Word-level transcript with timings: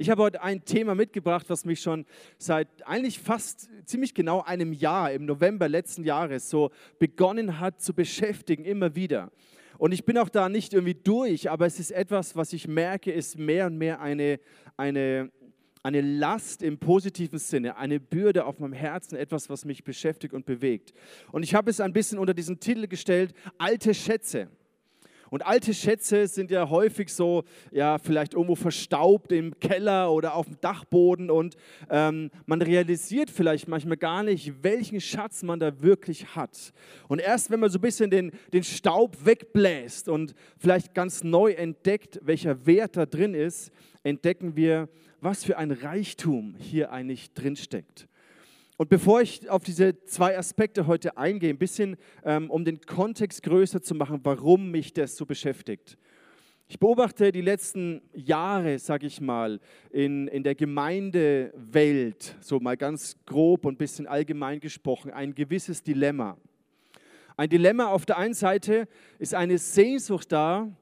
Ich 0.00 0.08
habe 0.08 0.22
heute 0.22 0.42
ein 0.42 0.64
Thema 0.64 0.94
mitgebracht, 0.94 1.44
was 1.50 1.66
mich 1.66 1.82
schon 1.82 2.06
seit 2.38 2.68
eigentlich 2.86 3.18
fast 3.18 3.68
ziemlich 3.84 4.14
genau 4.14 4.40
einem 4.40 4.72
Jahr, 4.72 5.12
im 5.12 5.26
November 5.26 5.68
letzten 5.68 6.04
Jahres, 6.04 6.48
so 6.48 6.70
begonnen 6.98 7.60
hat 7.60 7.82
zu 7.82 7.92
beschäftigen, 7.92 8.64
immer 8.64 8.94
wieder. 8.94 9.30
Und 9.76 9.92
ich 9.92 10.06
bin 10.06 10.16
auch 10.16 10.30
da 10.30 10.48
nicht 10.48 10.72
irgendwie 10.72 10.94
durch, 10.94 11.50
aber 11.50 11.66
es 11.66 11.78
ist 11.78 11.90
etwas, 11.90 12.34
was 12.34 12.54
ich 12.54 12.66
merke, 12.66 13.12
ist 13.12 13.36
mehr 13.36 13.66
und 13.66 13.76
mehr 13.76 14.00
eine, 14.00 14.40
eine, 14.78 15.30
eine 15.82 16.00
Last 16.00 16.62
im 16.62 16.78
positiven 16.78 17.38
Sinne, 17.38 17.76
eine 17.76 18.00
Bürde 18.00 18.46
auf 18.46 18.58
meinem 18.58 18.72
Herzen, 18.72 19.16
etwas, 19.16 19.50
was 19.50 19.66
mich 19.66 19.84
beschäftigt 19.84 20.32
und 20.32 20.46
bewegt. 20.46 20.94
Und 21.30 21.42
ich 21.42 21.54
habe 21.54 21.70
es 21.70 21.78
ein 21.78 21.92
bisschen 21.92 22.18
unter 22.18 22.32
diesen 22.32 22.58
Titel 22.58 22.86
gestellt, 22.86 23.34
alte 23.58 23.92
Schätze. 23.92 24.48
Und 25.30 25.46
alte 25.46 25.72
Schätze 25.72 26.26
sind 26.26 26.50
ja 26.50 26.68
häufig 26.68 27.12
so, 27.14 27.44
ja, 27.70 27.98
vielleicht 27.98 28.34
irgendwo 28.34 28.56
verstaubt 28.56 29.30
im 29.30 29.58
Keller 29.60 30.12
oder 30.12 30.34
auf 30.34 30.46
dem 30.46 30.60
Dachboden 30.60 31.30
und 31.30 31.56
ähm, 31.88 32.30
man 32.46 32.60
realisiert 32.60 33.30
vielleicht 33.30 33.68
manchmal 33.68 33.96
gar 33.96 34.24
nicht, 34.24 34.52
welchen 34.62 35.00
Schatz 35.00 35.42
man 35.44 35.60
da 35.60 35.80
wirklich 35.80 36.34
hat. 36.34 36.72
Und 37.08 37.20
erst 37.20 37.50
wenn 37.50 37.60
man 37.60 37.70
so 37.70 37.78
ein 37.78 37.82
bisschen 37.82 38.10
den, 38.10 38.32
den 38.52 38.64
Staub 38.64 39.24
wegbläst 39.24 40.08
und 40.08 40.34
vielleicht 40.58 40.94
ganz 40.94 41.22
neu 41.22 41.52
entdeckt, 41.52 42.18
welcher 42.22 42.66
Wert 42.66 42.96
da 42.96 43.06
drin 43.06 43.34
ist, 43.34 43.70
entdecken 44.02 44.56
wir, 44.56 44.88
was 45.20 45.44
für 45.44 45.58
ein 45.58 45.70
Reichtum 45.70 46.56
hier 46.58 46.90
eigentlich 46.90 47.32
drinsteckt. 47.34 48.08
Und 48.80 48.88
bevor 48.88 49.20
ich 49.20 49.46
auf 49.50 49.62
diese 49.62 50.02
zwei 50.06 50.38
Aspekte 50.38 50.86
heute 50.86 51.18
eingehe, 51.18 51.50
ein 51.50 51.58
bisschen 51.58 51.98
ähm, 52.24 52.50
um 52.50 52.64
den 52.64 52.80
Kontext 52.80 53.42
größer 53.42 53.82
zu 53.82 53.94
machen, 53.94 54.20
warum 54.22 54.70
mich 54.70 54.94
das 54.94 55.18
so 55.18 55.26
beschäftigt. 55.26 55.98
Ich 56.66 56.78
beobachte 56.78 57.30
die 57.30 57.42
letzten 57.42 58.00
Jahre, 58.14 58.78
sage 58.78 59.06
ich 59.06 59.20
mal, 59.20 59.60
in, 59.90 60.28
in 60.28 60.42
der 60.44 60.54
Gemeindewelt, 60.54 62.36
so 62.40 62.58
mal 62.58 62.78
ganz 62.78 63.18
grob 63.26 63.66
und 63.66 63.74
ein 63.74 63.76
bisschen 63.76 64.06
allgemein 64.06 64.60
gesprochen, 64.60 65.10
ein 65.10 65.34
gewisses 65.34 65.82
Dilemma. 65.82 66.38
Ein 67.36 67.50
Dilemma 67.50 67.88
auf 67.88 68.06
der 68.06 68.16
einen 68.16 68.32
Seite 68.32 68.88
ist 69.18 69.34
eine 69.34 69.58
Sehnsucht 69.58 70.32
da, 70.32 70.74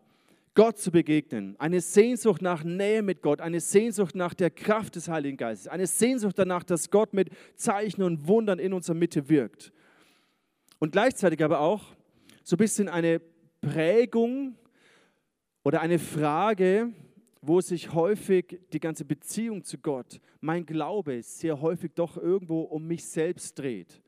Gott 0.58 0.76
zu 0.76 0.90
begegnen, 0.90 1.54
eine 1.60 1.80
Sehnsucht 1.80 2.42
nach 2.42 2.64
Nähe 2.64 3.00
mit 3.00 3.22
Gott, 3.22 3.40
eine 3.40 3.60
Sehnsucht 3.60 4.16
nach 4.16 4.34
der 4.34 4.50
Kraft 4.50 4.96
des 4.96 5.06
Heiligen 5.06 5.36
Geistes, 5.36 5.68
eine 5.68 5.86
Sehnsucht 5.86 6.36
danach, 6.36 6.64
dass 6.64 6.90
Gott 6.90 7.14
mit 7.14 7.30
Zeichen 7.54 8.02
und 8.02 8.26
Wundern 8.26 8.58
in 8.58 8.72
unserer 8.72 8.96
Mitte 8.96 9.28
wirkt. 9.28 9.72
Und 10.80 10.90
gleichzeitig 10.90 11.44
aber 11.44 11.60
auch 11.60 11.94
so 12.42 12.56
ein 12.56 12.58
bisschen 12.58 12.88
eine 12.88 13.20
Prägung 13.60 14.56
oder 15.62 15.80
eine 15.80 16.00
Frage, 16.00 16.92
wo 17.40 17.60
sich 17.60 17.94
häufig 17.94 18.58
die 18.72 18.80
ganze 18.80 19.04
Beziehung 19.04 19.62
zu 19.62 19.78
Gott, 19.78 20.20
mein 20.40 20.66
Glaube 20.66 21.22
sehr 21.22 21.60
häufig 21.60 21.92
doch 21.94 22.16
irgendwo 22.16 22.62
um 22.62 22.84
mich 22.84 23.06
selbst 23.06 23.60
dreht. 23.60 24.02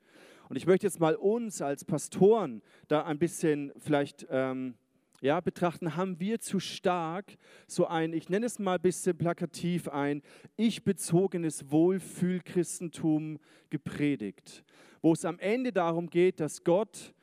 Und 0.48 0.56
ich 0.56 0.66
möchte 0.66 0.88
jetzt 0.88 0.98
mal 0.98 1.14
uns 1.14 1.62
als 1.62 1.84
Pastoren 1.84 2.60
da 2.88 3.04
ein 3.04 3.20
bisschen 3.20 3.70
vielleicht 3.78 4.26
ähm, 4.28 4.74
ja, 5.20 5.40
betrachten, 5.40 5.96
haben 5.96 6.18
wir 6.18 6.40
zu 6.40 6.60
stark 6.60 7.36
so 7.66 7.86
ein, 7.86 8.12
ich 8.12 8.28
nenne 8.28 8.46
es 8.46 8.58
mal 8.58 8.76
ein 8.76 8.82
bisschen 8.82 9.16
plakativ, 9.16 9.88
ein 9.88 10.22
ich-bezogenes 10.56 11.70
Wohlfühlchristentum 11.70 13.38
gepredigt, 13.68 14.64
wo 15.02 15.12
es 15.12 15.24
am 15.24 15.38
Ende 15.38 15.72
darum 15.72 16.08
geht, 16.08 16.40
dass 16.40 16.64
Gott 16.64 17.14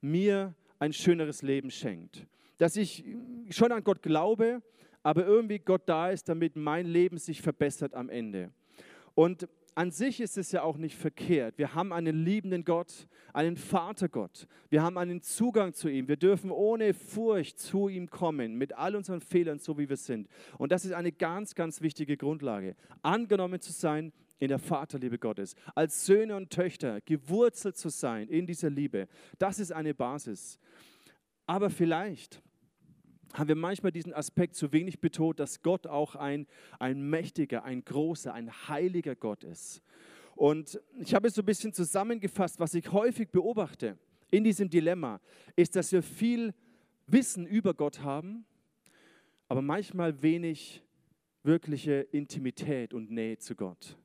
mir 0.00 0.54
ein 0.78 0.92
schöneres 0.92 1.42
Leben 1.42 1.70
schenkt. 1.70 2.26
Dass 2.58 2.76
ich 2.76 3.04
schon 3.50 3.72
an 3.72 3.84
Gott 3.84 4.02
glaube, 4.02 4.62
aber 5.02 5.24
irgendwie 5.24 5.58
Gott 5.58 5.82
da 5.86 6.10
ist, 6.10 6.28
damit 6.28 6.56
mein 6.56 6.86
Leben 6.86 7.18
sich 7.18 7.40
verbessert 7.42 7.94
am 7.94 8.08
Ende. 8.08 8.50
Und 9.14 9.48
an 9.76 9.90
sich 9.90 10.20
ist 10.20 10.38
es 10.38 10.52
ja 10.52 10.62
auch 10.62 10.78
nicht 10.78 10.96
verkehrt. 10.96 11.58
Wir 11.58 11.74
haben 11.74 11.92
einen 11.92 12.24
liebenden 12.24 12.64
Gott, 12.64 13.06
einen 13.34 13.58
Vatergott. 13.58 14.48
Wir 14.70 14.82
haben 14.82 14.96
einen 14.96 15.20
Zugang 15.20 15.74
zu 15.74 15.88
ihm. 15.88 16.08
Wir 16.08 16.16
dürfen 16.16 16.50
ohne 16.50 16.94
Furcht 16.94 17.58
zu 17.58 17.88
ihm 17.88 18.08
kommen, 18.08 18.54
mit 18.56 18.72
all 18.72 18.96
unseren 18.96 19.20
Fehlern, 19.20 19.58
so 19.58 19.76
wie 19.76 19.88
wir 19.90 19.98
sind. 19.98 20.28
Und 20.56 20.72
das 20.72 20.86
ist 20.86 20.92
eine 20.92 21.12
ganz, 21.12 21.54
ganz 21.54 21.82
wichtige 21.82 22.16
Grundlage. 22.16 22.74
Angenommen 23.02 23.60
zu 23.60 23.70
sein 23.70 24.14
in 24.38 24.48
der 24.48 24.58
Vaterliebe 24.58 25.18
Gottes, 25.18 25.54
als 25.74 26.06
Söhne 26.06 26.36
und 26.36 26.48
Töchter 26.50 27.02
gewurzelt 27.02 27.76
zu 27.76 27.90
sein 27.90 28.28
in 28.28 28.46
dieser 28.46 28.70
Liebe. 28.70 29.08
Das 29.38 29.58
ist 29.58 29.72
eine 29.72 29.92
Basis. 29.92 30.58
Aber 31.46 31.68
vielleicht 31.68 32.42
haben 33.38 33.48
wir 33.48 33.56
manchmal 33.56 33.92
diesen 33.92 34.12
Aspekt 34.12 34.54
zu 34.54 34.72
wenig 34.72 35.00
betont, 35.00 35.40
dass 35.40 35.62
Gott 35.62 35.86
auch 35.86 36.16
ein, 36.16 36.46
ein 36.78 37.08
mächtiger, 37.08 37.64
ein 37.64 37.84
großer, 37.84 38.32
ein 38.32 38.50
heiliger 38.68 39.14
Gott 39.14 39.44
ist. 39.44 39.82
Und 40.34 40.80
ich 40.98 41.14
habe 41.14 41.28
es 41.28 41.34
so 41.34 41.42
ein 41.42 41.46
bisschen 41.46 41.72
zusammengefasst, 41.72 42.60
was 42.60 42.74
ich 42.74 42.92
häufig 42.92 43.30
beobachte 43.30 43.98
in 44.30 44.44
diesem 44.44 44.68
Dilemma, 44.68 45.20
ist, 45.54 45.76
dass 45.76 45.92
wir 45.92 46.02
viel 46.02 46.54
Wissen 47.06 47.46
über 47.46 47.74
Gott 47.74 48.00
haben, 48.00 48.44
aber 49.48 49.62
manchmal 49.62 50.22
wenig 50.22 50.82
wirkliche 51.42 52.00
Intimität 52.10 52.92
und 52.92 53.10
Nähe 53.10 53.38
zu 53.38 53.54
Gott. 53.54 53.96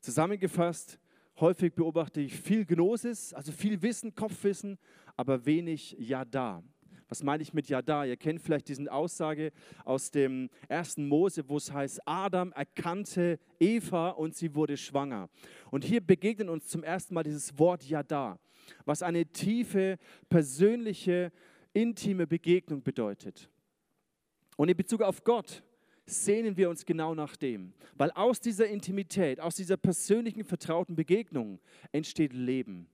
Zusammengefasst, 0.00 0.98
häufig 1.40 1.74
beobachte 1.74 2.20
ich 2.20 2.34
viel 2.34 2.64
Gnosis, 2.64 3.34
also 3.34 3.52
viel 3.52 3.82
Wissen, 3.82 4.14
Kopfwissen, 4.14 4.78
aber 5.16 5.44
wenig 5.44 5.96
Ja 5.98 6.24
da. 6.24 6.62
Was 7.08 7.22
meine 7.22 7.42
ich 7.42 7.54
mit 7.54 7.68
ja 7.68 7.80
da? 7.80 8.04
Ihr 8.04 8.16
kennt 8.16 8.40
vielleicht 8.40 8.68
diese 8.68 8.90
Aussage 8.92 9.52
aus 9.84 10.10
dem 10.10 10.50
ersten 10.68 11.08
Mose, 11.08 11.48
wo 11.48 11.56
es 11.56 11.72
heißt, 11.72 12.00
Adam 12.06 12.52
erkannte 12.52 13.38
Eva 13.58 14.10
und 14.10 14.34
sie 14.34 14.54
wurde 14.54 14.76
schwanger. 14.76 15.30
Und 15.70 15.84
hier 15.84 16.02
begegnet 16.02 16.48
uns 16.48 16.68
zum 16.68 16.82
ersten 16.82 17.14
Mal 17.14 17.22
dieses 17.22 17.58
Wort 17.58 17.82
ja 17.84 18.02
da, 18.02 18.38
was 18.84 19.02
eine 19.02 19.24
tiefe, 19.26 19.98
persönliche, 20.28 21.32
intime 21.72 22.26
Begegnung 22.26 22.82
bedeutet. 22.82 23.50
Und 24.56 24.68
in 24.68 24.76
Bezug 24.76 25.00
auf 25.00 25.24
Gott 25.24 25.62
sehnen 26.04 26.56
wir 26.56 26.68
uns 26.68 26.84
genau 26.84 27.14
nach 27.14 27.36
dem, 27.36 27.72
weil 27.94 28.10
aus 28.10 28.40
dieser 28.40 28.66
Intimität, 28.66 29.40
aus 29.40 29.56
dieser 29.56 29.76
persönlichen, 29.76 30.44
vertrauten 30.44 30.94
Begegnung 30.94 31.60
entsteht 31.92 32.32
Leben 32.32 32.88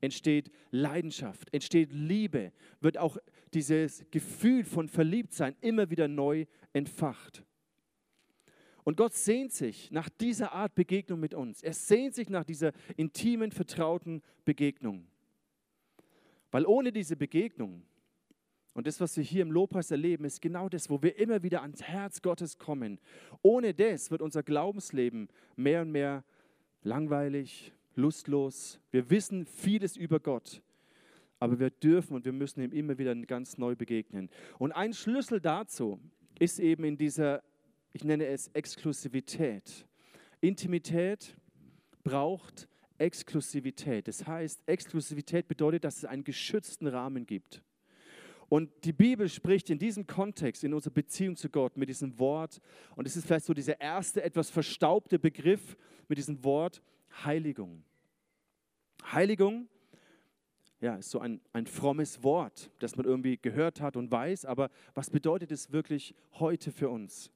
entsteht 0.00 0.50
Leidenschaft, 0.70 1.52
entsteht 1.52 1.92
Liebe, 1.92 2.52
wird 2.80 2.98
auch 2.98 3.18
dieses 3.54 4.04
Gefühl 4.10 4.64
von 4.64 4.88
Verliebtsein 4.88 5.56
immer 5.60 5.90
wieder 5.90 6.08
neu 6.08 6.46
entfacht. 6.72 7.44
Und 8.84 8.96
Gott 8.96 9.12
sehnt 9.12 9.52
sich 9.52 9.90
nach 9.90 10.08
dieser 10.08 10.52
Art 10.52 10.74
Begegnung 10.74 11.20
mit 11.20 11.34
uns. 11.34 11.62
Er 11.62 11.74
sehnt 11.74 12.14
sich 12.14 12.30
nach 12.30 12.44
dieser 12.44 12.72
intimen, 12.96 13.52
vertrauten 13.52 14.22
Begegnung. 14.44 15.06
Weil 16.50 16.64
ohne 16.64 16.92
diese 16.92 17.16
Begegnung 17.16 17.82
und 18.78 18.86
das, 18.86 19.00
was 19.00 19.16
wir 19.16 19.24
hier 19.24 19.42
im 19.42 19.50
Lobpreis 19.50 19.90
erleben, 19.90 20.24
ist 20.24 20.40
genau 20.40 20.68
das, 20.68 20.88
wo 20.88 21.02
wir 21.02 21.18
immer 21.18 21.42
wieder 21.42 21.62
ans 21.62 21.82
Herz 21.82 22.22
Gottes 22.22 22.58
kommen. 22.58 23.00
Ohne 23.42 23.74
das 23.74 24.10
wird 24.10 24.22
unser 24.22 24.42
Glaubensleben 24.42 25.28
mehr 25.56 25.82
und 25.82 25.90
mehr 25.90 26.24
langweilig, 26.82 27.72
lustlos. 27.98 28.80
Wir 28.90 29.10
wissen 29.10 29.44
vieles 29.44 29.96
über 29.96 30.20
Gott, 30.20 30.62
aber 31.38 31.58
wir 31.58 31.70
dürfen 31.70 32.14
und 32.14 32.24
wir 32.24 32.32
müssen 32.32 32.62
ihm 32.62 32.72
immer 32.72 32.96
wieder 32.96 33.14
ganz 33.14 33.58
neu 33.58 33.76
begegnen. 33.76 34.30
Und 34.58 34.72
ein 34.72 34.94
Schlüssel 34.94 35.40
dazu 35.40 36.00
ist 36.38 36.58
eben 36.60 36.84
in 36.84 36.96
dieser, 36.96 37.42
ich 37.92 38.04
nenne 38.04 38.26
es 38.26 38.48
Exklusivität. 38.48 39.86
Intimität 40.40 41.36
braucht 42.04 42.68
Exklusivität. 42.96 44.08
Das 44.08 44.26
heißt, 44.26 44.62
Exklusivität 44.66 45.48
bedeutet, 45.48 45.84
dass 45.84 45.98
es 45.98 46.04
einen 46.04 46.24
geschützten 46.24 46.86
Rahmen 46.86 47.26
gibt. 47.26 47.62
Und 48.48 48.70
die 48.84 48.94
Bibel 48.94 49.28
spricht 49.28 49.68
in 49.68 49.78
diesem 49.78 50.06
Kontext, 50.06 50.64
in 50.64 50.72
unserer 50.72 50.94
Beziehung 50.94 51.36
zu 51.36 51.50
Gott, 51.50 51.76
mit 51.76 51.90
diesem 51.90 52.18
Wort, 52.18 52.60
und 52.96 53.06
es 53.06 53.14
ist 53.14 53.26
vielleicht 53.26 53.44
so 53.44 53.52
dieser 53.52 53.78
erste, 53.78 54.22
etwas 54.22 54.48
verstaubte 54.48 55.18
Begriff 55.18 55.76
mit 56.08 56.16
diesem 56.16 56.42
Wort 56.44 56.80
Heiligung. 57.24 57.84
Heiligung, 59.12 59.68
ja, 60.80 60.96
ist 60.96 61.10
so 61.10 61.18
ein, 61.18 61.40
ein 61.52 61.66
frommes 61.66 62.22
Wort, 62.22 62.70
das 62.78 62.96
man 62.96 63.06
irgendwie 63.06 63.36
gehört 63.36 63.80
hat 63.80 63.96
und 63.96 64.10
weiß, 64.10 64.44
aber 64.44 64.70
was 64.94 65.10
bedeutet 65.10 65.50
es 65.50 65.72
wirklich 65.72 66.14
heute 66.34 66.70
für 66.70 66.88
uns? 66.88 67.30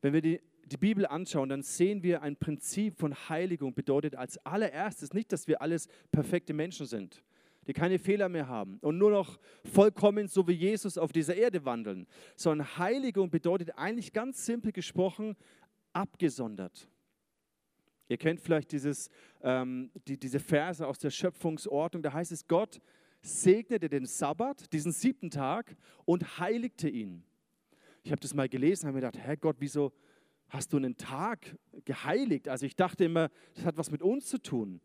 Wenn 0.00 0.12
wir 0.12 0.20
die, 0.20 0.40
die 0.66 0.76
Bibel 0.76 1.06
anschauen, 1.06 1.48
dann 1.48 1.62
sehen 1.62 2.02
wir 2.02 2.22
ein 2.22 2.36
Prinzip 2.36 2.98
von 2.98 3.14
Heiligung 3.28 3.74
bedeutet 3.74 4.16
als 4.16 4.38
allererstes 4.44 5.12
nicht, 5.12 5.32
dass 5.32 5.46
wir 5.46 5.62
alles 5.62 5.88
perfekte 6.10 6.52
Menschen 6.52 6.86
sind, 6.86 7.22
die 7.66 7.72
keine 7.72 7.98
Fehler 7.98 8.28
mehr 8.28 8.48
haben 8.48 8.78
und 8.80 8.98
nur 8.98 9.10
noch 9.10 9.38
vollkommen 9.64 10.26
so 10.26 10.48
wie 10.48 10.52
Jesus 10.52 10.98
auf 10.98 11.12
dieser 11.12 11.36
Erde 11.36 11.64
wandeln, 11.64 12.06
sondern 12.34 12.78
Heiligung 12.78 13.30
bedeutet 13.30 13.78
eigentlich 13.78 14.12
ganz 14.12 14.44
simpel 14.44 14.72
gesprochen 14.72 15.36
abgesondert. 15.92 16.88
Ihr 18.08 18.18
kennt 18.18 18.40
vielleicht 18.40 18.72
dieses, 18.72 19.08
ähm, 19.42 19.90
die, 20.06 20.18
diese 20.18 20.40
Verse 20.40 20.86
aus 20.86 20.98
der 20.98 21.10
Schöpfungsordnung, 21.10 22.02
da 22.02 22.12
heißt 22.12 22.32
es, 22.32 22.46
Gott 22.46 22.80
segnete 23.22 23.88
den 23.88 24.04
Sabbat, 24.04 24.72
diesen 24.72 24.92
siebten 24.92 25.30
Tag, 25.30 25.76
und 26.04 26.38
heiligte 26.38 26.88
ihn. 26.88 27.24
Ich 28.02 28.10
habe 28.12 28.20
das 28.20 28.34
mal 28.34 28.48
gelesen, 28.48 28.86
habe 28.86 28.96
mir 28.96 29.00
gedacht, 29.00 29.18
Herr 29.24 29.36
Gott, 29.38 29.56
wieso, 29.60 29.92
hast 30.48 30.72
du 30.72 30.76
einen 30.76 30.96
Tag 30.96 31.56
geheiligt? 31.86 32.48
Also 32.48 32.66
ich 32.66 32.76
dachte 32.76 33.04
immer, 33.04 33.30
das 33.54 33.64
hat 33.64 33.78
was 33.78 33.90
mit 33.90 34.02
uns 34.02 34.26
zu 34.26 34.38
tun. 34.38 34.80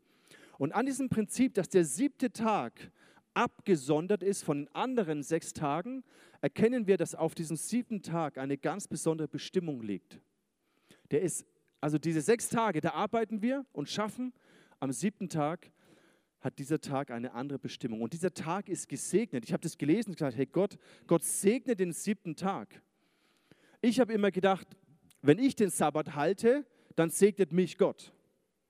Und 0.58 0.72
an 0.72 0.86
diesem 0.86 1.08
Prinzip, 1.08 1.54
dass 1.54 1.68
der 1.68 1.84
siebte 1.84 2.32
Tag 2.32 2.90
abgesondert 3.34 4.22
ist 4.22 4.42
von 4.42 4.64
den 4.64 4.74
anderen 4.74 5.22
sechs 5.22 5.52
Tagen, 5.52 6.02
erkennen 6.40 6.86
wir, 6.86 6.96
dass 6.96 7.14
auf 7.14 7.34
diesem 7.34 7.56
siebten 7.56 8.02
Tag 8.02 8.38
eine 8.38 8.58
ganz 8.58 8.88
besondere 8.88 9.28
Bestimmung 9.28 9.82
liegt. 9.82 10.20
Der 11.10 11.22
ist, 11.22 11.46
also 11.80 11.98
diese 11.98 12.20
sechs 12.20 12.48
Tage, 12.48 12.80
da 12.80 12.90
arbeiten 12.92 13.42
wir 13.42 13.64
und 13.72 13.88
schaffen. 13.88 14.32
Am 14.78 14.92
siebten 14.92 15.28
Tag 15.28 15.70
hat 16.40 16.58
dieser 16.58 16.80
Tag 16.80 17.10
eine 17.10 17.32
andere 17.34 17.58
Bestimmung. 17.58 18.00
Und 18.00 18.12
dieser 18.12 18.32
Tag 18.32 18.68
ist 18.68 18.88
gesegnet. 18.88 19.44
Ich 19.44 19.52
habe 19.52 19.62
das 19.62 19.76
gelesen 19.76 20.10
und 20.10 20.16
gesagt, 20.16 20.36
hey 20.36 20.46
Gott, 20.46 20.78
Gott 21.06 21.22
segnet 21.22 21.80
den 21.80 21.92
siebten 21.92 22.34
Tag. 22.34 22.82
Ich 23.82 24.00
habe 24.00 24.12
immer 24.12 24.30
gedacht, 24.30 24.66
wenn 25.22 25.38
ich 25.38 25.54
den 25.54 25.70
Sabbat 25.70 26.14
halte, 26.14 26.66
dann 26.96 27.10
segnet 27.10 27.52
mich 27.52 27.78
Gott. 27.78 28.12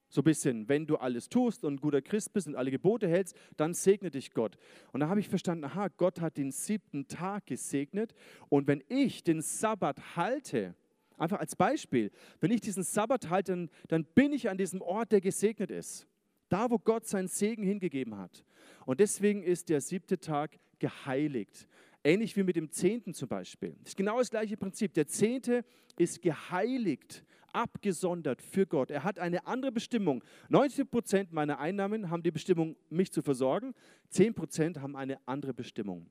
So 0.09 0.23
ein 0.23 0.25
bisschen, 0.25 0.69
wenn 0.69 0.87
du 0.87 0.97
alles 0.97 1.29
tust 1.29 1.65
und 1.65 1.75
ein 1.75 1.81
guter 1.81 2.03
Christ 2.03 2.33
bist 2.33 2.49
und 2.49 2.57
alle 2.57 2.73
Gebote 2.73 3.09
hältst, 3.09 3.37
dann 3.57 3.75
segne 3.75 4.11
dich 4.11 4.33
Gott. 4.33 4.59
Und 4.93 5.01
da 5.01 5.09
habe 5.09 5.21
ich 5.21 5.29
verstanden, 5.29 5.65
aha, 5.65 5.87
Gott 5.97 6.21
hat 6.21 6.37
den 6.37 6.51
siebten 6.51 7.07
Tag 7.07 7.47
gesegnet. 7.47 8.13
Und 8.49 8.67
wenn 8.67 8.83
ich 8.89 9.23
den 9.23 9.41
Sabbat 9.41 10.17
halte, 10.17 10.75
einfach 11.21 11.39
als 11.39 11.57
Beispiel, 11.57 12.11
wenn 12.41 12.51
ich 12.51 12.61
diesen 12.61 12.83
Sabbat 12.83 13.31
halte, 13.31 13.53
dann, 13.53 13.71
dann 13.89 14.05
bin 14.05 14.33
ich 14.33 14.49
an 14.49 14.59
diesem 14.59 14.81
Ort, 14.83 15.13
der 15.13 15.21
gesegnet 15.21 15.71
ist. 15.71 16.07
Da, 16.49 16.71
wo 16.71 16.79
Gott 16.79 17.07
seinen 17.07 17.29
Segen 17.29 17.63
hingegeben 17.63 18.17
hat. 18.19 18.45
Und 18.85 19.01
deswegen 19.01 19.43
ist 19.43 19.69
der 19.69 19.81
siebte 19.81 20.19
Tag 20.19 20.59
geheiligt. 20.79 21.69
Ähnlich 22.03 22.37
wie 22.37 22.43
mit 22.43 22.57
dem 22.57 22.71
Zehnten 22.71 23.15
zum 23.15 23.29
Beispiel. 23.29 23.77
Das 23.83 23.91
ist 23.91 23.97
genau 23.97 24.19
das 24.19 24.31
gleiche 24.31 24.57
Prinzip. 24.57 24.95
Der 24.95 25.07
Zehnte 25.07 25.65
ist 25.97 26.23
geheiligt, 26.23 27.25
abgesondert 27.53 28.43
für 28.43 28.67
Gott. 28.67 28.91
Er 28.91 29.05
hat 29.05 29.19
eine 29.19 29.47
andere 29.47 29.71
Bestimmung. 29.71 30.25
90 30.49 30.91
Prozent 30.91 31.33
meiner 31.33 31.59
Einnahmen 31.59 32.11
haben 32.11 32.23
die 32.23 32.31
Bestimmung, 32.31 32.77
mich 32.89 33.13
zu 33.13 33.23
versorgen. 33.23 33.75
10 34.09 34.35
Prozent 34.35 34.81
haben 34.81 34.97
eine 34.97 35.19
andere 35.27 35.55
Bestimmung. 35.55 36.11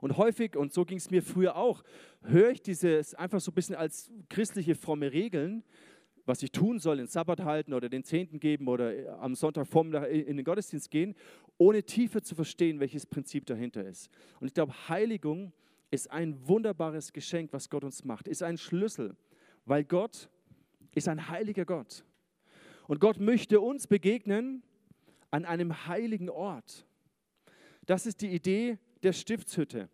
Und 0.00 0.16
häufig, 0.16 0.56
und 0.56 0.72
so 0.72 0.84
ging 0.84 0.98
es 0.98 1.10
mir 1.10 1.22
früher 1.22 1.56
auch, 1.56 1.82
höre 2.22 2.50
ich 2.50 2.62
dieses 2.62 3.14
einfach 3.14 3.40
so 3.40 3.50
ein 3.50 3.54
bisschen 3.54 3.76
als 3.76 4.10
christliche 4.28 4.74
fromme 4.74 5.12
Regeln, 5.12 5.62
was 6.26 6.42
ich 6.42 6.52
tun 6.52 6.78
soll, 6.78 6.98
den 6.98 7.06
Sabbat 7.06 7.44
halten 7.44 7.74
oder 7.74 7.88
den 7.88 8.04
Zehnten 8.04 8.40
geben 8.40 8.68
oder 8.68 8.94
äh, 8.94 9.08
am 9.08 9.34
Sonntagvormittag 9.34 10.08
in 10.08 10.36
den 10.36 10.44
Gottesdienst 10.44 10.90
gehen, 10.90 11.14
ohne 11.58 11.82
tiefer 11.82 12.22
zu 12.22 12.34
verstehen, 12.34 12.80
welches 12.80 13.06
Prinzip 13.06 13.46
dahinter 13.46 13.84
ist. 13.84 14.10
Und 14.40 14.46
ich 14.46 14.54
glaube, 14.54 14.72
Heiligung 14.88 15.52
ist 15.90 16.10
ein 16.10 16.46
wunderbares 16.46 17.12
Geschenk, 17.12 17.52
was 17.52 17.68
Gott 17.68 17.84
uns 17.84 18.04
macht, 18.04 18.28
ist 18.28 18.42
ein 18.42 18.58
Schlüssel, 18.58 19.16
weil 19.64 19.84
Gott 19.84 20.30
ist 20.94 21.08
ein 21.08 21.28
heiliger 21.28 21.64
Gott. 21.64 22.04
Und 22.86 23.00
Gott 23.00 23.18
möchte 23.20 23.60
uns 23.60 23.86
begegnen 23.86 24.62
an 25.30 25.44
einem 25.44 25.86
heiligen 25.86 26.28
Ort. 26.28 26.86
Das 27.86 28.06
ist 28.06 28.20
die 28.20 28.32
Idee 28.32 28.78
der 29.02 29.12
Stiftshütte. 29.12 29.88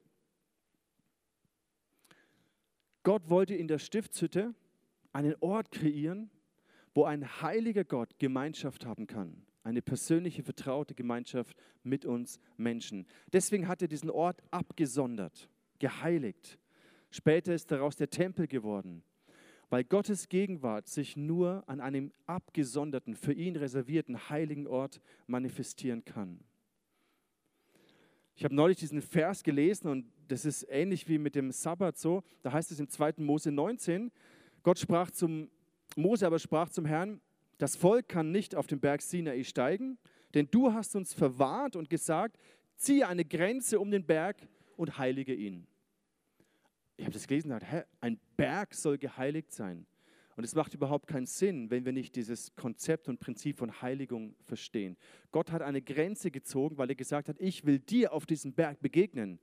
Gott 3.03 3.29
wollte 3.31 3.55
in 3.55 3.69
der 3.69 3.79
Stiftshütte 3.79 4.55
einen 5.13 5.37
Ort 5.41 5.71
kreieren, 5.71 6.31
wo 6.95 7.05
ein 7.05 7.41
heiliger 7.43 7.85
Gott 7.85 8.19
Gemeinschaft 8.19 8.85
haben 8.85 9.07
kann. 9.07 9.47
Eine 9.63 9.83
persönliche, 9.83 10.43
vertraute 10.43 10.95
Gemeinschaft 10.95 11.57
mit 11.83 12.05
uns 12.05 12.41
Menschen. 12.57 13.07
Deswegen 13.33 13.69
hat 13.69 13.83
er 13.83 13.89
diesen 13.89 14.11
Ort 14.11 14.43
abgesondert, 14.51 15.49
geheiligt. 15.79 16.59
Später 17.11 17.55
ist 17.55 17.71
daraus 17.71 17.97
der 17.97 18.11
Tempel 18.11 18.47
geworden, 18.47 19.03
weil 19.71 19.85
Gottes 19.85 20.29
Gegenwart 20.29 20.89
sich 20.89 21.17
nur 21.17 21.65
an 21.67 21.81
einem 21.81 22.13
abgesonderten, 22.27 23.15
für 23.15 23.33
ihn 23.33 23.57
reservierten 23.57 24.29
heiligen 24.31 24.67
Ort 24.67 25.01
manifestieren 25.27 26.05
kann. 26.05 26.41
Ich 28.37 28.45
habe 28.45 28.55
neulich 28.55 28.77
diesen 28.77 29.01
Vers 29.01 29.43
gelesen 29.43 29.89
und 29.89 30.13
das 30.29 30.45
ist 30.45 30.67
ähnlich 30.69 31.09
wie 31.09 31.19
mit 31.19 31.35
dem 31.35 31.51
Sabbat 31.51 31.97
so. 31.97 32.23
Da 32.43 32.53
heißt 32.53 32.71
es 32.71 32.79
im 32.79 32.89
2. 32.89 33.15
Mose 33.19 33.51
19, 33.51 34.13
Gott 34.63 34.79
sprach 34.79 35.11
zum 35.11 35.51
Mose, 35.97 36.27
aber 36.27 36.39
sprach 36.39 36.69
zum 36.69 36.85
Herrn, 36.85 37.21
das 37.57 37.77
Volk 37.77 38.09
kann 38.09 38.33
nicht 38.33 38.55
auf 38.55 38.67
den 38.67 38.79
Berg 38.79 39.01
Sinai 39.01 39.43
steigen, 39.43 39.97
denn 40.35 40.49
du 40.51 40.75
hast 40.75 40.95
uns 40.95 41.15
verwahrt 41.15 41.77
und 41.77 41.89
gesagt, 41.89 42.37
ziehe 42.77 43.09
eine 43.09 43.25
Grenze 43.25 43.81
um 43.81 43.91
den 43.91 44.05
Berg 44.05 44.37
und 44.77 44.99
heilige 44.99 45.33
ihn. 45.33 45.67
Ich 46.99 47.07
habe 47.07 47.15
das 47.15 47.27
gelesen 47.27 47.53
und 47.53 47.63
dachte, 47.63 47.75
hä, 47.75 47.83
ein 48.01 48.21
Berg 48.37 48.75
soll 48.75 48.99
geheiligt 48.99 49.51
sein. 49.51 49.87
Und 50.37 50.45
es 50.45 50.55
macht 50.55 50.75
überhaupt 50.75 51.07
keinen 51.07 51.27
Sinn, 51.27 51.71
wenn 51.71 51.85
wir 51.85 51.93
nicht 51.93 52.15
dieses 52.15 52.55
Konzept 52.57 53.09
und 53.09 53.21
Prinzip 53.21 53.57
von 53.57 53.81
Heiligung 53.81 54.37
verstehen. 54.45 54.97
Gott 55.33 55.51
hat 55.51 55.63
eine 55.63 55.81
Grenze 55.81 56.31
gezogen, 56.31 56.77
weil 56.77 56.91
er 56.91 56.95
gesagt 56.95 57.29
hat, 57.29 57.37
ich 57.41 57.65
will 57.65 57.79
dir 57.79 58.13
auf 58.13 58.27
diesem 58.27 58.53
Berg 58.53 58.81
begegnen, 58.81 59.39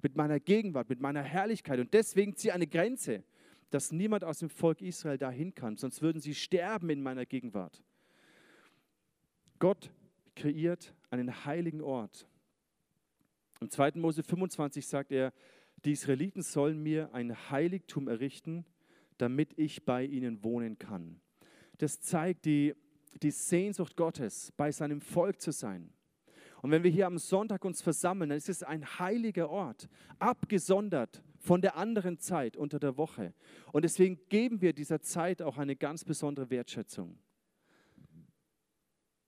mit 0.00 0.16
meiner 0.16 0.40
Gegenwart, 0.40 0.88
mit 0.88 1.00
meiner 1.00 1.22
Herrlichkeit. 1.22 1.80
Und 1.80 1.92
deswegen 1.92 2.34
ziehe 2.34 2.54
eine 2.54 2.66
Grenze 2.66 3.24
dass 3.70 3.92
niemand 3.92 4.24
aus 4.24 4.38
dem 4.38 4.48
Volk 4.48 4.80
Israel 4.80 5.18
dahin 5.18 5.54
kann, 5.54 5.76
sonst 5.76 6.02
würden 6.02 6.20
sie 6.20 6.34
sterben 6.34 6.90
in 6.90 7.02
meiner 7.02 7.26
Gegenwart. 7.26 7.82
Gott 9.58 9.90
kreiert 10.34 10.94
einen 11.10 11.44
heiligen 11.44 11.80
Ort. 11.80 12.28
Im 13.60 13.70
2. 13.70 13.92
Mose 13.96 14.22
25 14.22 14.86
sagt 14.86 15.12
er, 15.12 15.32
die 15.84 15.92
Israeliten 15.92 16.42
sollen 16.42 16.82
mir 16.82 17.12
ein 17.12 17.50
Heiligtum 17.50 18.08
errichten, 18.08 18.64
damit 19.18 19.58
ich 19.58 19.84
bei 19.84 20.04
ihnen 20.04 20.42
wohnen 20.42 20.78
kann. 20.78 21.20
Das 21.78 22.00
zeigt 22.00 22.44
die, 22.44 22.74
die 23.22 23.30
Sehnsucht 23.30 23.96
Gottes, 23.96 24.52
bei 24.56 24.72
seinem 24.72 25.00
Volk 25.00 25.40
zu 25.40 25.52
sein. 25.52 25.92
Und 26.60 26.72
wenn 26.72 26.82
wir 26.82 26.90
hier 26.90 27.06
am 27.06 27.18
Sonntag 27.18 27.64
uns 27.64 27.82
versammeln, 27.82 28.30
dann 28.30 28.38
ist 28.38 28.48
es 28.48 28.62
ein 28.62 28.84
heiliger 28.98 29.48
Ort, 29.48 29.88
abgesondert 30.18 31.22
von 31.38 31.60
der 31.60 31.76
anderen 31.76 32.18
Zeit 32.18 32.56
unter 32.56 32.80
der 32.80 32.96
Woche. 32.96 33.32
Und 33.72 33.84
deswegen 33.84 34.18
geben 34.28 34.60
wir 34.60 34.72
dieser 34.72 35.00
Zeit 35.00 35.40
auch 35.40 35.56
eine 35.58 35.76
ganz 35.76 36.04
besondere 36.04 36.50
Wertschätzung. 36.50 37.18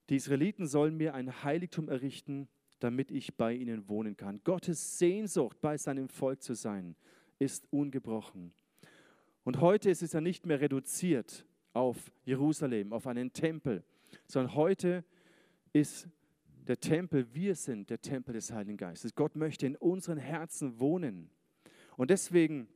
Die 0.09 0.17
Israeliten 0.17 0.67
sollen 0.67 0.97
mir 0.97 1.13
ein 1.13 1.43
Heiligtum 1.43 1.87
errichten, 1.87 2.49
damit 2.79 3.11
ich 3.11 3.37
bei 3.37 3.53
ihnen 3.53 3.87
wohnen 3.87 4.17
kann. 4.17 4.41
Gottes 4.43 4.99
Sehnsucht, 4.99 5.61
bei 5.61 5.77
seinem 5.77 6.09
Volk 6.09 6.41
zu 6.41 6.53
sein, 6.53 6.97
ist 7.39 7.71
ungebrochen. 7.71 8.53
Und 9.43 9.59
heute 9.59 9.89
ist 9.89 10.03
es 10.03 10.13
ja 10.13 10.21
nicht 10.21 10.45
mehr 10.45 10.61
reduziert 10.61 11.45
auf 11.73 12.11
Jerusalem, 12.23 12.93
auf 12.93 13.07
einen 13.07 13.33
Tempel, 13.33 13.83
sondern 14.27 14.55
heute 14.55 15.03
ist 15.73 16.07
der 16.67 16.79
Tempel, 16.79 17.33
wir 17.33 17.55
sind 17.55 17.89
der 17.89 18.01
Tempel 18.01 18.33
des 18.33 18.51
Heiligen 18.51 18.77
Geistes. 18.77 19.15
Gott 19.15 19.35
möchte 19.35 19.65
in 19.65 19.75
unseren 19.75 20.17
Herzen 20.17 20.79
wohnen. 20.79 21.29
Und 21.97 22.11
deswegen 22.11 22.67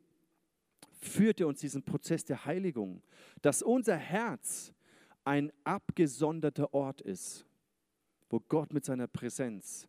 führt 1.00 1.40
er 1.40 1.48
uns 1.48 1.60
diesen 1.60 1.84
Prozess 1.84 2.26
der 2.26 2.46
Heiligung, 2.46 3.04
dass 3.42 3.62
unser 3.62 3.96
Herz 3.96 4.74
ein 5.24 5.52
abgesonderter 5.64 6.74
Ort 6.74 7.02
ist, 7.02 7.46
wo 8.30 8.40
Gott 8.40 8.74
mit 8.74 8.86
seiner 8.86 9.08
Präsenz, 9.08 9.88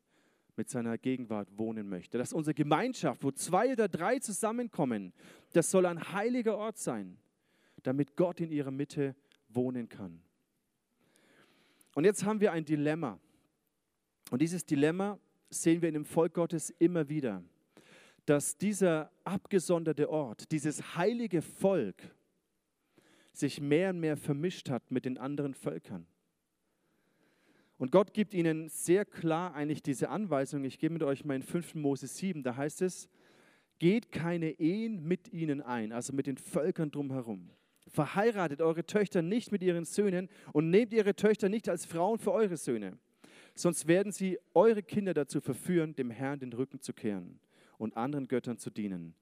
mit 0.57 0.69
seiner 0.69 0.99
Gegenwart 0.99 1.49
wohnen 1.57 1.89
möchte. 1.89 2.19
Dass 2.19 2.33
unsere 2.33 2.55
Gemeinschaft, 2.55 3.23
wo 3.23 3.31
zwei 3.31 3.73
oder 3.73 3.89
drei 3.89 4.19
zusammenkommen, 4.19 5.13
das 5.53 5.71
soll 5.71 5.87
ein 5.87 6.13
heiliger 6.13 6.57
Ort 6.57 6.79
sein, 6.79 7.19
damit 7.83 8.17
Gott 8.17 8.41
in 8.41 8.51
ihrer 8.51 8.71
Mitte 8.71 9.15
wohnen 9.49 9.89
kann. 9.89 10.23
Und 11.95 12.05
jetzt 12.05 12.25
haben 12.25 12.41
wir 12.41 12.53
ein 12.53 12.65
Dilemma. 12.65 13.19
Und 14.31 14.43
dieses 14.43 14.65
Dilemma 14.67 15.19
sehen 15.51 15.81
wir 15.83 15.89
in 15.89 15.95
dem 15.95 16.05
Volk 16.05 16.35
Gottes 16.35 16.71
immer 16.79 17.09
wieder 17.09 17.43
dass 18.27 18.59
dieser 18.59 19.11
abgesonderte 19.25 20.11
Ort, 20.11 20.51
dieses 20.51 20.97
heilige 20.97 21.41
Volk 21.41 22.03
sich 23.33 23.61
mehr 23.61 23.91
und 23.91 24.01
mehr 24.01 24.17
vermischt 24.17 24.69
hat 24.69 24.91
mit 24.91 25.05
den 25.05 25.17
anderen 25.17 25.55
Völkern. 25.55 26.07
Und 27.79 27.93
Gott 27.93 28.15
gibt 28.15 28.33
ihnen 28.33 28.69
sehr 28.69 29.05
klar 29.05 29.55
eigentlich 29.55 29.83
diese 29.83 30.09
Anweisung. 30.09 30.65
Ich 30.65 30.79
gebe 30.79 30.95
mit 30.95 31.03
euch 31.03 31.25
mal 31.25 31.35
in 31.35 31.43
5. 31.43 31.75
Mose 31.75 32.07
7, 32.07 32.43
da 32.43 32.57
heißt 32.57 32.83
es, 32.83 33.09
geht 33.79 34.11
keine 34.11 34.53
Ehen 34.59 35.07
mit 35.07 35.33
ihnen 35.33 35.61
ein, 35.61 35.93
also 35.93 36.15
mit 36.15 36.27
den 36.27 36.39
Völkern 36.39 36.91
drumherum. 36.91 37.51
Verheiratet 37.89 38.63
eure 38.63 38.85
Töchter 38.87 39.23
nicht 39.23 39.53
mit 39.53 39.63
ihren 39.63 39.85
Söhnen 39.85 40.29
und 40.53 40.71
nehmt 40.71 40.93
ihre 40.93 41.15
Töchter 41.15 41.49
nicht 41.49 41.69
als 41.69 41.85
Frauen 41.85 42.19
für 42.19 42.33
eure 42.33 42.57
Söhne, 42.57 42.99
sonst 43.55 43.87
werden 43.87 44.11
sie 44.11 44.39
eure 44.55 44.83
Kinder 44.83 45.15
dazu 45.15 45.41
verführen, 45.41 45.95
dem 45.95 46.11
Herrn 46.11 46.41
den 46.41 46.53
Rücken 46.53 46.81
zu 46.81 46.93
kehren 46.93 47.39
und 47.79 47.97
anderen 47.97 48.27
Göttern 48.27 48.59
zu 48.59 48.71
dienen. 48.71 49.15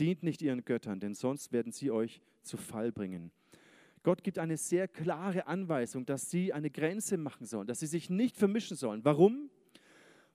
Dient 0.00 0.22
nicht 0.22 0.42
ihren 0.42 0.64
Göttern, 0.64 1.00
denn 1.00 1.14
sonst 1.14 1.52
werden 1.52 1.72
sie 1.72 1.90
euch 1.90 2.22
zu 2.42 2.56
Fall 2.56 2.90
bringen. 2.90 3.30
Gott 4.02 4.22
gibt 4.22 4.38
eine 4.38 4.56
sehr 4.56 4.88
klare 4.88 5.46
Anweisung, 5.46 6.06
dass 6.06 6.30
sie 6.30 6.52
eine 6.52 6.70
Grenze 6.70 7.16
machen 7.16 7.46
sollen, 7.46 7.66
dass 7.66 7.80
sie 7.80 7.86
sich 7.86 8.10
nicht 8.10 8.36
vermischen 8.36 8.76
sollen. 8.76 9.04
Warum? 9.04 9.50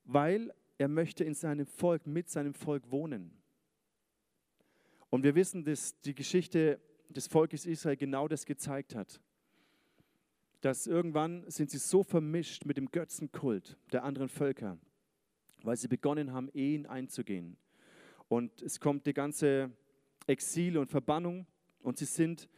Weil 0.06 0.54
er 0.78 0.88
möchte 0.88 1.24
in 1.24 1.34
seinem 1.34 1.66
Volk, 1.66 2.08
mit 2.08 2.30
seinem 2.30 2.54
Volk 2.54 2.92
wohnen. 2.92 3.32
Und 5.10 5.24
wir 5.24 5.36
wissen, 5.36 5.64
dass 5.64 6.00
die 6.02 6.16
Geschichte 6.16 6.80
des 7.10 7.28
Volkes 7.28 7.66
Israel 7.66 7.98
genau 7.98 8.28
das 8.28 8.46
gezeigt 8.46 8.96
hat. 8.96 9.22
Dass 10.62 10.88
irgendwann 10.88 11.50
sind 11.50 11.70
sie 11.70 11.78
so 11.78 12.04
vermischt 12.04 12.66
mit 12.66 12.78
dem 12.78 12.90
Götzenkult 12.90 13.78
der 13.92 14.04
anderen 14.04 14.30
Völker, 14.30 14.78
weil 15.62 15.78
sie 15.78 15.88
begonnen 15.88 16.34
haben, 16.34 16.50
Ehen 16.54 16.86
einzugehen. 16.86 17.58
Und 18.28 18.62
es 18.62 18.80
kommt 18.80 19.06
die 19.06 19.14
ganze 19.14 19.72
Exil 20.26 20.78
und 20.78 20.90
Verbannung 20.90 21.46
und 21.82 21.98
sie 21.98 22.06
sind 22.06 22.50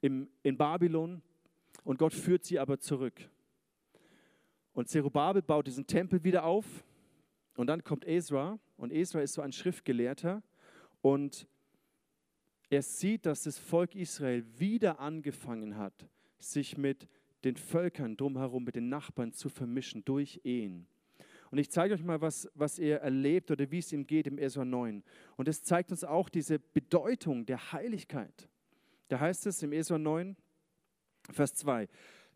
im, 0.00 0.28
in 0.42 0.56
Babylon 0.56 1.22
und 1.84 1.98
Gott 1.98 2.14
führt 2.14 2.44
sie 2.44 2.58
aber 2.58 2.78
zurück. 2.78 3.28
Und 4.72 4.88
Zerubabel 4.88 5.42
baut 5.42 5.66
diesen 5.66 5.86
Tempel 5.86 6.24
wieder 6.24 6.44
auf 6.44 6.84
und 7.56 7.66
dann 7.66 7.84
kommt 7.84 8.06
Ezra 8.06 8.58
und 8.76 8.92
Ezra 8.92 9.20
ist 9.20 9.34
so 9.34 9.42
ein 9.42 9.52
Schriftgelehrter 9.52 10.42
und 11.02 11.46
er 12.70 12.82
sieht, 12.82 13.26
dass 13.26 13.42
das 13.42 13.58
Volk 13.58 13.96
Israel 13.96 14.44
wieder 14.58 15.00
angefangen 15.00 15.76
hat, 15.76 16.08
sich 16.38 16.78
mit 16.78 17.08
den 17.42 17.56
Völkern 17.56 18.16
drumherum, 18.16 18.64
mit 18.64 18.76
den 18.76 18.88
Nachbarn 18.88 19.32
zu 19.32 19.48
vermischen 19.48 20.04
durch 20.04 20.40
Ehen. 20.44 20.86
Und 21.50 21.58
ich 21.58 21.70
zeige 21.70 21.94
euch 21.94 22.04
mal, 22.04 22.20
was, 22.20 22.48
was 22.54 22.78
er 22.78 23.00
erlebt 23.00 23.50
oder 23.50 23.68
wie 23.72 23.78
es 23.78 23.92
ihm 23.92 24.06
geht 24.06 24.28
im 24.28 24.38
Esra 24.38 24.64
9. 24.64 25.02
Und 25.36 25.48
es 25.48 25.64
zeigt 25.64 25.90
uns 25.90 26.04
auch 26.04 26.28
diese 26.28 26.60
Bedeutung 26.60 27.44
der 27.44 27.72
Heiligkeit. 27.72 28.48
Da 29.10 29.18
heißt 29.18 29.44
es 29.46 29.60
im 29.64 29.72
Esra 29.72 29.98
9, 29.98 30.36
Vers 31.32 31.54
2, 31.54 31.88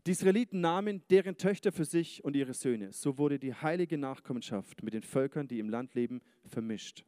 die 0.05 0.11
Israeliten 0.11 0.61
nahmen 0.61 1.05
deren 1.09 1.37
Töchter 1.37 1.71
für 1.71 1.85
sich 1.85 2.25
und 2.25 2.35
ihre 2.35 2.53
Söhne. 2.53 2.91
So 2.91 3.17
wurde 3.17 3.39
die 3.39 3.55
heilige 3.55 3.97
Nachkommenschaft 3.97 4.83
mit 4.83 4.93
den 4.93 5.05
Völkern, 5.05 5.47
die 5.47 5.61
im 5.61 5.69
Land 5.69 5.95
leben, 5.95 6.21
vermischt. 6.45 7.05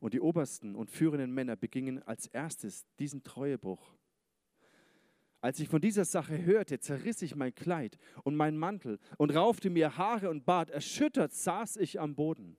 Und 0.00 0.14
die 0.14 0.22
obersten 0.22 0.74
und 0.74 0.90
führenden 0.90 1.34
Männer 1.34 1.54
begingen 1.54 2.02
als 2.04 2.28
erstes 2.28 2.86
diesen 2.98 3.22
Treuebruch. 3.24 3.94
Als 5.42 5.60
ich 5.60 5.68
von 5.68 5.82
dieser 5.82 6.06
Sache 6.06 6.42
hörte, 6.42 6.80
zerriss 6.80 7.20
ich 7.20 7.36
mein 7.36 7.54
Kleid 7.54 7.98
und 8.24 8.36
mein 8.36 8.56
Mantel 8.56 8.98
und 9.18 9.34
raufte 9.36 9.68
mir 9.68 9.98
Haare 9.98 10.30
und 10.30 10.46
Bart. 10.46 10.70
Erschüttert 10.70 11.34
saß 11.34 11.76
ich 11.76 12.00
am 12.00 12.14
Boden. 12.14 12.56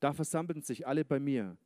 Da 0.00 0.14
versammelten 0.14 0.62
sich 0.62 0.86
alle 0.86 1.04
bei 1.04 1.20
mir, 1.20 1.58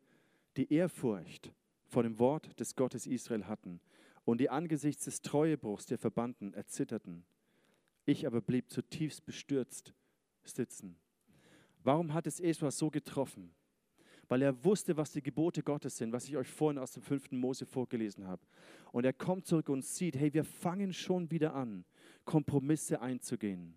die 0.56 0.72
Ehrfurcht 0.72 1.52
vor 1.86 2.02
dem 2.02 2.18
Wort 2.18 2.58
des 2.58 2.76
Gottes 2.76 3.06
Israel 3.06 3.46
hatten 3.46 3.80
und 4.24 4.40
die 4.40 4.50
angesichts 4.50 5.04
des 5.04 5.22
Treuebruchs 5.22 5.86
der 5.86 5.98
Verbannten 5.98 6.52
erzitterten. 6.54 7.24
Ich 8.04 8.26
aber 8.26 8.40
blieb 8.40 8.70
zutiefst 8.70 9.24
bestürzt 9.24 9.94
sitzen. 10.44 10.96
Warum 11.82 12.12
hat 12.12 12.26
es 12.26 12.40
Esra 12.40 12.70
so 12.70 12.90
getroffen? 12.90 13.54
weil 14.28 14.42
er 14.42 14.64
wusste, 14.64 14.96
was 14.96 15.12
die 15.12 15.22
Gebote 15.22 15.62
Gottes 15.62 15.96
sind, 15.96 16.12
was 16.12 16.28
ich 16.28 16.36
euch 16.36 16.48
vorhin 16.48 16.78
aus 16.78 16.92
dem 16.92 17.02
fünften 17.02 17.38
Mose 17.38 17.66
vorgelesen 17.66 18.26
habe. 18.26 18.44
Und 18.92 19.04
er 19.04 19.12
kommt 19.12 19.46
zurück 19.46 19.68
und 19.68 19.84
sieht, 19.84 20.16
hey, 20.16 20.32
wir 20.32 20.44
fangen 20.44 20.92
schon 20.92 21.30
wieder 21.30 21.54
an, 21.54 21.84
Kompromisse 22.24 23.00
einzugehen. 23.00 23.74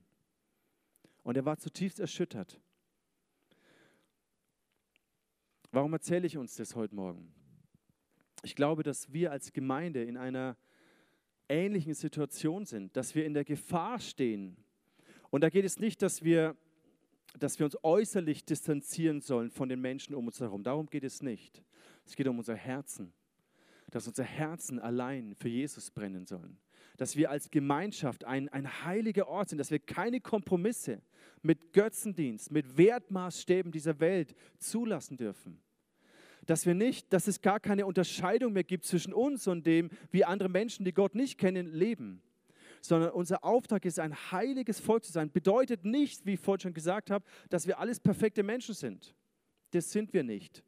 Und 1.23 1.37
er 1.37 1.45
war 1.45 1.57
zutiefst 1.57 1.99
erschüttert. 1.99 2.59
Warum 5.71 5.93
erzähle 5.93 6.25
ich 6.25 6.37
uns 6.37 6.55
das 6.55 6.75
heute 6.75 6.95
Morgen? 6.95 7.31
Ich 8.43 8.55
glaube, 8.55 8.83
dass 8.83 9.11
wir 9.11 9.31
als 9.31 9.53
Gemeinde 9.53 10.03
in 10.03 10.17
einer 10.17 10.57
ähnlichen 11.47 11.93
Situation 11.93 12.65
sind, 12.65 12.95
dass 12.95 13.15
wir 13.15 13.25
in 13.25 13.33
der 13.33 13.43
Gefahr 13.43 13.99
stehen. 13.99 14.57
Und 15.29 15.41
da 15.41 15.49
geht 15.49 15.65
es 15.65 15.79
nicht, 15.79 16.01
dass 16.01 16.23
wir 16.23 16.55
dass 17.37 17.59
wir 17.59 17.65
uns 17.65 17.77
äußerlich 17.83 18.45
distanzieren 18.45 19.21
sollen 19.21 19.51
von 19.51 19.69
den 19.69 19.81
Menschen 19.81 20.15
um 20.15 20.27
uns 20.27 20.39
herum. 20.39 20.63
Darum 20.63 20.87
geht 20.87 21.03
es 21.03 21.21
nicht. 21.21 21.63
Es 22.05 22.15
geht 22.15 22.27
um 22.27 22.39
unser 22.39 22.55
Herzen, 22.55 23.13
dass 23.91 24.07
unsere 24.07 24.27
Herzen 24.27 24.79
allein 24.79 25.35
für 25.35 25.49
Jesus 25.49 25.91
brennen 25.91 26.25
sollen. 26.25 26.57
Dass 26.97 27.15
wir 27.15 27.29
als 27.29 27.49
Gemeinschaft 27.49 28.23
ein, 28.23 28.49
ein 28.49 28.83
heiliger 28.83 29.27
Ort 29.27 29.49
sind, 29.49 29.57
dass 29.57 29.71
wir 29.71 29.79
keine 29.79 30.19
Kompromisse 30.21 31.01
mit 31.41 31.71
Götzendienst, 31.71 32.51
mit 32.51 32.77
Wertmaßstäben 32.77 33.71
dieser 33.71 33.99
Welt 33.99 34.35
zulassen 34.57 35.17
dürfen. 35.17 35.61
Dass 36.45 36.65
wir 36.65 36.73
nicht, 36.73 37.11
dass 37.13 37.27
es 37.27 37.41
gar 37.41 37.59
keine 37.59 37.85
Unterscheidung 37.85 38.53
mehr 38.53 38.63
gibt 38.63 38.85
zwischen 38.85 39.13
uns 39.13 39.47
und 39.47 39.65
dem, 39.65 39.89
wie 40.11 40.25
andere 40.25 40.49
Menschen, 40.49 40.85
die 40.85 40.93
Gott 40.93 41.15
nicht 41.15 41.37
kennen, 41.37 41.67
leben 41.67 42.21
sondern 42.81 43.11
unser 43.11 43.43
Auftrag 43.43 43.85
ist, 43.85 43.99
ein 43.99 44.15
heiliges 44.31 44.79
Volk 44.79 45.03
zu 45.03 45.11
sein. 45.11 45.31
Bedeutet 45.31 45.85
nicht, 45.85 46.25
wie 46.25 46.33
ich 46.33 46.39
vorhin 46.39 46.61
schon 46.61 46.73
gesagt 46.73 47.11
habe, 47.11 47.25
dass 47.49 47.67
wir 47.67 47.79
alles 47.79 47.99
perfekte 47.99 48.43
Menschen 48.43 48.73
sind. 48.73 49.13
Das 49.71 49.91
sind 49.91 50.13
wir 50.13 50.23
nicht. 50.23 50.63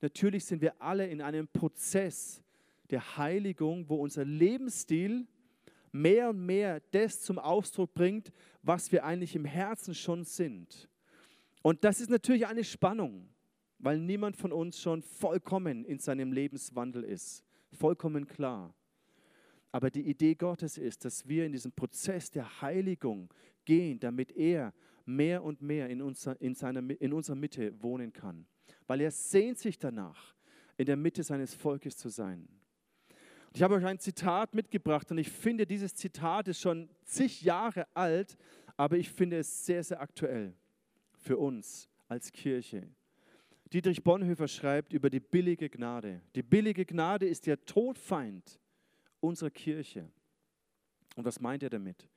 Natürlich 0.00 0.44
sind 0.44 0.60
wir 0.60 0.80
alle 0.80 1.06
in 1.06 1.20
einem 1.20 1.48
Prozess 1.48 2.42
der 2.90 3.16
Heiligung, 3.16 3.88
wo 3.88 3.96
unser 3.96 4.24
Lebensstil 4.24 5.26
mehr 5.92 6.30
und 6.30 6.44
mehr 6.44 6.80
das 6.90 7.22
zum 7.22 7.38
Ausdruck 7.38 7.94
bringt, 7.94 8.32
was 8.62 8.92
wir 8.92 9.04
eigentlich 9.04 9.34
im 9.34 9.44
Herzen 9.44 9.94
schon 9.94 10.24
sind. 10.24 10.88
Und 11.62 11.82
das 11.84 12.00
ist 12.00 12.10
natürlich 12.10 12.46
eine 12.46 12.64
Spannung, 12.64 13.28
weil 13.86 14.00
niemand 14.00 14.36
von 14.36 14.50
uns 14.50 14.80
schon 14.80 15.00
vollkommen 15.00 15.84
in 15.84 16.00
seinem 16.00 16.32
Lebenswandel 16.32 17.04
ist. 17.04 17.44
Vollkommen 17.70 18.26
klar. 18.26 18.74
Aber 19.70 19.90
die 19.90 20.10
Idee 20.10 20.34
Gottes 20.34 20.76
ist, 20.76 21.04
dass 21.04 21.28
wir 21.28 21.46
in 21.46 21.52
diesen 21.52 21.70
Prozess 21.70 22.28
der 22.32 22.60
Heiligung 22.60 23.32
gehen, 23.64 24.00
damit 24.00 24.32
er 24.32 24.74
mehr 25.04 25.44
und 25.44 25.62
mehr 25.62 25.88
in, 25.88 26.02
unser, 26.02 26.40
in, 26.40 26.56
seiner, 26.56 26.80
in 27.00 27.12
unserer 27.12 27.36
Mitte 27.36 27.80
wohnen 27.80 28.12
kann. 28.12 28.48
Weil 28.88 29.02
er 29.02 29.12
sehnt 29.12 29.60
sich 29.60 29.78
danach, 29.78 30.34
in 30.76 30.86
der 30.86 30.96
Mitte 30.96 31.22
seines 31.22 31.54
Volkes 31.54 31.96
zu 31.96 32.08
sein. 32.08 32.48
ich 33.54 33.62
habe 33.62 33.76
euch 33.76 33.86
ein 33.86 34.00
Zitat 34.00 34.52
mitgebracht 34.52 35.08
und 35.12 35.18
ich 35.18 35.30
finde, 35.30 35.64
dieses 35.64 35.94
Zitat 35.94 36.48
ist 36.48 36.60
schon 36.60 36.90
zig 37.04 37.40
Jahre 37.40 37.86
alt, 37.94 38.36
aber 38.76 38.96
ich 38.96 39.10
finde 39.10 39.38
es 39.38 39.64
sehr, 39.64 39.84
sehr 39.84 40.00
aktuell 40.00 40.56
für 41.12 41.36
uns 41.38 41.88
als 42.08 42.32
Kirche. 42.32 42.88
Dietrich 43.72 44.04
Bonhoeffer 44.04 44.46
schreibt 44.46 44.92
über 44.92 45.10
die 45.10 45.18
billige 45.18 45.68
Gnade. 45.68 46.20
Die 46.36 46.42
billige 46.42 46.86
Gnade 46.86 47.26
ist 47.26 47.46
der 47.46 47.64
Todfeind 47.64 48.60
unserer 49.20 49.50
Kirche. 49.50 50.08
Und 51.16 51.24
was 51.24 51.40
meint 51.40 51.64
er 51.64 51.70
damit? 51.70 52.08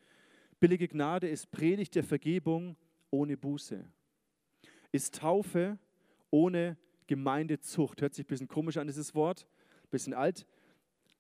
Billige 0.60 0.88
Gnade 0.88 1.27
ist 1.27 1.50
Predigt 1.50 1.96
der 1.96 2.03
Vergebung 2.03 2.75
ohne 3.10 3.36
Buße. 3.36 3.84
Ist 4.91 5.15
Taufe 5.15 5.79
ohne 6.29 6.77
Gemeindezucht. 7.08 8.01
Hört 8.01 8.13
sich 8.13 8.25
ein 8.25 8.27
bisschen 8.27 8.48
komisch 8.48 8.77
an, 8.77 8.86
dieses 8.86 9.15
Wort, 9.15 9.48
ein 9.84 9.89
bisschen 9.89 10.13
alt, 10.13 10.46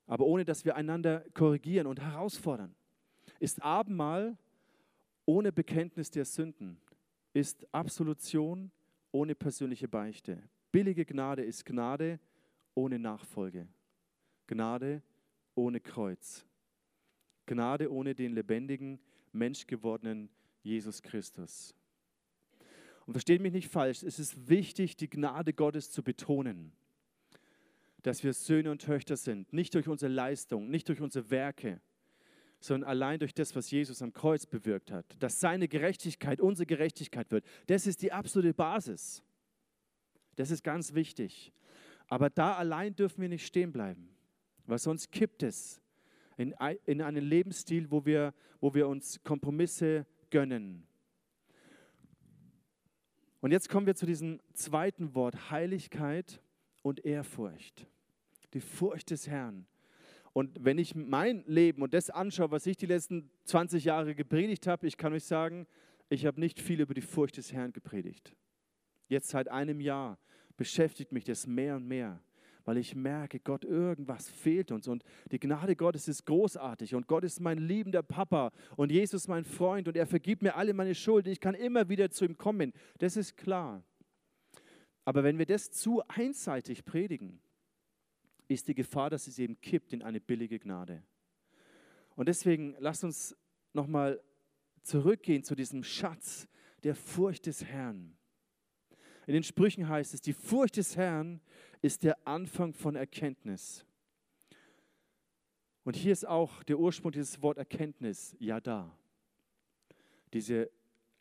aber 0.05 0.25
ohne 0.25 0.45
dass 0.45 0.63
wir 0.63 0.75
einander 0.75 1.25
korrigieren 1.33 1.87
und 1.87 1.99
herausfordern. 2.01 2.75
Ist 3.39 3.63
Abendmahl 3.63 4.37
ohne 5.25 5.51
Bekenntnis 5.51 6.11
der 6.11 6.25
Sünden. 6.25 6.79
Ist 7.33 7.65
Absolution 7.73 8.71
ohne 9.11 9.35
persönliche 9.35 9.87
Beichte. 9.87 10.41
Billige 10.71 11.05
Gnade 11.05 11.43
ist 11.43 11.65
Gnade 11.65 12.19
ohne 12.75 12.99
Nachfolge. 12.99 13.67
Gnade 14.47 15.01
ohne 15.55 15.79
Kreuz. 15.79 16.45
Gnade 17.45 17.91
ohne 17.91 18.13
den 18.13 18.33
lebendigen, 18.33 18.99
menschgewordenen 19.31 20.29
Jesus 20.61 21.01
Christus. 21.01 21.73
Und 23.05 23.13
versteht 23.13 23.41
mich 23.41 23.53
nicht 23.53 23.69
falsch, 23.69 24.03
es 24.03 24.19
ist 24.19 24.49
wichtig, 24.49 24.95
die 24.95 25.09
Gnade 25.09 25.53
Gottes 25.53 25.91
zu 25.91 26.03
betonen, 26.03 26.71
dass 28.03 28.23
wir 28.23 28.33
Söhne 28.33 28.69
und 28.69 28.83
Töchter 28.83 29.17
sind, 29.17 29.51
nicht 29.51 29.73
durch 29.73 29.87
unsere 29.87 30.11
Leistung, 30.11 30.69
nicht 30.69 30.87
durch 30.89 31.01
unsere 31.01 31.31
Werke, 31.31 31.81
sondern 32.59 32.89
allein 32.89 33.19
durch 33.19 33.33
das, 33.33 33.55
was 33.55 33.71
Jesus 33.71 34.01
am 34.01 34.13
Kreuz 34.13 34.45
bewirkt 34.45 34.91
hat, 34.91 35.05
dass 35.19 35.39
seine 35.39 35.67
Gerechtigkeit 35.67 36.41
unsere 36.41 36.65
Gerechtigkeit 36.65 37.31
wird. 37.31 37.45
Das 37.67 37.87
ist 37.87 38.01
die 38.01 38.11
absolute 38.11 38.53
Basis. 38.53 39.23
Das 40.35 40.51
ist 40.51 40.63
ganz 40.63 40.93
wichtig. 40.93 41.53
Aber 42.07 42.29
da 42.29 42.55
allein 42.55 42.95
dürfen 42.95 43.21
wir 43.21 43.29
nicht 43.29 43.45
stehen 43.45 43.71
bleiben 43.71 44.09
weil 44.69 44.77
sonst 44.77 45.11
kippt 45.11 45.43
es 45.43 45.81
in, 46.37 46.53
in 46.85 47.01
einen 47.01 47.23
Lebensstil, 47.23 47.89
wo 47.91 48.05
wir, 48.05 48.33
wo 48.61 48.73
wir 48.73 48.87
uns 48.87 49.21
Kompromisse 49.23 50.05
gönnen. 50.29 50.85
Und 53.41 53.51
jetzt 53.51 53.69
kommen 53.69 53.87
wir 53.87 53.95
zu 53.95 54.05
diesem 54.05 54.39
zweiten 54.53 55.15
Wort, 55.15 55.49
Heiligkeit 55.49 56.41
und 56.81 57.03
Ehrfurcht. 57.05 57.87
Die 58.53 58.59
Furcht 58.59 59.11
des 59.11 59.27
Herrn. 59.27 59.65
Und 60.33 60.63
wenn 60.63 60.77
ich 60.77 60.95
mein 60.95 61.43
Leben 61.47 61.81
und 61.81 61.93
das 61.93 62.09
anschaue, 62.09 62.51
was 62.51 62.65
ich 62.65 62.77
die 62.77 62.85
letzten 62.85 63.29
20 63.45 63.83
Jahre 63.83 64.15
gepredigt 64.15 64.67
habe, 64.67 64.87
ich 64.87 64.97
kann 64.97 65.13
euch 65.13 65.23
sagen, 65.23 65.67
ich 66.09 66.25
habe 66.25 66.39
nicht 66.39 66.59
viel 66.59 66.81
über 66.81 66.93
die 66.93 67.01
Furcht 67.01 67.37
des 67.37 67.53
Herrn 67.53 67.73
gepredigt. 67.73 68.35
Jetzt 69.07 69.29
seit 69.29 69.47
einem 69.47 69.79
Jahr 69.79 70.19
beschäftigt 70.57 71.11
mich 71.11 71.23
das 71.23 71.47
mehr 71.47 71.75
und 71.75 71.87
mehr 71.87 72.21
weil 72.69 72.77
ich 72.77 72.93
merke, 72.93 73.39
Gott, 73.39 73.65
irgendwas 73.65 74.29
fehlt 74.29 74.71
uns 74.71 74.87
und 74.87 75.03
die 75.31 75.39
Gnade 75.39 75.75
Gottes 75.75 76.07
ist 76.07 76.27
großartig 76.27 76.93
und 76.93 77.07
Gott 77.07 77.23
ist 77.23 77.39
mein 77.39 77.57
liebender 77.57 78.03
Papa 78.03 78.51
und 78.75 78.91
Jesus 78.91 79.27
mein 79.27 79.43
Freund 79.43 79.87
und 79.87 79.97
er 79.97 80.05
vergibt 80.05 80.43
mir 80.43 80.55
alle 80.55 80.75
meine 80.75 80.93
Schuld. 80.93 81.25
Ich 81.25 81.39
kann 81.39 81.55
immer 81.55 81.89
wieder 81.89 82.11
zu 82.11 82.25
ihm 82.25 82.37
kommen. 82.37 82.71
Das 82.99 83.17
ist 83.17 83.37
klar. 83.37 83.83
Aber 85.03 85.23
wenn 85.23 85.39
wir 85.39 85.47
das 85.47 85.71
zu 85.71 86.03
einseitig 86.07 86.85
predigen, 86.85 87.41
ist 88.49 88.67
die 88.67 88.75
Gefahr, 88.75 89.09
dass 89.09 89.27
es 89.27 89.39
eben 89.39 89.61
kippt 89.61 89.93
in 89.93 90.01
eine 90.01 90.19
billige 90.19 90.59
Gnade. 90.59 91.03
Und 92.15 92.27
deswegen 92.27 92.75
lasst 92.79 93.05
uns 93.05 93.37
nochmal 93.73 94.21
zurückgehen 94.81 95.43
zu 95.43 95.55
diesem 95.55 95.83
Schatz 95.83 96.47
der 96.83 96.95
Furcht 96.95 97.45
des 97.45 97.63
Herrn. 97.63 98.17
In 99.27 99.33
den 99.33 99.43
Sprüchen 99.43 99.87
heißt 99.87 100.13
es, 100.13 100.21
die 100.21 100.33
Furcht 100.33 100.77
des 100.77 100.97
Herrn 100.97 101.39
ist 101.81 102.03
der 102.03 102.27
Anfang 102.27 102.73
von 102.73 102.95
Erkenntnis. 102.95 103.85
Und 105.83 105.95
hier 105.95 106.11
ist 106.11 106.27
auch 106.27 106.63
der 106.63 106.79
Ursprung 106.79 107.11
dieses 107.11 107.41
Wort 107.41 107.57
Erkenntnis, 107.57 108.35
ja 108.39 108.59
da. 108.59 108.97
Diese 110.33 110.69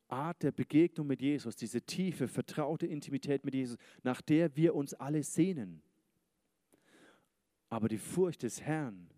Art 0.08 0.42
der 0.42 0.52
Begegnung 0.52 1.06
mit 1.06 1.20
Jesus, 1.20 1.56
diese 1.56 1.82
tiefe, 1.82 2.28
vertraute 2.28 2.87
Intimität 2.87 3.44
mit 3.44 3.54
Jesus, 3.54 3.76
nach 4.02 4.23
der 4.23 4.56
wir 4.56 4.75
uns 4.75 4.94
alle 4.94 5.23
sehnen. 5.23 5.82
Aber 7.68 7.88
die 7.88 7.98
Furcht 7.98 8.42
des 8.42 8.62
Herrn 8.62 9.08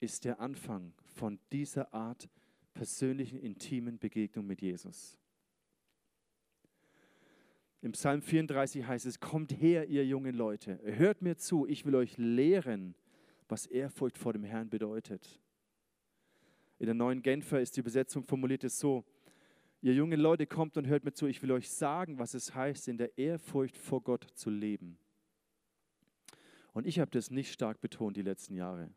ist 0.00 0.24
der 0.24 0.40
Anfang 0.40 0.92
von 1.14 1.38
dieser 1.52 1.92
Art 1.92 2.28
persönlichen, 2.74 3.38
intimen 3.38 3.98
Begegnung 3.98 4.46
mit 4.46 4.60
Jesus. 4.60 5.18
Im 7.82 7.92
Psalm 7.92 8.22
34 8.22 8.86
heißt 8.86 9.06
es, 9.06 9.20
kommt 9.20 9.52
her, 9.52 9.88
ihr 9.88 10.04
jungen 10.04 10.34
Leute, 10.34 10.80
hört 10.82 11.22
mir 11.22 11.36
zu, 11.36 11.66
ich 11.66 11.84
will 11.84 11.94
euch 11.94 12.16
lehren, 12.16 12.94
was 13.48 13.66
Ehrfurcht 13.66 14.18
vor 14.18 14.32
dem 14.32 14.44
Herrn 14.44 14.68
bedeutet. 14.68 15.40
In 16.78 16.86
der 16.86 16.94
neuen 16.94 17.22
Genfer 17.22 17.60
ist 17.60 17.76
die 17.76 17.80
Übersetzung 17.80 18.24
formuliert 18.24 18.64
es 18.64 18.78
so, 18.78 19.04
ihr 19.80 19.94
jungen 19.94 20.20
Leute, 20.20 20.46
kommt 20.46 20.76
und 20.76 20.86
hört 20.86 21.04
mir 21.04 21.12
zu, 21.12 21.26
ich 21.26 21.42
will 21.42 21.52
euch 21.52 21.70
sagen, 21.70 22.18
was 22.18 22.34
es 22.34 22.54
heißt, 22.54 22.88
in 22.88 22.98
der 22.98 23.16
Ehrfurcht 23.16 23.76
vor 23.78 24.02
Gott 24.02 24.26
zu 24.34 24.50
leben. 24.50 24.98
Und 26.76 26.86
ich 26.86 26.98
habe 26.98 27.10
das 27.10 27.30
nicht 27.30 27.50
stark 27.50 27.80
betont 27.80 28.18
die 28.18 28.22
letzten 28.22 28.54
Jahre. 28.54 28.90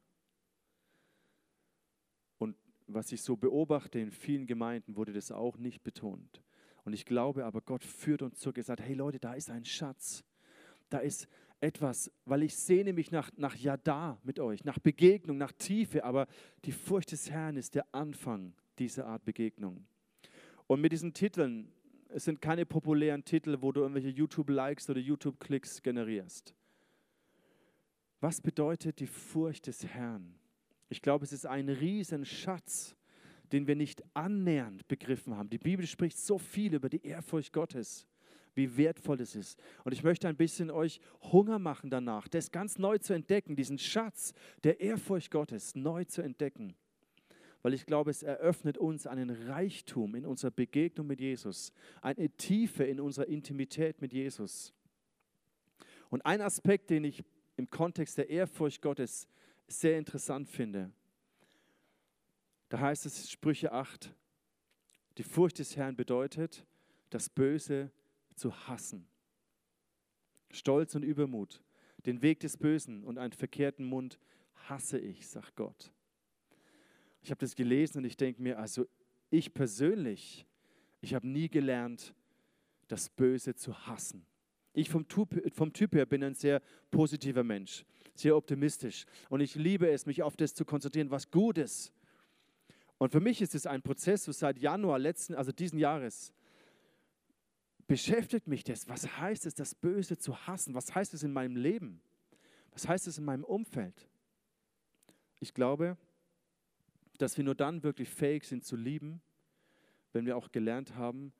Und 2.38 2.58
was 2.88 3.14
ich 3.14 3.22
so 3.22 3.38
beobachte 3.38 4.00
in 4.00 4.12
vielen 4.12 4.48
Gemeinden, 4.48 4.98
wurde 4.98 5.14
das 5.14 5.32
auch 5.32 5.58
nicht 5.58 5.82
betont. 5.82 6.44
Und 6.84 6.92
ich 6.92 7.06
glaube 7.06 7.46
aber, 7.46 7.62
Gott 7.62 7.86
führt 7.86 8.22
uns 8.22 8.38
zurück. 8.40 8.58
Er 8.58 8.66
sagt, 8.66 8.82
hey 8.82 8.96
Leute, 8.96 9.18
da 9.18 9.34
ist 9.34 9.50
ein 9.50 9.64
Schatz. 9.64 10.26
Da 10.90 10.98
ist 10.98 11.30
etwas, 11.62 12.12
weil 12.26 12.44
ich 12.44 12.58
sehne 12.58 12.92
mich 12.92 13.12
nach, 13.12 13.32
nach 13.38 13.56
Yada 13.56 14.20
mit 14.24 14.42
euch, 14.42 14.66
nach 14.66 14.80
Begegnung, 14.80 15.38
nach 15.38 15.54
Tiefe. 15.54 16.04
Aber 16.04 16.28
die 16.66 16.74
Furcht 16.74 17.14
des 17.14 17.32
Herrn 17.32 17.56
ist 17.56 17.76
der 17.76 17.86
Anfang 17.96 18.56
dieser 18.78 19.08
Art 19.08 19.24
Begegnung. 19.24 19.86
Und 20.68 20.82
mit 20.82 20.92
diesen 20.92 21.14
Titeln, 21.14 21.72
es 22.10 22.26
sind 22.26 22.42
keine 22.42 22.66
populären 22.66 23.24
Titel, 23.24 23.56
wo 23.62 23.72
du 23.72 23.80
irgendwelche 23.80 24.10
YouTube-Likes 24.10 24.90
oder 24.90 25.00
YouTube-Klicks 25.00 25.82
generierst. 25.82 26.54
Was 28.22 28.42
bedeutet 28.42 29.00
die 29.00 29.08
Furcht 29.08 29.68
des 29.68 29.86
Herrn? 29.86 30.36
Ich 30.90 31.02
glaube, 31.02 31.24
es 31.24 31.32
ist 31.32 31.46
ein 31.46 31.70
Riesenschatz, 31.70 32.96
den 33.52 33.68
wir 33.68 33.76
nicht 33.76 34.04
annähernd 34.14 34.88
begriffen 34.88 35.36
haben. 35.36 35.50
Die 35.50 35.58
Bibel 35.58 35.86
spricht 35.88 36.18
so 36.18 36.38
viel 36.38 36.74
über 36.74 36.90
die 36.90 37.06
Ehrfurcht 37.06 37.54
Gottes, 37.54 38.08
wie 38.56 38.78
wertvoll 38.78 39.18
das 39.18 39.36
ist. 39.36 39.60
Und 39.84 39.94
ich 39.94 40.04
möchte 40.04 40.28
ein 40.28 40.36
bisschen 40.36 40.70
euch 40.70 41.00
Hunger 41.22 41.60
machen 41.60 41.90
danach, 41.90 42.28
das 42.28 42.52
ganz 42.52 42.78
neu 42.78 42.98
zu 42.98 43.14
entdecken, 43.14 43.56
diesen 43.56 43.78
Schatz 43.78 44.34
der 44.64 44.82
Ehrfurcht 44.82 45.32
Gottes 45.32 45.76
neu 45.76 46.04
zu 46.04 46.22
entdecken. 46.22 46.76
Weil 47.62 47.74
ich 47.74 47.86
glaube, 47.86 48.12
es 48.12 48.24
eröffnet 48.24 48.78
uns 48.78 49.08
einen 49.08 49.30
Reichtum 49.30 50.16
in 50.16 50.26
unserer 50.26 50.52
Begegnung 50.52 51.08
mit 51.08 51.20
Jesus, 51.20 51.74
eine 52.02 52.30
Tiefe 52.30 52.84
in 52.84 53.00
unserer 53.00 53.28
Intimität 53.28 54.02
mit 54.02 54.14
Jesus. 54.14 54.74
Und 56.10 56.26
ein 56.26 56.42
Aspekt, 56.42 56.90
den 56.90 57.04
ich 57.04 57.24
im 57.60 57.70
Kontext 57.70 58.18
der 58.18 58.30
Ehrfurcht 58.30 58.82
Gottes 58.82 59.28
sehr 59.68 59.98
interessant 59.98 60.48
finde, 60.48 60.94
da 62.70 62.80
heißt 62.80 63.06
es 63.06 63.30
Sprüche 63.30 63.74
8, 63.74 64.16
die 65.18 65.24
Furcht 65.24 65.60
des 65.60 65.76
Herrn 65.76 65.98
bedeutet, 65.98 66.66
das 67.10 67.28
Böse 67.28 67.92
zu 68.34 68.56
hassen. 68.70 69.06
Stolz 70.52 70.96
und 70.96 71.04
Übermut, 71.04 71.62
den 72.06 72.22
Weg 72.22 72.40
des 72.40 72.56
Bösen 72.56 73.04
und 73.04 73.18
einen 73.18 73.34
verkehrten 73.34 73.84
Mund 73.84 74.20
hasse 74.70 74.98
ich, 74.98 75.28
sagt 75.28 75.58
Gott. 75.58 75.92
Ich 77.22 77.30
habe 77.30 77.40
das 77.40 77.58
gelesen 77.58 77.98
und 77.98 78.06
ich 78.06 78.16
denke 78.16 78.42
mir, 78.42 78.58
also 78.58 78.88
ich 79.32 79.54
persönlich, 79.54 80.46
ich 81.02 81.14
habe 81.14 81.28
nie 81.28 81.50
gelernt, 81.50 82.14
das 82.88 83.10
Böse 83.10 83.54
zu 83.54 83.86
hassen. 83.86 84.26
Ich 84.80 84.90
vom 84.90 85.08
typ, 85.08 85.54
vom 85.54 85.74
typ 85.74 85.94
her 85.94 86.06
bin 86.06 86.24
ein 86.24 86.36
sehr 86.36 86.62
positiver 86.92 87.44
Mensch, 87.44 87.86
sehr 88.16 88.36
optimistisch 88.36 89.06
und 89.30 89.42
ich 89.42 89.56
liebe 89.56 89.90
es, 89.90 90.06
mich 90.06 90.24
auf 90.24 90.38
das 90.38 90.54
zu 90.54 90.66
konzentrieren, 90.66 91.12
was 91.12 91.30
gut 91.32 91.58
ist 91.58 91.94
und 93.00 93.12
für 93.12 93.22
mich 93.22 93.42
ist 93.42 93.56
es 93.56 93.66
ein 93.66 93.82
Prozess, 93.82 94.26
so 94.26 94.32
seit 94.34 94.60
Januar 94.60 95.00
letzten, 95.00 95.34
also 95.34 95.52
diesen 95.54 95.80
Jahres, 95.80 96.34
beschäftigt 97.88 98.46
mich 98.46 98.66
das. 98.66 98.88
Was 98.90 99.18
heißt 99.18 99.46
es, 99.46 99.56
das 99.56 99.74
Böse 99.74 100.18
zu 100.18 100.38
hassen? 100.46 100.76
Was 100.76 100.94
heißt 100.94 101.14
es 101.14 101.24
in 101.24 101.32
meinem 101.32 101.56
Leben? 101.56 102.02
Was 102.72 102.88
heißt 102.88 103.08
es 103.08 103.18
in 103.18 103.24
meinem 103.24 103.46
Umfeld? 103.46 104.10
Ich 105.40 105.54
glaube, 105.54 105.98
dass 107.18 107.38
wir 107.38 107.46
nur 107.46 107.56
dann 107.56 107.84
wirklich 107.84 108.10
fähig 108.10 108.44
sind 108.44 108.66
zu 108.66 108.76
lieben, 108.76 109.22
wenn 110.12 110.26
wir 110.26 110.36
auch 110.36 110.52
gelernt 110.52 110.96
haben, 110.96 111.32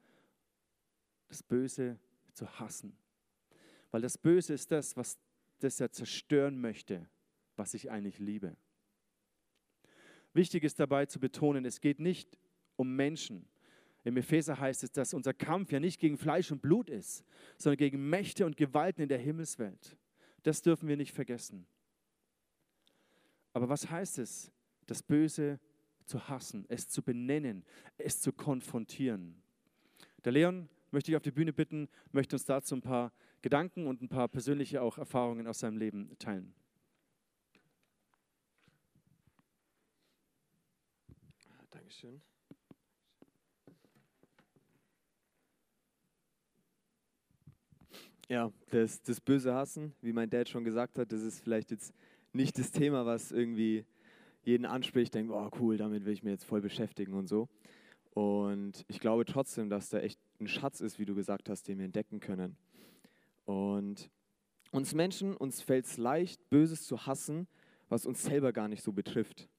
das 1.28 1.44
Böse 1.44 2.00
zu 2.34 2.50
hassen. 2.58 2.98
Weil 3.92 4.02
das 4.02 4.18
Böse 4.18 4.54
ist 4.54 4.72
das, 4.72 4.96
was 4.96 5.18
das 5.60 5.80
er 5.80 5.92
zerstören 5.92 6.60
möchte, 6.60 7.10
was 7.56 7.74
ich 7.74 7.92
eigentlich 7.92 8.20
liebe. 8.20 8.56
Wichtig 10.34 10.64
ist 10.64 10.80
dabei 10.80 11.06
zu 11.06 11.20
betonen, 11.20 11.66
es 11.66 11.82
geht 11.82 12.00
nicht 12.00 12.38
um 12.76 12.96
Menschen. 12.96 13.48
Im 14.04 14.16
Epheser 14.16 14.60
heißt 14.60 14.84
es, 14.84 14.92
dass 14.92 15.14
unser 15.14 15.34
Kampf 15.34 15.72
ja 15.72 15.80
nicht 15.80 16.00
gegen 16.00 16.18
Fleisch 16.18 16.52
und 16.52 16.62
Blut 16.62 16.90
ist, 16.90 17.26
sondern 17.58 17.78
gegen 17.78 18.10
Mächte 18.10 18.46
und 18.46 18.56
Gewalten 18.56 19.02
in 19.02 19.10
der 19.10 19.18
Himmelswelt. 19.18 19.98
Das 20.44 20.62
dürfen 20.62 20.88
wir 20.88 20.96
nicht 20.96 21.14
vergessen. 21.14 21.68
Aber 23.52 23.68
was 23.68 23.90
heißt 23.90 24.20
es, 24.20 24.52
das 24.86 25.04
Böse 25.04 25.60
zu 26.06 26.30
hassen, 26.30 26.66
es 26.70 26.88
zu 26.88 27.04
benennen, 27.04 27.66
es 27.98 28.22
zu 28.22 28.32
konfrontieren? 28.32 29.42
Der 30.24 30.32
Leon 30.32 30.70
möchte 30.92 31.12
ich 31.12 31.18
auf 31.18 31.24
die 31.24 31.32
Bühne 31.32 31.54
bitten, 31.54 31.88
möchte 32.12 32.36
uns 32.36 32.46
dazu 32.46 32.76
ein 32.76 32.82
paar 32.82 33.12
Gedanken 33.42 33.88
und 33.88 34.02
ein 34.02 34.10
paar 34.10 34.28
persönliche 34.28 34.82
auch 34.82 34.98
Erfahrungen 34.98 35.48
aus 35.48 35.60
seinem 35.60 35.78
Leben 35.78 36.16
teilen. 36.20 36.54
Dankeschön. 41.72 42.22
Ja, 48.28 48.52
das, 48.70 49.02
das 49.02 49.20
böse 49.20 49.56
Hassen, 49.56 49.96
wie 50.02 50.14
mein 50.14 50.30
Dad 50.30 50.48
schon 50.48 50.64
gesagt 50.64 51.00
hat, 51.00 51.12
das 51.12 51.24
ist 51.24 51.40
vielleicht 51.40 51.72
jetzt 51.72 51.96
nicht 52.32 52.60
das 52.60 52.70
Thema, 52.70 53.06
was 53.06 53.32
irgendwie 53.32 53.86
jeden 54.44 54.66
anspricht, 54.66 55.16
denkt, 55.16 55.32
oh 55.32 55.50
cool, 55.60 55.78
damit 55.78 56.06
will 56.06 56.14
ich 56.14 56.22
mir 56.22 56.30
jetzt 56.30 56.44
voll 56.44 56.62
beschäftigen 56.62 57.14
und 57.14 57.28
so. 57.28 57.50
Und 58.12 58.86
ich 58.88 59.00
glaube 59.00 59.26
trotzdem, 59.26 59.70
dass 59.70 59.90
da 59.90 60.00
echt 60.00 60.20
ein 60.40 60.48
Schatz 60.48 60.82
ist, 60.82 61.00
wie 61.00 61.06
du 61.06 61.16
gesagt 61.16 61.50
hast, 61.50 61.68
den 61.68 61.78
wir 61.78 61.86
entdecken 61.86 62.20
können. 62.20 62.58
Und 63.46 64.10
uns 64.72 64.94
Menschen, 64.94 65.36
uns 65.36 65.62
fällt 65.62 65.86
es 65.86 65.98
leicht, 65.98 66.50
Böses 66.50 66.86
zu 66.86 67.06
hassen, 67.06 67.48
was 67.88 68.06
uns 68.06 68.24
selber 68.24 68.54
gar 68.54 68.68
nicht 68.68 68.84
so 68.84 68.94
betrifft. 68.94 69.50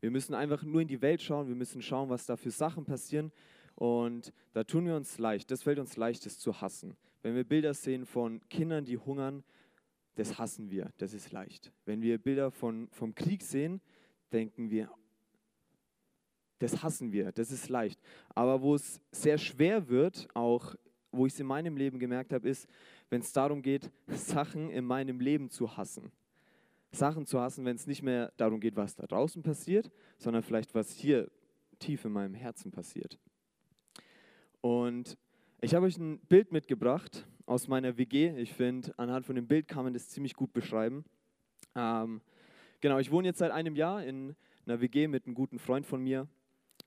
Wir 0.00 0.10
müssen 0.10 0.34
einfach 0.34 0.62
nur 0.62 0.80
in 0.80 0.88
die 0.88 1.02
Welt 1.02 1.22
schauen, 1.22 1.48
wir 1.48 1.54
müssen 1.54 1.82
schauen, 1.82 2.08
was 2.08 2.26
da 2.26 2.36
für 2.36 2.50
Sachen 2.50 2.84
passieren. 2.84 3.32
Und 3.74 4.32
da 4.52 4.64
tun 4.64 4.86
wir 4.86 4.96
uns 4.96 5.18
leicht, 5.18 5.50
das 5.50 5.62
fällt 5.62 5.78
uns 5.78 5.96
leicht, 5.96 6.26
das 6.26 6.38
zu 6.38 6.60
hassen. 6.60 6.96
Wenn 7.22 7.34
wir 7.34 7.44
Bilder 7.44 7.74
sehen 7.74 8.04
von 8.04 8.40
Kindern, 8.48 8.84
die 8.84 8.98
hungern, 8.98 9.44
das 10.14 10.38
hassen 10.38 10.70
wir, 10.70 10.92
das 10.98 11.14
ist 11.14 11.32
leicht. 11.32 11.72
Wenn 11.84 12.02
wir 12.02 12.18
Bilder 12.18 12.50
von, 12.50 12.88
vom 12.90 13.14
Krieg 13.14 13.42
sehen, 13.42 13.80
denken 14.32 14.70
wir, 14.70 14.90
das 16.62 16.82
hassen 16.82 17.12
wir, 17.12 17.32
das 17.32 17.50
ist 17.50 17.68
leicht. 17.68 18.00
Aber 18.34 18.62
wo 18.62 18.74
es 18.74 19.00
sehr 19.10 19.38
schwer 19.38 19.88
wird, 19.88 20.28
auch 20.34 20.74
wo 21.10 21.26
ich 21.26 21.34
es 21.34 21.40
in 21.40 21.46
meinem 21.46 21.76
Leben 21.76 21.98
gemerkt 21.98 22.32
habe, 22.32 22.48
ist, 22.48 22.68
wenn 23.10 23.20
es 23.20 23.32
darum 23.32 23.62
geht, 23.62 23.90
Sachen 24.06 24.70
in 24.70 24.84
meinem 24.84 25.20
Leben 25.20 25.50
zu 25.50 25.76
hassen. 25.76 26.12
Sachen 26.92 27.26
zu 27.26 27.40
hassen, 27.40 27.64
wenn 27.64 27.76
es 27.76 27.86
nicht 27.86 28.02
mehr 28.02 28.32
darum 28.36 28.60
geht, 28.60 28.76
was 28.76 28.94
da 28.94 29.06
draußen 29.06 29.42
passiert, 29.42 29.90
sondern 30.18 30.42
vielleicht 30.42 30.74
was 30.74 30.92
hier 30.92 31.30
tief 31.78 32.04
in 32.04 32.12
meinem 32.12 32.34
Herzen 32.34 32.70
passiert. 32.70 33.18
Und 34.60 35.18
ich 35.60 35.74
habe 35.74 35.86
euch 35.86 35.98
ein 35.98 36.18
Bild 36.28 36.52
mitgebracht 36.52 37.26
aus 37.46 37.66
meiner 37.66 37.98
WG. 37.98 38.36
Ich 38.36 38.52
finde, 38.52 38.94
anhand 38.98 39.26
von 39.26 39.34
dem 39.34 39.48
Bild 39.48 39.68
kann 39.68 39.84
man 39.84 39.92
das 39.92 40.08
ziemlich 40.08 40.34
gut 40.34 40.52
beschreiben. 40.52 41.04
Ähm, 41.74 42.20
genau, 42.80 42.98
ich 42.98 43.10
wohne 43.10 43.28
jetzt 43.28 43.38
seit 43.38 43.50
einem 43.50 43.74
Jahr 43.74 44.04
in 44.04 44.36
einer 44.66 44.80
WG 44.80 45.08
mit 45.08 45.26
einem 45.26 45.34
guten 45.34 45.58
Freund 45.58 45.86
von 45.86 46.02
mir. 46.02 46.28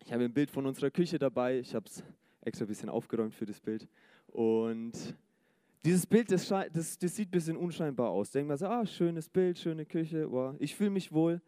Ich 0.04 0.14
habe 0.14 0.24
ein 0.24 0.34
Bild 0.34 0.52
von 0.52 0.66
unserer 0.66 0.92
Küche 0.92 1.18
dabei. 1.18 1.60
Ich 1.60 1.74
habe 1.74 1.86
es 1.88 2.04
extra 2.42 2.66
ein 2.66 2.68
bisschen 2.68 2.90
aufgeräumt 2.90 3.34
für 3.34 3.46
das 3.46 3.60
Bild. 3.60 3.88
Und 4.28 4.94
dieses 5.84 6.06
Bild, 6.06 6.32
das, 6.32 6.48
das, 6.48 6.98
das 6.98 7.16
sieht 7.16 7.30
ein 7.30 7.32
bisschen 7.32 7.58
unscheinbar 7.58 8.10
aus. 8.10 8.32
Denkt 8.32 8.48
man 8.48 8.58
so, 8.58 8.68
ah, 8.68 8.86
schönes 8.86 9.30
Bild, 9.30 9.58
schöne 9.58 9.86
Küche, 9.86 10.32
wow, 10.32 10.56
ich 10.60 10.76
fühle 10.76 10.90
mich 10.90 11.12
wohl. 11.12 11.42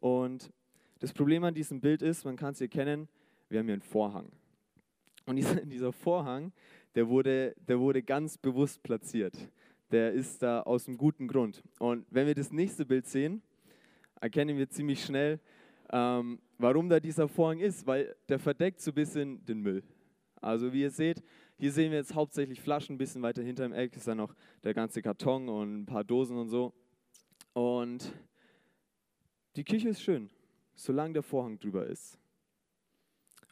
Und 0.00 0.50
das 0.98 1.12
Problem 1.12 1.44
an 1.44 1.54
diesem 1.54 1.80
Bild 1.80 2.02
ist, 2.02 2.24
man 2.24 2.36
kann 2.36 2.52
es 2.52 2.58
hier 2.58 2.68
kennen, 2.68 3.08
wir 3.48 3.58
haben 3.58 3.66
hier 3.66 3.74
einen 3.74 3.82
Vorhang. 3.82 4.30
Und 5.26 5.36
dieser, 5.36 5.54
dieser 5.64 5.92
Vorhang, 5.92 6.52
der 6.94 7.08
wurde, 7.08 7.54
der 7.68 7.78
wurde 7.78 8.02
ganz 8.02 8.38
bewusst 8.38 8.82
platziert. 8.82 9.36
Der 9.90 10.12
ist 10.12 10.42
da 10.42 10.62
aus 10.62 10.88
einem 10.88 10.96
guten 10.96 11.28
Grund. 11.28 11.62
Und 11.78 12.06
wenn 12.10 12.26
wir 12.26 12.34
das 12.34 12.52
nächste 12.52 12.84
Bild 12.84 13.06
sehen, 13.06 13.42
erkennen 14.20 14.56
wir 14.56 14.68
ziemlich 14.68 15.04
schnell, 15.04 15.40
ähm, 15.92 16.38
warum 16.58 16.88
da 16.88 17.00
dieser 17.00 17.28
Vorhang 17.28 17.60
ist, 17.60 17.86
weil 17.86 18.14
der 18.28 18.38
verdeckt 18.38 18.80
so 18.80 18.90
ein 18.90 18.94
bisschen 18.94 19.44
den 19.44 19.60
Müll. 19.60 19.82
Also 20.40 20.72
wie 20.72 20.82
ihr 20.82 20.90
seht, 20.90 21.22
hier 21.56 21.72
sehen 21.72 21.90
wir 21.90 21.98
jetzt 21.98 22.14
hauptsächlich 22.14 22.60
Flaschen, 22.60 22.94
ein 22.94 22.98
bisschen 22.98 23.22
weiter 23.22 23.42
hinter 23.42 23.64
im 23.64 23.72
Eck 23.72 23.96
ist 23.96 24.06
dann 24.06 24.18
noch 24.18 24.34
der 24.62 24.74
ganze 24.74 25.00
Karton 25.02 25.48
und 25.48 25.82
ein 25.82 25.86
paar 25.86 26.04
Dosen 26.04 26.36
und 26.36 26.48
so. 26.48 26.72
Und 27.52 28.12
die 29.56 29.64
Küche 29.64 29.88
ist 29.88 30.02
schön, 30.02 30.28
solange 30.74 31.14
der 31.14 31.22
Vorhang 31.22 31.58
drüber 31.58 31.86
ist. 31.86 32.18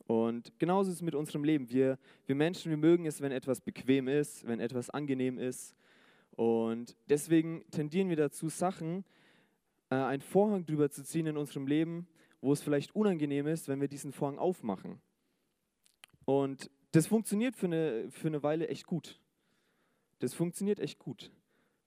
Und 0.07 0.53
genauso 0.59 0.91
ist 0.91 0.97
es 0.97 1.03
mit 1.03 1.15
unserem 1.15 1.45
Leben. 1.45 1.71
Wir, 1.71 1.99
wir 2.27 2.35
Menschen, 2.35 2.71
wir 2.71 2.77
mögen 2.77 3.07
es, 3.07 3.21
wenn 3.21 3.33
etwas 3.33 3.61
bequem 3.61 4.09
ist, 4.09 4.47
wenn 4.47 4.61
etwas 4.61 4.91
angenehm 4.91 5.39
ist. 5.39 5.77
Und 6.33 6.97
deswegen 7.09 7.65
tendieren 7.71 8.09
wir 8.09 8.17
dazu, 8.17 8.49
Sachen, 8.49 9.05
äh, 9.91 9.95
einen 9.95 10.23
Vorhang 10.23 10.67
drüber 10.67 10.91
zu 10.91 11.05
ziehen 11.05 11.27
in 11.27 11.37
unserem 11.37 11.67
Leben, 11.67 12.09
wo 12.43 12.53
es 12.53 12.61
vielleicht 12.61 12.95
unangenehm 12.95 13.47
ist, 13.47 13.69
wenn 13.69 13.81
wir 13.81 13.89
diesen 13.89 14.13
Vorhang 14.13 14.39
aufmachen. 14.39 15.01
Und 16.27 16.71
das 16.91 17.07
funktioniert 17.07 17.57
für 17.57 17.67
eine, 17.67 18.11
für 18.11 18.29
eine 18.29 18.43
Weile 18.43 18.69
echt 18.69 18.87
gut. 18.87 19.21
Das 20.19 20.35
funktioniert 20.35 20.79
echt 20.79 20.99
gut. 20.99 21.31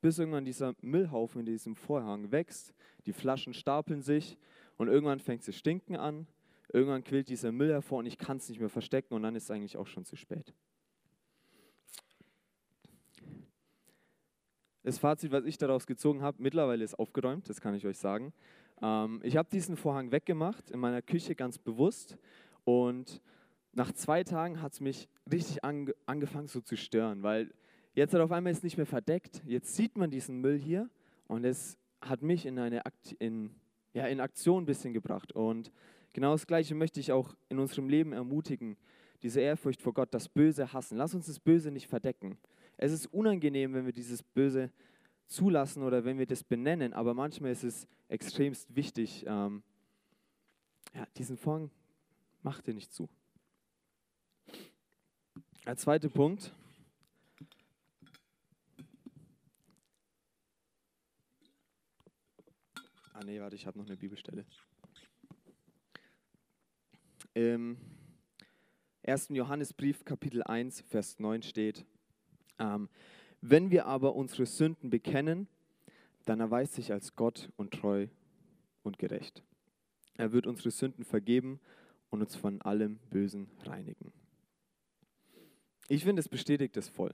Bis 0.01 0.17
irgendwann 0.17 0.45
dieser 0.45 0.73
Müllhaufen 0.81 1.41
in 1.41 1.45
diesem 1.45 1.75
Vorhang 1.75 2.31
wächst, 2.31 2.73
die 3.05 3.13
Flaschen 3.13 3.53
stapeln 3.53 4.01
sich 4.01 4.37
und 4.77 4.87
irgendwann 4.87 5.19
fängt 5.19 5.47
es 5.47 5.55
stinken 5.55 5.97
an, 5.97 6.25
irgendwann 6.71 7.03
quillt 7.03 7.29
dieser 7.29 7.51
Müll 7.51 7.71
hervor 7.71 7.99
und 7.99 8.05
ich 8.05 8.17
kann 8.17 8.37
es 8.37 8.49
nicht 8.49 8.59
mehr 8.59 8.69
verstecken 8.69 9.13
und 9.13 9.23
dann 9.23 9.35
ist 9.35 9.43
es 9.43 9.51
eigentlich 9.51 9.77
auch 9.77 9.87
schon 9.87 10.05
zu 10.05 10.15
spät. 10.15 10.53
Das 14.83 14.99
Fazit, 14.99 15.31
was 15.31 15.45
ich 15.45 15.57
daraus 15.57 15.87
gezogen 15.87 16.21
habe, 16.21 16.41
mittlerweile 16.41 16.83
ist 16.83 16.97
aufgeräumt, 16.99 17.49
das 17.49 17.59
kann 17.59 17.73
ich 17.73 17.85
euch 17.87 17.97
sagen. 17.97 18.33
Ähm, 18.81 19.19
ich 19.23 19.38
habe 19.38 19.49
diesen 19.49 19.77
Vorhang 19.77 20.11
weggemacht, 20.11 20.71
in 20.71 20.79
meiner 20.79 21.01
Küche 21.01 21.35
ganz 21.35 21.57
bewusst 21.57 22.17
und 22.63 23.21
nach 23.73 23.91
zwei 23.91 24.23
Tagen 24.23 24.61
hat 24.61 24.73
es 24.73 24.79
mich 24.79 25.09
richtig 25.31 25.63
ange 25.63 25.93
angefangen 26.05 26.47
so 26.47 26.61
zu 26.61 26.77
stören, 26.77 27.23
weil 27.23 27.53
jetzt 27.93 28.13
hat 28.13 28.21
auf 28.21 28.31
einmal 28.31 28.51
ist 28.51 28.63
nicht 28.63 28.77
mehr 28.77 28.85
verdeckt. 28.85 29.41
Jetzt 29.45 29.75
sieht 29.75 29.97
man 29.97 30.09
diesen 30.09 30.39
Müll 30.39 30.57
hier 30.57 30.89
und 31.27 31.45
es 31.45 31.77
hat 32.01 32.21
mich 32.21 32.45
in 32.45 32.57
eine 32.59 32.85
Akt 32.85 33.15
in, 33.19 33.51
ja, 33.93 34.05
in 34.07 34.19
Aktion 34.19 34.63
ein 34.63 34.65
bisschen 34.65 34.93
gebracht. 34.93 35.31
Und 35.33 35.71
genau 36.13 36.31
das 36.31 36.47
Gleiche 36.47 36.75
möchte 36.75 36.99
ich 36.99 37.11
auch 37.11 37.35
in 37.49 37.59
unserem 37.59 37.89
Leben 37.89 38.13
ermutigen. 38.13 38.77
Diese 39.23 39.41
Ehrfurcht 39.41 39.81
vor 39.81 39.93
Gott, 39.93 40.13
das 40.13 40.29
Böse 40.29 40.71
hassen. 40.71 40.97
Lass 40.97 41.15
uns 41.15 41.25
das 41.25 41.39
Böse 41.39 41.71
nicht 41.71 41.88
verdecken. 41.88 42.38
Es 42.77 42.91
ist 42.91 43.07
unangenehm, 43.07 43.73
wenn 43.73 43.85
wir 43.85 43.93
dieses 43.93 44.21
Böse 44.21 44.71
zulassen 45.27 45.83
oder 45.83 46.05
wenn 46.05 46.17
wir 46.17 46.25
das 46.25 46.43
benennen, 46.43 46.93
aber 46.93 47.13
manchmal 47.13 47.51
ist 47.51 47.63
es 47.63 47.88
extremst 48.07 48.75
wichtig, 48.75 49.25
ähm, 49.27 49.63
ja, 50.93 51.05
diesen 51.17 51.38
Vorhang 51.38 51.71
macht 52.43 52.67
dir 52.67 52.73
nicht 52.73 52.93
zu. 52.93 53.09
Der 55.65 55.77
zweite 55.77 56.09
Punkt. 56.09 56.53
Ah 63.13 63.23
nee, 63.25 63.39
warte, 63.39 63.55
ich 63.55 63.65
habe 63.65 63.77
noch 63.79 63.85
eine 63.85 63.97
Bibelstelle. 63.97 64.45
Im 67.33 67.77
1. 69.03 69.29
Johannesbrief 69.29 70.05
Kapitel 70.05 70.43
1, 70.43 70.81
Vers 70.81 71.19
9 71.19 71.41
steht, 71.41 71.85
ähm, 72.59 72.89
wenn 73.49 73.71
wir 73.71 73.86
aber 73.86 74.15
unsere 74.15 74.45
Sünden 74.45 74.89
bekennen, 74.89 75.47
dann 76.25 76.39
erweist 76.39 76.73
sich 76.73 76.91
als 76.91 77.15
Gott 77.15 77.49
und 77.55 77.73
treu 77.73 78.08
und 78.84 78.97
gerecht. 78.97 79.43
Er 80.17 80.31
wird 80.31 80.47
unsere 80.47 80.71
Sünden 80.71 81.03
vergeben 81.03 81.60
und 82.10 82.21
uns 82.21 82.36
von 82.36 82.62
allem 82.62 82.99
Bösen 83.10 83.49
reinigen. 83.63 84.12
Ich 85.88 86.03
finde, 86.03 86.21
es 86.21 86.29
bestätigt 86.29 86.77
es 86.77 86.89
voll. 86.89 87.13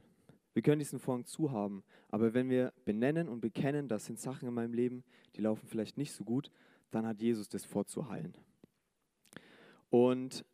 Wir 0.53 0.61
können 0.61 0.79
diesen 0.79 0.99
Vorhang 0.99 1.25
zuhaben, 1.25 1.83
aber 2.09 2.33
wenn 2.33 2.49
wir 2.49 2.73
benennen 2.85 3.27
und 3.27 3.41
bekennen, 3.41 3.87
das 3.87 4.05
sind 4.05 4.19
Sachen 4.19 4.47
in 4.47 4.53
meinem 4.53 4.73
Leben, 4.73 5.03
die 5.35 5.41
laufen 5.41 5.67
vielleicht 5.67 5.97
nicht 5.97 6.13
so 6.13 6.23
gut, 6.23 6.51
dann 6.91 7.05
hat 7.05 7.21
Jesus 7.21 7.47
das 7.49 7.65
vorzuheilen. 7.65 8.35
Und 9.89 10.45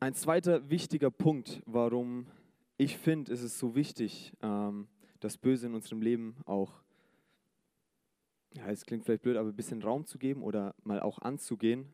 ein 0.00 0.14
zweiter 0.14 0.70
wichtiger 0.70 1.10
Punkt, 1.10 1.62
warum 1.66 2.26
ich 2.80 2.96
finde, 2.96 3.30
ist 3.30 3.42
es 3.42 3.58
so 3.58 3.74
wichtig, 3.74 4.32
ähm, 4.40 4.88
das 5.20 5.36
Böse 5.36 5.66
in 5.66 5.74
unserem 5.74 6.00
Leben 6.00 6.36
auch, 6.46 6.80
ja, 8.54 8.70
es 8.70 8.86
klingt 8.86 9.04
vielleicht 9.04 9.20
blöd, 9.20 9.36
aber 9.36 9.50
ein 9.50 9.54
bisschen 9.54 9.82
Raum 9.82 10.06
zu 10.06 10.16
geben 10.16 10.42
oder 10.42 10.74
mal 10.82 10.98
auch 10.98 11.18
anzugehen, 11.18 11.92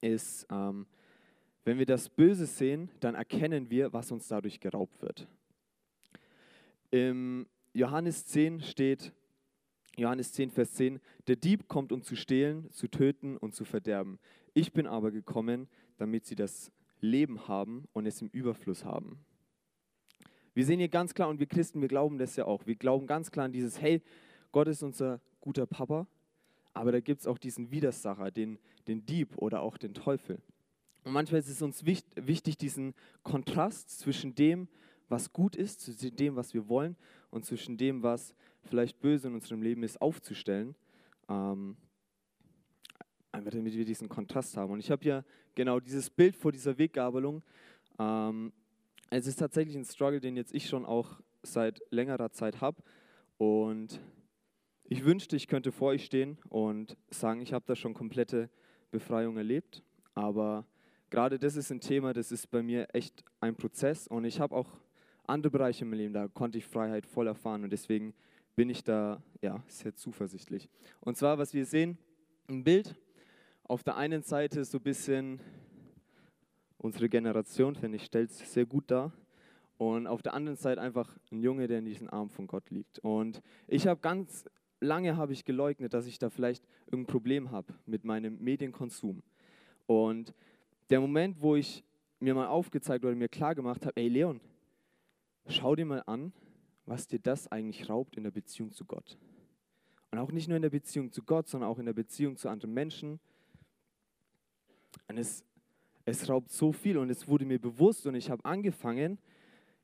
ist, 0.00 0.44
ähm, 0.50 0.88
wenn 1.64 1.78
wir 1.78 1.86
das 1.86 2.08
Böse 2.08 2.46
sehen, 2.46 2.90
dann 2.98 3.14
erkennen 3.14 3.70
wir, 3.70 3.92
was 3.92 4.10
uns 4.10 4.26
dadurch 4.26 4.58
geraubt 4.58 5.00
wird. 5.02 5.28
Im 6.90 7.46
Johannes 7.72 8.26
10 8.26 8.62
steht, 8.62 9.12
Johannes 9.96 10.32
10, 10.32 10.50
Vers 10.50 10.72
10, 10.72 10.98
der 11.28 11.36
Dieb 11.36 11.68
kommt, 11.68 11.92
um 11.92 12.02
zu 12.02 12.16
stehlen, 12.16 12.68
zu 12.72 12.88
töten 12.88 13.36
und 13.36 13.54
zu 13.54 13.64
verderben. 13.64 14.18
Ich 14.52 14.72
bin 14.72 14.88
aber 14.88 15.12
gekommen, 15.12 15.68
damit 15.96 16.26
sie 16.26 16.34
das 16.34 16.72
Leben 17.00 17.46
haben 17.46 17.86
und 17.92 18.04
es 18.06 18.20
im 18.20 18.30
Überfluss 18.30 18.84
haben. 18.84 19.24
Wir 20.58 20.66
sehen 20.66 20.80
hier 20.80 20.88
ganz 20.88 21.14
klar, 21.14 21.28
und 21.28 21.38
wir 21.38 21.46
Christen, 21.46 21.80
wir 21.80 21.86
glauben 21.86 22.18
das 22.18 22.34
ja 22.34 22.44
auch, 22.44 22.66
wir 22.66 22.74
glauben 22.74 23.06
ganz 23.06 23.30
klar 23.30 23.44
an 23.44 23.52
dieses, 23.52 23.80
hey, 23.80 24.02
Gott 24.50 24.66
ist 24.66 24.82
unser 24.82 25.20
guter 25.40 25.66
Papa, 25.66 26.08
aber 26.74 26.90
da 26.90 26.98
gibt 26.98 27.20
es 27.20 27.28
auch 27.28 27.38
diesen 27.38 27.70
Widersacher, 27.70 28.32
den, 28.32 28.58
den 28.88 29.06
Dieb 29.06 29.38
oder 29.38 29.62
auch 29.62 29.78
den 29.78 29.94
Teufel. 29.94 30.42
Und 31.04 31.12
manchmal 31.12 31.38
ist 31.38 31.48
es 31.48 31.62
uns 31.62 31.86
wichtig, 31.86 32.58
diesen 32.58 32.94
Kontrast 33.22 34.00
zwischen 34.00 34.34
dem, 34.34 34.66
was 35.08 35.32
gut 35.32 35.54
ist, 35.54 35.82
zwischen 35.82 36.16
dem, 36.16 36.34
was 36.34 36.52
wir 36.52 36.68
wollen 36.68 36.96
und 37.30 37.44
zwischen 37.44 37.76
dem, 37.76 38.02
was 38.02 38.34
vielleicht 38.64 38.98
böse 38.98 39.28
in 39.28 39.34
unserem 39.34 39.62
Leben 39.62 39.84
ist, 39.84 40.02
aufzustellen. 40.02 40.74
Ähm, 41.28 41.76
einfach 43.30 43.52
damit 43.52 43.76
wir 43.76 43.84
diesen 43.84 44.08
Kontrast 44.08 44.56
haben. 44.56 44.72
Und 44.72 44.80
ich 44.80 44.90
habe 44.90 45.04
ja 45.04 45.24
genau 45.54 45.78
dieses 45.78 46.10
Bild 46.10 46.34
vor 46.34 46.50
dieser 46.50 46.76
Weggabelung. 46.78 47.44
Ähm, 48.00 48.52
es 49.10 49.26
ist 49.26 49.38
tatsächlich 49.38 49.76
ein 49.76 49.84
Struggle, 49.84 50.20
den 50.20 50.36
jetzt 50.36 50.54
ich 50.54 50.68
schon 50.68 50.84
auch 50.84 51.20
seit 51.42 51.80
längerer 51.90 52.30
Zeit 52.30 52.60
habe. 52.60 52.82
Und 53.38 54.00
ich 54.84 55.04
wünschte, 55.04 55.36
ich 55.36 55.48
könnte 55.48 55.72
vor 55.72 55.88
euch 55.88 56.04
stehen 56.04 56.38
und 56.48 56.96
sagen, 57.10 57.40
ich 57.40 57.52
habe 57.52 57.64
da 57.66 57.76
schon 57.76 57.94
komplette 57.94 58.50
Befreiung 58.90 59.36
erlebt. 59.36 59.82
Aber 60.14 60.66
gerade 61.10 61.38
das 61.38 61.56
ist 61.56 61.70
ein 61.70 61.80
Thema, 61.80 62.12
das 62.12 62.32
ist 62.32 62.50
bei 62.50 62.62
mir 62.62 62.88
echt 62.94 63.24
ein 63.40 63.54
Prozess 63.54 64.08
und 64.08 64.24
ich 64.24 64.40
habe 64.40 64.54
auch 64.54 64.80
andere 65.26 65.50
Bereiche 65.50 65.84
im 65.84 65.92
Leben, 65.92 66.14
da 66.14 66.26
konnte 66.26 66.58
ich 66.58 66.64
Freiheit 66.64 67.06
voll 67.06 67.26
erfahren 67.26 67.62
und 67.62 67.70
deswegen 67.70 68.14
bin 68.56 68.70
ich 68.70 68.82
da 68.82 69.22
ja, 69.42 69.62
sehr 69.68 69.94
zuversichtlich. 69.94 70.68
Und 71.00 71.16
zwar, 71.16 71.38
was 71.38 71.54
wir 71.54 71.66
sehen 71.66 71.98
im 72.48 72.64
Bild, 72.64 72.96
auf 73.62 73.84
der 73.84 73.96
einen 73.96 74.22
Seite 74.22 74.64
so 74.64 74.78
ein 74.78 74.82
bisschen 74.82 75.40
unsere 76.78 77.08
Generation, 77.08 77.74
finde 77.74 77.96
ich, 77.96 78.04
stellt 78.04 78.30
es 78.30 78.52
sehr 78.52 78.66
gut 78.66 78.90
dar. 78.90 79.12
Und 79.76 80.06
auf 80.06 80.22
der 80.22 80.34
anderen 80.34 80.56
Seite 80.56 80.80
einfach 80.80 81.16
ein 81.30 81.40
Junge, 81.40 81.68
der 81.68 81.78
in 81.78 81.84
diesen 81.84 82.08
Arm 82.08 82.30
von 82.30 82.46
Gott 82.46 82.70
liegt. 82.70 82.98
Und 83.00 83.42
ich 83.68 83.86
habe 83.86 84.00
ganz 84.00 84.44
lange 84.80 85.16
habe 85.16 85.32
ich 85.32 85.44
geleugnet, 85.44 85.94
dass 85.94 86.06
ich 86.06 86.18
da 86.18 86.30
vielleicht 86.30 86.64
irgendein 86.86 87.12
Problem 87.12 87.50
habe 87.50 87.74
mit 87.86 88.04
meinem 88.04 88.38
Medienkonsum. 88.42 89.22
Und 89.86 90.34
der 90.90 91.00
Moment, 91.00 91.40
wo 91.40 91.56
ich 91.56 91.84
mir 92.20 92.34
mal 92.34 92.46
aufgezeigt 92.46 93.04
oder 93.04 93.14
mir 93.14 93.28
klar 93.28 93.54
gemacht 93.54 93.84
habe, 93.86 93.96
ey 93.96 94.08
Leon, 94.08 94.40
schau 95.46 95.76
dir 95.76 95.84
mal 95.84 96.02
an, 96.06 96.32
was 96.86 97.06
dir 97.06 97.18
das 97.18 97.48
eigentlich 97.48 97.88
raubt 97.88 98.16
in 98.16 98.24
der 98.24 98.30
Beziehung 98.30 98.72
zu 98.72 98.84
Gott. 98.84 99.16
Und 100.10 100.18
auch 100.18 100.32
nicht 100.32 100.48
nur 100.48 100.56
in 100.56 100.62
der 100.62 100.70
Beziehung 100.70 101.12
zu 101.12 101.22
Gott, 101.22 101.48
sondern 101.48 101.70
auch 101.70 101.78
in 101.78 101.86
der 101.86 101.92
Beziehung 101.92 102.36
zu 102.36 102.48
anderen 102.48 102.72
Menschen. 102.72 103.20
Und 105.06 105.18
es, 105.18 105.44
es 106.08 106.28
raubt 106.28 106.50
so 106.50 106.72
viel 106.72 106.98
und 106.98 107.10
es 107.10 107.28
wurde 107.28 107.44
mir 107.44 107.58
bewusst 107.58 108.06
und 108.06 108.14
ich 108.14 108.30
habe 108.30 108.44
angefangen, 108.44 109.18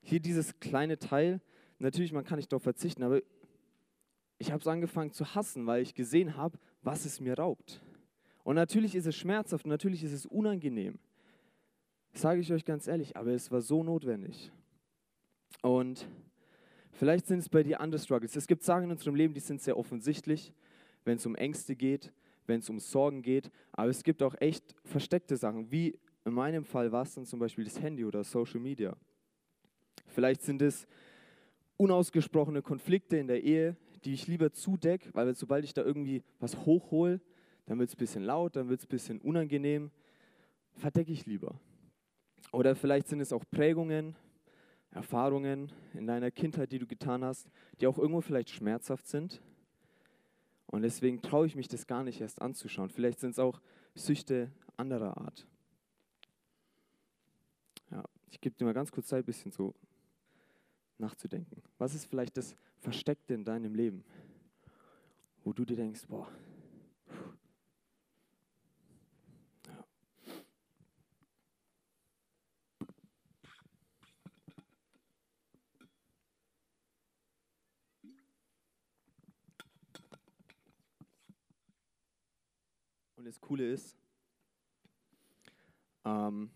hier 0.00 0.20
dieses 0.20 0.58
kleine 0.60 0.98
Teil, 0.98 1.40
natürlich, 1.78 2.12
man 2.12 2.24
kann 2.24 2.36
nicht 2.36 2.52
darauf 2.52 2.62
verzichten, 2.62 3.02
aber 3.02 3.20
ich 4.38 4.50
habe 4.50 4.60
es 4.60 4.66
angefangen 4.66 5.12
zu 5.12 5.34
hassen, 5.34 5.66
weil 5.66 5.82
ich 5.82 5.94
gesehen 5.94 6.36
habe, 6.36 6.58
was 6.82 7.04
es 7.04 7.20
mir 7.20 7.38
raubt. 7.38 7.80
Und 8.42 8.56
natürlich 8.56 8.94
ist 8.94 9.06
es 9.06 9.16
schmerzhaft, 9.16 9.66
natürlich 9.66 10.04
ist 10.04 10.12
es 10.12 10.26
unangenehm. 10.26 10.98
Sage 12.12 12.40
ich 12.40 12.52
euch 12.52 12.64
ganz 12.64 12.86
ehrlich, 12.86 13.16
aber 13.16 13.32
es 13.32 13.50
war 13.50 13.60
so 13.60 13.82
notwendig. 13.82 14.52
Und 15.62 16.06
Vielleicht 16.94 17.26
sind 17.26 17.40
es 17.40 17.48
bei 17.48 17.64
dir 17.64 17.80
andere 17.80 18.00
Struggles. 18.00 18.36
Es 18.36 18.46
gibt 18.46 18.62
Sachen 18.62 18.84
in 18.84 18.90
unserem 18.92 19.16
Leben, 19.16 19.34
die 19.34 19.40
sind 19.40 19.60
sehr 19.60 19.76
offensichtlich, 19.76 20.52
wenn 21.04 21.16
es 21.16 21.26
um 21.26 21.34
Ängste 21.34 21.74
geht, 21.74 22.12
wenn 22.46 22.60
es 22.60 22.70
um 22.70 22.78
Sorgen 22.78 23.22
geht. 23.22 23.50
Aber 23.72 23.88
es 23.88 24.04
gibt 24.04 24.22
auch 24.22 24.36
echt 24.40 24.76
versteckte 24.84 25.36
Sachen, 25.36 25.72
wie 25.72 25.98
in 26.24 26.32
meinem 26.32 26.64
Fall 26.64 26.90
war 26.90 27.02
es 27.02 27.14
dann 27.14 27.26
zum 27.26 27.38
Beispiel 27.38 27.64
das 27.64 27.80
Handy 27.80 28.04
oder 28.04 28.24
Social 28.24 28.60
Media. 28.60 28.96
Vielleicht 30.06 30.42
sind 30.42 30.62
es 30.62 30.86
unausgesprochene 31.76 32.62
Konflikte 32.62 33.16
in 33.16 33.26
der 33.26 33.42
Ehe, 33.42 33.76
die 34.04 34.14
ich 34.14 34.26
lieber 34.26 34.52
zudecke, 34.52 35.10
weil 35.12 35.34
sobald 35.34 35.64
ich 35.64 35.74
da 35.74 35.82
irgendwie 35.82 36.22
was 36.38 36.56
hochhole, 36.64 37.20
dann 37.66 37.78
wird 37.78 37.88
es 37.88 37.94
ein 37.94 37.98
bisschen 37.98 38.24
laut, 38.24 38.56
dann 38.56 38.68
wird 38.68 38.80
es 38.80 38.86
ein 38.86 38.90
bisschen 38.90 39.20
unangenehm, 39.20 39.90
verdecke 40.72 41.12
ich 41.12 41.26
lieber. 41.26 41.58
Oder 42.52 42.76
vielleicht 42.76 43.08
sind 43.08 43.20
es 43.20 43.32
auch 43.32 43.44
Prägungen, 43.50 44.14
Erfahrungen 44.90 45.72
in 45.92 46.06
deiner 46.06 46.30
Kindheit, 46.30 46.70
die 46.70 46.78
du 46.78 46.86
getan 46.86 47.24
hast, 47.24 47.50
die 47.80 47.86
auch 47.86 47.98
irgendwo 47.98 48.20
vielleicht 48.20 48.50
schmerzhaft 48.50 49.08
sind. 49.08 49.42
Und 50.66 50.82
deswegen 50.82 51.20
traue 51.20 51.46
ich 51.46 51.56
mich 51.56 51.68
das 51.68 51.86
gar 51.86 52.04
nicht 52.04 52.20
erst 52.20 52.40
anzuschauen. 52.40 52.90
Vielleicht 52.90 53.20
sind 53.20 53.30
es 53.30 53.38
auch 53.38 53.60
Süchte 53.94 54.52
anderer 54.76 55.16
Art. 55.16 55.46
Ich 58.34 58.40
gebe 58.40 58.56
dir 58.56 58.64
mal 58.64 58.74
ganz 58.74 58.90
kurz 58.90 59.06
Zeit, 59.06 59.22
ein 59.22 59.26
bisschen 59.26 59.52
so 59.52 59.72
nachzudenken. 60.98 61.62
Was 61.78 61.94
ist 61.94 62.06
vielleicht 62.06 62.36
das 62.36 62.56
Versteckte 62.80 63.32
in 63.32 63.44
deinem 63.44 63.76
Leben, 63.76 64.04
wo 65.44 65.52
du 65.52 65.64
dir 65.64 65.76
denkst, 65.76 66.08
boah, 66.08 66.28
Und 83.16 83.26
das 83.26 83.40
Coole 83.40 83.70
ist, 83.70 83.96
ähm, 86.04 86.50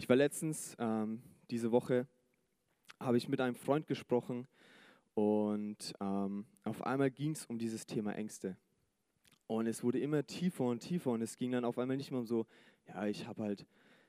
ich 0.00 0.08
war 0.08 0.16
letztens 0.16 0.74
ähm, 0.78 1.20
diese 1.50 1.72
Woche, 1.72 2.08
habe 2.98 3.18
ich 3.18 3.28
mit 3.28 3.38
einem 3.38 3.54
Freund 3.54 3.86
gesprochen 3.86 4.48
und 5.12 5.92
ähm, 6.00 6.46
auf 6.64 6.82
einmal 6.86 7.10
ging 7.10 7.32
es 7.32 7.44
um 7.44 7.58
dieses 7.58 7.84
Thema 7.84 8.14
Ängste. 8.14 8.56
Und 9.46 9.66
es 9.66 9.84
wurde 9.84 9.98
immer 9.98 10.26
tiefer 10.26 10.64
und 10.64 10.78
tiefer 10.80 11.10
und 11.10 11.20
es 11.20 11.36
ging 11.36 11.52
dann 11.52 11.66
auf 11.66 11.78
einmal 11.78 11.98
nicht 11.98 12.12
mehr 12.12 12.20
um 12.20 12.26
so, 12.26 12.46
ja, 12.88 13.04
ich 13.08 13.26
habe 13.26 13.42
halt 13.42 13.66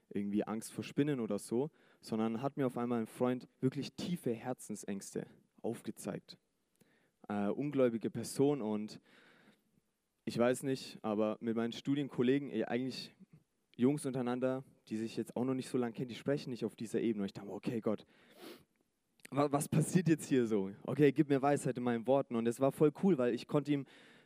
irgendwie 0.07 0.45
Angst 0.45 0.71
vor 0.71 0.85
Spinnen 0.85 1.19
oder 1.19 1.37
so, 1.37 1.69
sondern 1.99 2.41
hat 2.41 2.55
mir 2.55 2.67
auf 2.67 2.77
einmal 2.77 3.01
ein 3.01 3.07
Freund 3.07 3.49
wirklich 3.59 3.91
tiefe 3.91 4.31
Herzensängste 4.31 5.27
aufgezeigt. 5.61 6.37
Äh, 7.27 7.49
ungläubige 7.49 8.09
Person 8.09 8.61
und 8.61 9.01
ich 10.23 10.37
weiß 10.37 10.63
nicht, 10.63 10.99
aber 11.01 11.37
mit 11.41 11.57
meinen 11.57 11.73
Studienkollegen, 11.73 12.63
eigentlich 12.63 13.13
Jungs 13.75 14.05
untereinander, 14.05 14.63
die 14.91 14.97
sich 14.97 15.15
jetzt 15.15 15.37
auch 15.37 15.45
noch 15.45 15.53
nicht 15.53 15.69
so 15.69 15.77
lange 15.77 15.93
kennen, 15.93 16.09
die 16.09 16.15
sprechen 16.15 16.49
nicht 16.49 16.65
auf 16.65 16.75
dieser 16.75 16.99
Ebene. 16.99 17.23
Und 17.23 17.27
ich 17.27 17.33
dachte, 17.33 17.49
okay, 17.49 17.79
Gott, 17.79 18.05
was 19.29 19.69
passiert 19.69 20.09
jetzt 20.09 20.25
hier 20.25 20.45
so? 20.45 20.69
Okay, 20.83 21.13
gib 21.13 21.29
mir 21.29 21.41
Weisheit 21.41 21.77
in 21.77 21.83
meinen 21.83 22.05
Worten. 22.05 22.35
Und 22.35 22.45
es 22.45 22.59
war 22.59 22.73
voll 22.73 22.91
cool, 23.01 23.17
weil 23.17 23.33
ich 23.33 23.47
konnte 23.47 23.71
ihm 23.71 23.85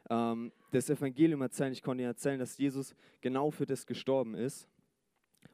ähm, 0.09 0.51
das 0.71 0.89
Evangelium 0.89 1.43
erzählen. 1.43 1.71
Ich 1.71 1.83
konnte 1.83 2.03
ihm 2.03 2.07
erzählen, 2.07 2.39
dass 2.39 2.57
Jesus 2.57 2.95
genau 3.21 3.51
für 3.51 3.67
das 3.67 3.85
gestorben 3.85 4.33
ist. 4.33 4.67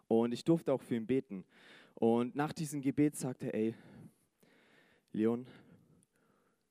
Und 0.08 0.32
ich 0.32 0.46
durfte 0.46 0.72
auch 0.72 0.82
für 0.82 0.96
ihn 0.96 1.06
beten. 1.06 1.44
Und 1.96 2.34
nach 2.34 2.54
diesem 2.54 2.82
Gebet 2.82 3.18
sagte 3.18 3.48
er, 3.48 3.54
ey, 3.54 3.76
Leon, 5.12 5.46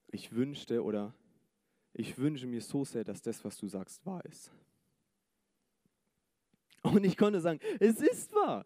ich 0.09 0.33
wünschte 0.35 0.83
oder 0.83 1.15
ich 1.93 2.17
wünsche 2.17 2.47
mir 2.47 2.63
so 2.63 2.87
sehr, 2.87 3.05
dass 3.05 3.21
das, 3.21 3.45
was 3.45 3.59
du 3.59 3.69
sagst, 3.69 4.05
wahr 4.07 4.25
ist. 4.25 4.51
Und 6.83 7.05
ich 7.05 7.17
konnte 7.17 7.41
sagen, 7.41 7.61
es 7.79 8.01
ist 8.01 8.35
wahr. 8.35 8.65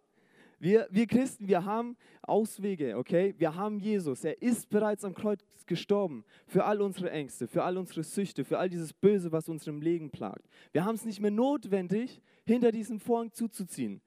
Wir, 0.60 0.86
wir 0.90 1.06
Christen, 1.06 1.48
wir 1.48 1.64
haben 1.64 1.96
Auswege, 2.22 2.96
okay? 2.96 3.34
Wir 3.38 3.54
haben 3.54 3.80
Jesus. 3.80 4.24
Er 4.24 4.40
ist 4.40 4.70
bereits 4.70 5.04
am 5.04 5.14
Kreuz 5.14 5.44
gestorben 5.66 6.24
für 6.46 6.64
all 6.64 6.80
unsere 6.80 7.10
Ängste, 7.10 7.46
für 7.46 7.64
all 7.64 7.76
unsere 7.76 8.02
Süchte, 8.02 8.44
für 8.44 8.58
all 8.58 8.70
dieses 8.70 8.92
Böse, 8.92 9.32
was 9.32 9.48
unserem 9.48 9.82
Leben 9.82 10.10
plagt. 10.10 10.48
Wir 10.72 10.84
haben 10.84 10.94
es 10.94 11.04
nicht 11.04 11.20
mehr 11.20 11.30
notwendig, 11.30 12.22
hinter 12.46 12.72
diesem 12.72 13.00
Vorhang 13.00 13.32
zuzuziehen. 13.32 14.00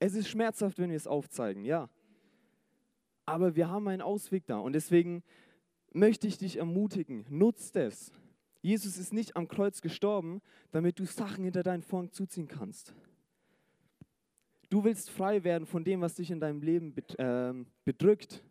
Es 0.00 0.14
ist 0.14 0.28
schmerzhaft, 0.28 0.78
wenn 0.78 0.90
wir 0.90 0.96
es 0.96 1.06
aufzeigen, 1.06 1.64
ja. 1.64 1.88
Aber 3.26 3.56
wir 3.56 3.70
haben 3.70 3.88
einen 3.88 4.02
Ausweg 4.02 4.46
da. 4.46 4.58
Und 4.58 4.74
deswegen 4.74 5.22
möchte 5.92 6.26
ich 6.26 6.38
dich 6.38 6.56
ermutigen, 6.56 7.24
nutzt 7.30 7.76
es. 7.76 8.12
Jesus 8.60 8.98
ist 8.98 9.12
nicht 9.12 9.36
am 9.36 9.46
Kreuz 9.46 9.80
gestorben, 9.80 10.40
damit 10.72 10.98
du 10.98 11.04
Sachen 11.04 11.44
hinter 11.44 11.62
deinen 11.62 11.82
Vorhang 11.82 12.10
zuziehen 12.10 12.48
kannst. 12.48 12.94
Du 14.74 14.82
willst 14.82 15.08
frei 15.08 15.44
werden 15.44 15.66
von 15.66 15.84
dem, 15.84 16.00
was 16.00 16.16
dich 16.16 16.32
in 16.32 16.40
deinem 16.40 16.60
Leben 16.60 16.92
ähm, 17.18 17.66
bedrückt. 17.84 18.42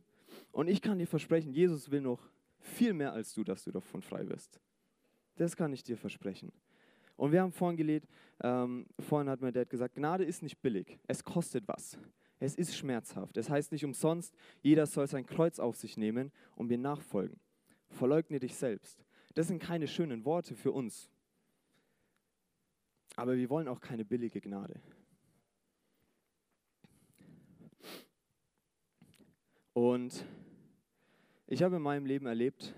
Und 0.53 0.69
ich 0.69 0.81
kann 0.81 0.97
dir 0.97 1.05
versprechen, 1.05 1.51
Jesus 1.51 1.91
will 1.91 1.99
noch 1.99 2.31
viel 2.61 2.93
mehr 2.93 3.11
als 3.11 3.33
du, 3.33 3.43
dass 3.43 3.65
du 3.65 3.71
davon 3.71 4.01
frei 4.01 4.25
wirst. 4.29 4.57
Das 5.35 5.57
kann 5.57 5.73
ich 5.73 5.83
dir 5.83 5.97
versprechen. 5.97 6.53
Und 7.17 7.33
wir 7.33 7.41
haben 7.41 7.51
vorhin 7.51 7.75
gelegt, 7.75 8.07
ähm, 8.41 8.85
vorhin 9.01 9.27
hat 9.27 9.41
mein 9.41 9.51
Dad 9.51 9.69
gesagt, 9.69 9.95
Gnade 9.95 10.23
ist 10.23 10.41
nicht 10.43 10.61
billig, 10.61 10.97
es 11.07 11.25
kostet 11.25 11.67
was. 11.67 11.97
Es 12.39 12.55
ist 12.55 12.73
schmerzhaft. 12.73 13.35
Es 13.35 13.49
heißt 13.49 13.73
nicht 13.73 13.83
umsonst, 13.83 14.33
jeder 14.61 14.85
soll 14.85 15.07
sein 15.07 15.25
Kreuz 15.25 15.59
auf 15.59 15.75
sich 15.75 15.97
nehmen 15.97 16.31
und 16.55 16.67
mir 16.67 16.77
nachfolgen. 16.77 17.37
Verleugne 17.89 18.39
dich 18.39 18.55
selbst. 18.55 19.03
Das 19.33 19.49
sind 19.49 19.61
keine 19.61 19.89
schönen 19.89 20.23
Worte 20.23 20.55
für 20.55 20.71
uns. 20.71 21.09
Aber 23.17 23.35
wir 23.35 23.49
wollen 23.49 23.67
auch 23.67 23.81
keine 23.81 24.05
billige 24.05 24.39
Gnade. 24.39 24.79
Und 29.73 30.25
ich 31.47 31.63
habe 31.63 31.77
in 31.77 31.81
meinem 31.81 32.05
Leben 32.05 32.25
erlebt, 32.25 32.73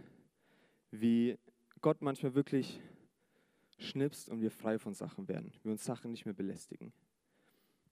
wie 0.91 1.37
Gott 1.81 2.01
manchmal 2.01 2.35
wirklich 2.35 2.79
schnipst 3.77 4.29
und 4.29 4.41
wir 4.41 4.51
frei 4.51 4.79
von 4.79 4.93
Sachen 4.93 5.27
werden, 5.27 5.51
wir 5.63 5.71
uns 5.71 5.83
Sachen 5.83 6.11
nicht 6.11 6.25
mehr 6.25 6.33
belästigen. 6.33 6.93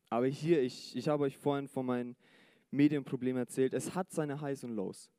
Aber 0.09 0.27
hier, 0.27 0.61
ich, 0.61 0.95
ich 0.95 1.07
habe 1.07 1.23
euch 1.23 1.37
vorhin 1.37 1.67
von 1.67 1.85
meinem 1.85 2.15
Medienproblem 2.71 3.37
erzählt, 3.37 3.73
es 3.73 3.93
hat 3.93 4.11
seine 4.11 4.41
Highs 4.41 4.63
und 4.63 4.75
Lows. 4.75 5.09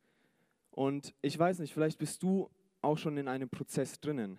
Und 0.70 1.14
ich 1.20 1.38
weiß 1.38 1.58
nicht, 1.58 1.72
vielleicht 1.72 1.98
bist 1.98 2.22
du 2.22 2.50
auch 2.80 2.98
schon 2.98 3.16
in 3.16 3.28
einem 3.28 3.48
Prozess 3.48 4.00
drinnen. 4.00 4.38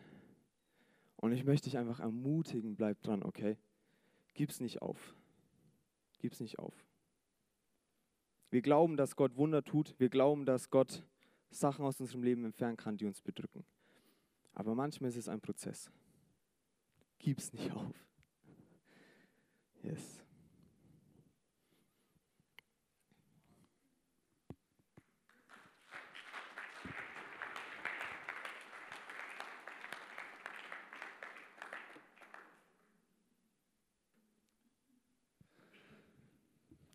Und 1.18 1.32
ich 1.32 1.46
möchte 1.46 1.70
dich 1.70 1.78
einfach 1.78 2.00
ermutigen, 2.00 2.76
bleib 2.76 3.02
dran, 3.02 3.24
okay? 3.24 3.58
Gib's 4.34 4.60
nicht 4.60 4.82
auf. 4.82 5.16
Gib's 6.20 6.40
nicht 6.40 6.60
auf. 6.60 6.74
Wir 8.56 8.62
glauben, 8.62 8.96
dass 8.96 9.18
Gott 9.18 9.36
Wunder 9.36 9.66
tut. 9.66 9.94
Wir 10.00 10.08
glauben, 10.08 10.46
dass 10.46 10.70
Gott 10.70 11.04
Sachen 11.50 11.84
aus 11.84 12.00
unserem 12.00 12.24
Leben 12.24 12.46
entfernen 12.46 12.78
kann, 12.78 12.96
die 12.96 13.06
uns 13.06 13.20
bedrücken. 13.20 13.66
Aber 14.54 14.76
manchmal 14.76 15.10
ist 15.10 15.18
es 15.18 15.28
ein 15.28 15.42
Prozess. 15.42 15.92
Gib's 17.20 17.52
nicht 17.52 17.70
auf. 17.74 17.94
Yes. 19.84 20.25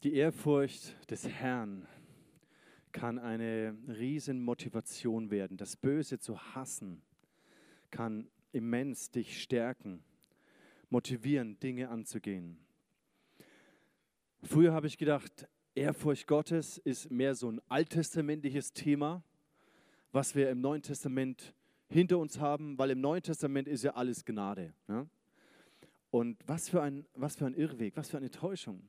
Die 0.03 0.15
Ehrfurcht 0.15 0.97
des 1.11 1.29
Herrn 1.29 1.87
kann 2.91 3.19
eine 3.19 3.77
riesen 3.87 4.41
Motivation 4.41 5.31
werden. 5.31 5.59
Das 5.59 5.77
Böse 5.77 6.19
zu 6.19 6.41
hassen 6.55 7.03
kann 7.91 8.31
immens 8.53 9.11
dich 9.11 9.43
stärken, 9.43 10.03
motivieren, 10.89 11.59
Dinge 11.61 11.91
anzugehen. 11.91 12.59
Früher 14.43 14.73
habe 14.73 14.87
ich 14.87 14.97
gedacht, 14.97 15.47
Ehrfurcht 15.75 16.27
Gottes 16.27 16.79
ist 16.79 17.11
mehr 17.11 17.35
so 17.35 17.51
ein 17.51 17.61
alttestamentliches 17.69 18.73
Thema, 18.73 19.23
was 20.13 20.35
wir 20.35 20.49
im 20.49 20.63
Neuen 20.63 20.81
Testament 20.81 21.55
hinter 21.91 22.19
uns 22.19 22.41
haben, 22.41 22.79
weil 22.79 22.91
im 22.91 23.03
Neuen 23.03 23.23
Testament 23.23 23.69
ist 23.69 23.85
ja 23.85 23.93
alles 23.93 24.25
Gnade. 24.25 24.73
Ne? 24.89 25.11
Und 26.11 26.39
was 26.47 26.71
für, 26.71 26.81
ein, 26.81 27.05
was 27.15 27.37
für 27.37 27.45
ein 27.45 27.55
Irrweg, 27.55 27.99
was 27.99 28.09
für 28.09 28.17
eine 28.17 28.31
Täuschung. 28.31 28.83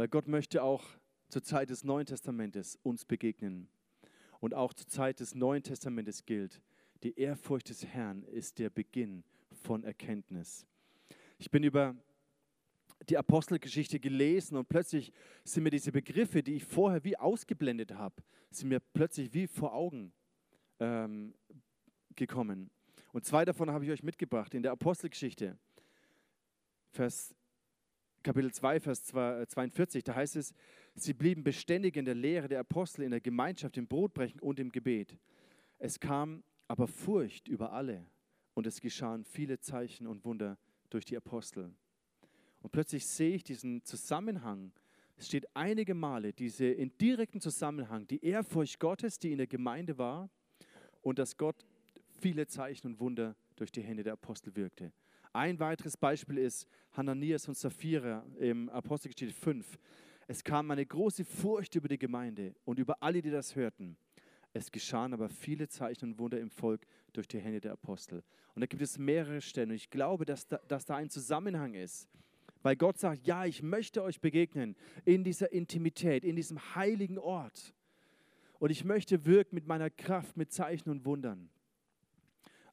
Weil 0.00 0.08
Gott 0.08 0.28
möchte 0.28 0.62
auch 0.62 0.82
zur 1.28 1.42
Zeit 1.42 1.68
des 1.68 1.84
Neuen 1.84 2.06
Testamentes 2.06 2.78
uns 2.82 3.04
begegnen. 3.04 3.68
Und 4.40 4.54
auch 4.54 4.72
zur 4.72 4.88
Zeit 4.88 5.20
des 5.20 5.34
Neuen 5.34 5.62
Testamentes 5.62 6.24
gilt, 6.24 6.62
die 7.02 7.18
Ehrfurcht 7.18 7.68
des 7.68 7.84
Herrn 7.84 8.22
ist 8.22 8.58
der 8.58 8.70
Beginn 8.70 9.24
von 9.52 9.84
Erkenntnis. 9.84 10.66
Ich 11.36 11.50
bin 11.50 11.62
über 11.64 11.94
die 13.10 13.18
Apostelgeschichte 13.18 14.00
gelesen 14.00 14.56
und 14.56 14.70
plötzlich 14.70 15.12
sind 15.44 15.64
mir 15.64 15.70
diese 15.70 15.92
Begriffe, 15.92 16.42
die 16.42 16.54
ich 16.54 16.64
vorher 16.64 17.04
wie 17.04 17.18
ausgeblendet 17.18 17.92
habe, 17.92 18.22
sind 18.50 18.70
mir 18.70 18.80
plötzlich 18.80 19.34
wie 19.34 19.46
vor 19.46 19.74
Augen 19.74 20.14
ähm, 20.78 21.34
gekommen. 22.16 22.70
Und 23.12 23.26
zwei 23.26 23.44
davon 23.44 23.70
habe 23.70 23.84
ich 23.84 23.90
euch 23.90 24.02
mitgebracht 24.02 24.54
in 24.54 24.62
der 24.62 24.72
Apostelgeschichte, 24.72 25.58
Vers, 26.88 27.34
Kapitel 28.22 28.52
2, 28.52 28.80
Vers 28.80 29.04
42. 29.04 30.04
Da 30.04 30.14
heißt 30.14 30.36
es, 30.36 30.52
sie 30.94 31.14
blieben 31.14 31.42
beständig 31.42 31.96
in 31.96 32.04
der 32.04 32.14
Lehre 32.14 32.48
der 32.48 32.60
Apostel, 32.60 33.02
in 33.02 33.12
der 33.12 33.20
Gemeinschaft, 33.20 33.78
im 33.78 33.86
Brotbrechen 33.86 34.40
und 34.40 34.60
im 34.60 34.70
Gebet. 34.70 35.16
Es 35.78 35.98
kam 35.98 36.44
aber 36.68 36.86
Furcht 36.86 37.48
über 37.48 37.72
alle 37.72 38.06
und 38.52 38.66
es 38.66 38.82
geschahen 38.82 39.24
viele 39.24 39.58
Zeichen 39.58 40.06
und 40.06 40.24
Wunder 40.26 40.58
durch 40.90 41.06
die 41.06 41.16
Apostel. 41.16 41.74
Und 42.60 42.72
plötzlich 42.72 43.06
sehe 43.06 43.34
ich 43.34 43.42
diesen 43.42 43.84
Zusammenhang. 43.84 44.72
Es 45.16 45.26
steht 45.26 45.46
einige 45.56 45.94
Male 45.94 46.34
diese 46.34 46.66
in 46.66 46.96
direkten 46.98 47.40
Zusammenhang, 47.40 48.06
die 48.06 48.22
Ehrfurcht 48.22 48.78
Gottes, 48.80 49.18
die 49.18 49.32
in 49.32 49.38
der 49.38 49.46
Gemeinde 49.46 49.96
war, 49.96 50.28
und 51.00 51.18
dass 51.18 51.38
Gott 51.38 51.64
viele 52.20 52.46
Zeichen 52.46 52.86
und 52.86 53.00
Wunder 53.00 53.34
durch 53.56 53.72
die 53.72 53.82
Hände 53.82 54.02
der 54.02 54.12
Apostel 54.12 54.54
wirkte. 54.56 54.92
Ein 55.32 55.60
weiteres 55.60 55.96
Beispiel 55.96 56.38
ist 56.38 56.66
Hananias 56.90 57.46
und 57.46 57.56
Sapphira 57.56 58.26
im 58.40 58.68
Apostelgeschichte 58.68 59.32
5. 59.40 59.78
Es 60.26 60.42
kam 60.42 60.68
eine 60.72 60.84
große 60.84 61.24
Furcht 61.24 61.76
über 61.76 61.86
die 61.86 61.98
Gemeinde 61.98 62.56
und 62.64 62.80
über 62.80 63.00
alle, 63.00 63.22
die 63.22 63.30
das 63.30 63.54
hörten. 63.54 63.96
Es 64.52 64.72
geschahen 64.72 65.14
aber 65.14 65.28
viele 65.28 65.68
Zeichen 65.68 66.06
und 66.06 66.18
Wunder 66.18 66.40
im 66.40 66.50
Volk 66.50 66.84
durch 67.12 67.28
die 67.28 67.38
Hände 67.38 67.60
der 67.60 67.72
Apostel. 67.72 68.24
Und 68.54 68.62
da 68.62 68.66
gibt 68.66 68.82
es 68.82 68.98
mehrere 68.98 69.40
Stellen. 69.40 69.70
Und 69.70 69.76
ich 69.76 69.90
glaube, 69.90 70.24
dass 70.24 70.48
da, 70.48 70.58
dass 70.66 70.84
da 70.84 70.96
ein 70.96 71.10
Zusammenhang 71.10 71.74
ist. 71.74 72.08
Weil 72.62 72.74
Gott 72.74 72.98
sagt, 72.98 73.24
ja, 73.24 73.44
ich 73.44 73.62
möchte 73.62 74.02
euch 74.02 74.20
begegnen 74.20 74.74
in 75.04 75.22
dieser 75.22 75.52
Intimität, 75.52 76.24
in 76.24 76.34
diesem 76.34 76.74
heiligen 76.74 77.18
Ort. 77.18 77.72
Und 78.58 78.70
ich 78.70 78.84
möchte 78.84 79.24
wirken 79.24 79.54
mit 79.54 79.68
meiner 79.68 79.90
Kraft, 79.90 80.36
mit 80.36 80.52
Zeichen 80.52 80.90
und 80.90 81.04
Wundern. 81.04 81.50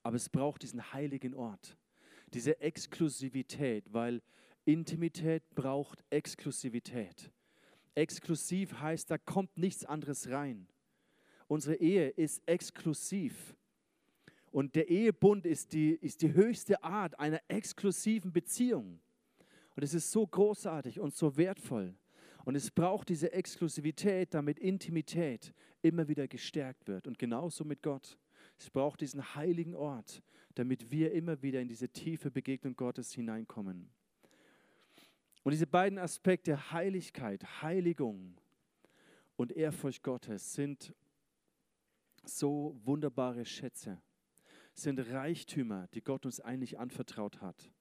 Aber 0.02 0.16
es 0.16 0.28
braucht 0.28 0.64
diesen 0.64 0.92
heiligen 0.92 1.36
Ort, 1.36 1.78
diese 2.34 2.60
Exklusivität, 2.62 3.94
weil 3.94 4.22
Intimität 4.66 5.44
braucht 5.56 6.04
Exklusivität. 6.10 7.32
Exklusiv 7.96 8.80
heißt, 8.80 9.10
da 9.10 9.18
kommt 9.18 9.58
nichts 9.58 9.86
anderes 9.86 10.30
rein. 10.30 10.68
Unsere 11.48 11.76
Ehe 11.76 12.10
ist 12.10 12.42
exklusiv. 12.46 13.56
Und 14.52 14.76
der 14.76 14.90
Ehebund 14.90 15.46
ist 15.46 15.74
die, 15.74 15.92
ist 15.94 16.22
die 16.22 16.34
höchste 16.34 16.84
Art 16.84 17.20
einer 17.20 17.42
exklusiven 17.48 18.32
Beziehung. 18.32 19.00
Und 19.76 19.84
es 19.84 19.94
ist 19.94 20.12
so 20.12 20.26
großartig 20.26 21.00
und 21.00 21.16
so 21.16 21.38
wertvoll. 21.38 21.96
Und 22.44 22.56
es 22.56 22.72
braucht 22.72 23.10
diese 23.10 23.32
Exklusivität, 23.34 24.34
damit 24.34 24.60
Intimität 24.60 25.54
immer 25.82 26.08
wieder 26.08 26.28
gestärkt 26.28 26.88
wird. 26.88 27.08
Und 27.08 27.20
genauso 27.20 27.64
mit 27.64 27.82
Gott. 27.84 28.18
Es 28.58 28.70
braucht 28.70 29.02
diesen 29.02 29.36
heiligen 29.36 29.76
Ort, 29.76 30.22
damit 30.56 30.92
wir 30.92 31.12
immer 31.12 31.42
wieder 31.42 31.62
in 31.62 31.68
diese 31.68 31.90
tiefe 31.90 32.32
Begegnung 32.32 32.76
Gottes 32.76 33.14
hineinkommen. 33.14 33.90
Und 35.44 35.52
diese 35.52 35.68
beiden 35.68 36.00
Aspekte 36.00 36.72
Heiligkeit, 36.72 37.62
Heiligung 37.62 38.36
und 39.36 39.52
Ehrfurcht 39.52 40.04
Gottes 40.04 40.54
sind 40.54 40.94
so 42.26 42.78
wunderbare 42.84 43.46
Schätze, 43.46 44.02
sind 44.74 45.00
Reichtümer, 45.00 45.88
die 45.94 46.02
Gott 46.02 46.26
uns 46.26 46.42
eigentlich 46.42 46.80
anvertraut 46.80 47.42
hat. 47.42 47.72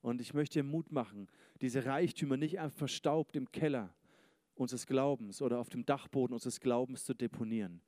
Und 0.00 0.20
ich 0.20 0.34
möchte 0.34 0.60
dir 0.60 0.64
Mut 0.64 0.90
machen, 0.90 1.28
diese 1.60 1.84
Reichtümer 1.84 2.36
nicht 2.36 2.58
einfach 2.58 2.78
verstaubt 2.78 3.36
im 3.36 3.50
Keller 3.52 3.94
unseres 4.54 4.86
Glaubens 4.86 5.42
oder 5.42 5.58
auf 5.58 5.68
dem 5.68 5.84
Dachboden 5.84 6.34
unseres 6.34 6.60
Glaubens 6.60 7.04
zu 7.04 7.14
deponieren, 7.14 7.80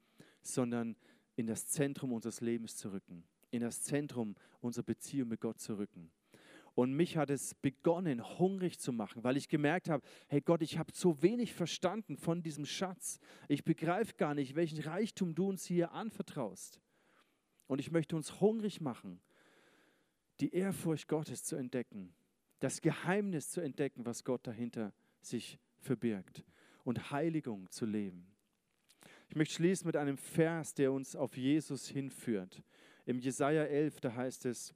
sondern 0.42 0.96
in 1.36 1.46
das 1.46 1.66
Zentrum 1.68 2.12
unseres 2.12 2.40
Lebens 2.40 2.76
zu 2.76 2.92
rücken, 2.92 3.24
in 3.50 3.60
das 3.60 3.82
Zentrum 3.82 4.34
unserer 4.60 4.84
Beziehung 4.84 5.28
mit 5.28 5.40
Gott 5.40 5.60
zu 5.60 5.78
rücken. 5.78 6.10
Und 6.74 6.92
mich 6.92 7.16
hat 7.16 7.30
es 7.30 7.54
begonnen, 7.54 8.38
hungrig 8.38 8.80
zu 8.80 8.92
machen, 8.92 9.22
weil 9.22 9.36
ich 9.36 9.48
gemerkt 9.48 9.88
habe, 9.88 10.04
hey 10.26 10.40
Gott, 10.40 10.60
ich 10.60 10.76
habe 10.76 10.90
so 10.92 11.22
wenig 11.22 11.54
verstanden 11.54 12.16
von 12.16 12.42
diesem 12.42 12.66
Schatz. 12.66 13.20
Ich 13.48 13.64
begreife 13.64 14.14
gar 14.16 14.34
nicht, 14.34 14.56
welchen 14.56 14.80
Reichtum 14.80 15.36
du 15.36 15.48
uns 15.48 15.64
hier 15.64 15.92
anvertraust. 15.92 16.80
Und 17.68 17.78
ich 17.78 17.92
möchte 17.92 18.16
uns 18.16 18.40
hungrig 18.40 18.80
machen, 18.80 19.20
die 20.40 20.52
Ehrfurcht 20.52 21.06
Gottes 21.06 21.44
zu 21.44 21.54
entdecken, 21.54 22.12
das 22.58 22.80
Geheimnis 22.80 23.50
zu 23.50 23.60
entdecken, 23.60 24.04
was 24.04 24.24
Gott 24.24 24.44
dahinter 24.46 24.92
sich 25.20 25.60
verbirgt 25.78 26.44
und 26.82 27.12
Heiligung 27.12 27.70
zu 27.70 27.86
leben. 27.86 28.33
Ich 29.28 29.37
möchte 29.37 29.54
schließen 29.54 29.87
mit 29.87 29.96
einem 29.96 30.16
Vers, 30.16 30.74
der 30.74 30.92
uns 30.92 31.16
auf 31.16 31.37
Jesus 31.37 31.88
hinführt. 31.88 32.62
Im 33.06 33.18
Jesaja 33.18 33.64
11, 33.64 34.00
da 34.00 34.14
heißt 34.14 34.46
es, 34.46 34.74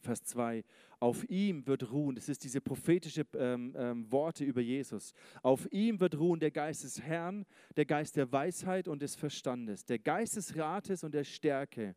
Vers 0.00 0.22
2, 0.24 0.64
auf 1.00 1.28
ihm 1.28 1.66
wird 1.66 1.90
ruhen, 1.90 2.14
das 2.14 2.28
ist 2.28 2.44
diese 2.44 2.60
prophetische 2.60 3.26
ähm, 3.34 3.74
ähm, 3.76 4.10
Worte 4.10 4.44
über 4.44 4.60
Jesus, 4.60 5.12
auf 5.42 5.66
ihm 5.72 5.98
wird 5.98 6.16
ruhen 6.16 6.38
der 6.38 6.50
Geist 6.50 6.84
des 6.84 7.00
Herrn, 7.02 7.46
der 7.76 7.84
Geist 7.84 8.16
der 8.16 8.30
Weisheit 8.30 8.86
und 8.86 9.02
des 9.02 9.16
Verstandes, 9.16 9.84
der 9.84 9.98
Geist 9.98 10.36
des 10.36 10.56
Rates 10.56 11.02
und 11.02 11.14
der 11.14 11.24
Stärke, 11.24 11.96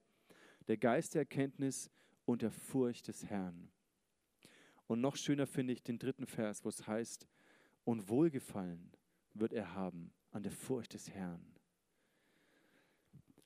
der 0.67 0.77
Geist 0.77 1.13
der 1.13 1.21
Erkenntnis 1.21 1.91
und 2.25 2.41
der 2.41 2.51
Furcht 2.51 3.07
des 3.07 3.25
Herrn. 3.25 3.69
Und 4.87 5.01
noch 5.01 5.15
schöner 5.15 5.47
finde 5.47 5.73
ich 5.73 5.83
den 5.83 5.99
dritten 5.99 6.25
Vers, 6.25 6.65
wo 6.65 6.69
es 6.69 6.87
heißt, 6.87 7.27
und 7.83 8.09
Wohlgefallen 8.09 8.91
wird 9.33 9.53
er 9.53 9.73
haben 9.73 10.11
an 10.31 10.43
der 10.43 10.51
Furcht 10.51 10.93
des 10.93 11.09
Herrn. 11.09 11.45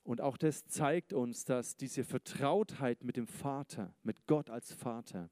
Und 0.04 0.22
auch 0.22 0.38
das 0.38 0.68
zeigt 0.68 1.14
uns, 1.14 1.46
dass 1.46 1.76
diese 1.78 2.04
Vertrautheit 2.04 3.04
mit 3.04 3.18
dem 3.18 3.28
Vater, 3.28 3.94
mit 4.04 4.28
Gott 4.28 4.50
als 4.50 4.72
Vater, 4.72 5.30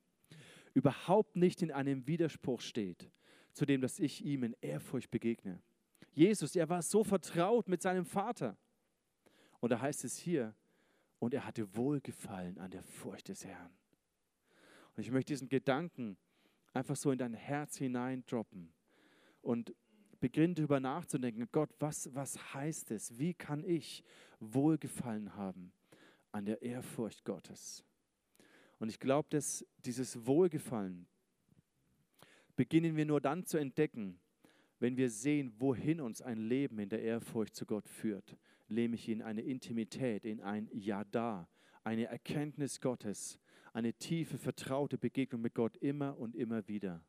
überhaupt 0.73 1.35
nicht 1.35 1.61
in 1.61 1.71
einem 1.71 2.07
Widerspruch 2.07 2.61
steht 2.61 3.11
zu 3.53 3.65
dem, 3.65 3.81
dass 3.81 3.99
ich 3.99 4.25
ihm 4.25 4.43
in 4.43 4.55
Ehrfurcht 4.61 5.11
begegne. 5.11 5.61
Jesus, 6.11 6.55
er 6.55 6.69
war 6.69 6.81
so 6.81 7.03
vertraut 7.03 7.67
mit 7.67 7.81
seinem 7.81 8.05
Vater. 8.05 8.57
Und 9.59 9.71
da 9.71 9.79
heißt 9.79 10.03
es 10.03 10.17
hier, 10.17 10.55
und 11.19 11.33
er 11.33 11.45
hatte 11.45 11.75
Wohlgefallen 11.75 12.57
an 12.57 12.71
der 12.71 12.83
Furcht 12.83 13.29
des 13.29 13.45
Herrn. 13.45 13.71
Und 14.95 15.03
ich 15.03 15.11
möchte 15.11 15.33
diesen 15.33 15.49
Gedanken 15.49 16.17
einfach 16.73 16.95
so 16.95 17.11
in 17.11 17.17
dein 17.17 17.33
Herz 17.33 17.77
hineindroppen 17.77 18.73
und 19.41 19.73
beginne 20.23 20.53
darüber 20.53 20.79
nachzudenken, 20.79 21.49
Gott, 21.51 21.69
was, 21.79 22.13
was 22.15 22.53
heißt 22.53 22.91
es? 22.91 23.19
Wie 23.19 23.33
kann 23.33 23.63
ich 23.65 24.03
Wohlgefallen 24.39 25.35
haben 25.35 25.73
an 26.31 26.45
der 26.45 26.61
Ehrfurcht 26.61 27.25
Gottes? 27.25 27.83
Und 28.79 28.87
ich 28.87 28.99
glaube, 28.99 29.27
dass 29.31 29.65
dieses 29.85 30.25
Wohlgefallen 30.25 31.07
beginnen 32.55 32.95
wir 32.95 33.05
nur 33.05 33.19
dann 33.19 33.45
zu 33.45 33.57
entdecken, 33.57 34.17
wenn 34.79 34.95
wir 34.95 35.09
sehen, 35.09 35.53
wohin 35.59 35.99
uns 35.99 36.21
ein 36.21 36.37
Leben 36.37 36.79
in 36.79 36.87
der 36.87 37.01
Ehrfurcht 37.01 37.55
zu 37.55 37.65
Gott 37.65 37.87
führt 37.87 38.37
nämlich 38.73 39.09
in 39.09 39.21
eine 39.21 39.41
Intimität, 39.41 40.25
in 40.25 40.41
ein 40.41 40.69
Ja 40.73 41.03
da, 41.03 41.47
eine 41.83 42.05
Erkenntnis 42.05 42.81
Gottes, 42.81 43.39
eine 43.73 43.93
tiefe, 43.93 44.37
vertraute 44.37 44.97
Begegnung 44.97 45.41
mit 45.41 45.53
Gott 45.53 45.77
immer 45.77 46.17
und 46.17 46.35
immer 46.35 46.67
wieder. 46.67 47.03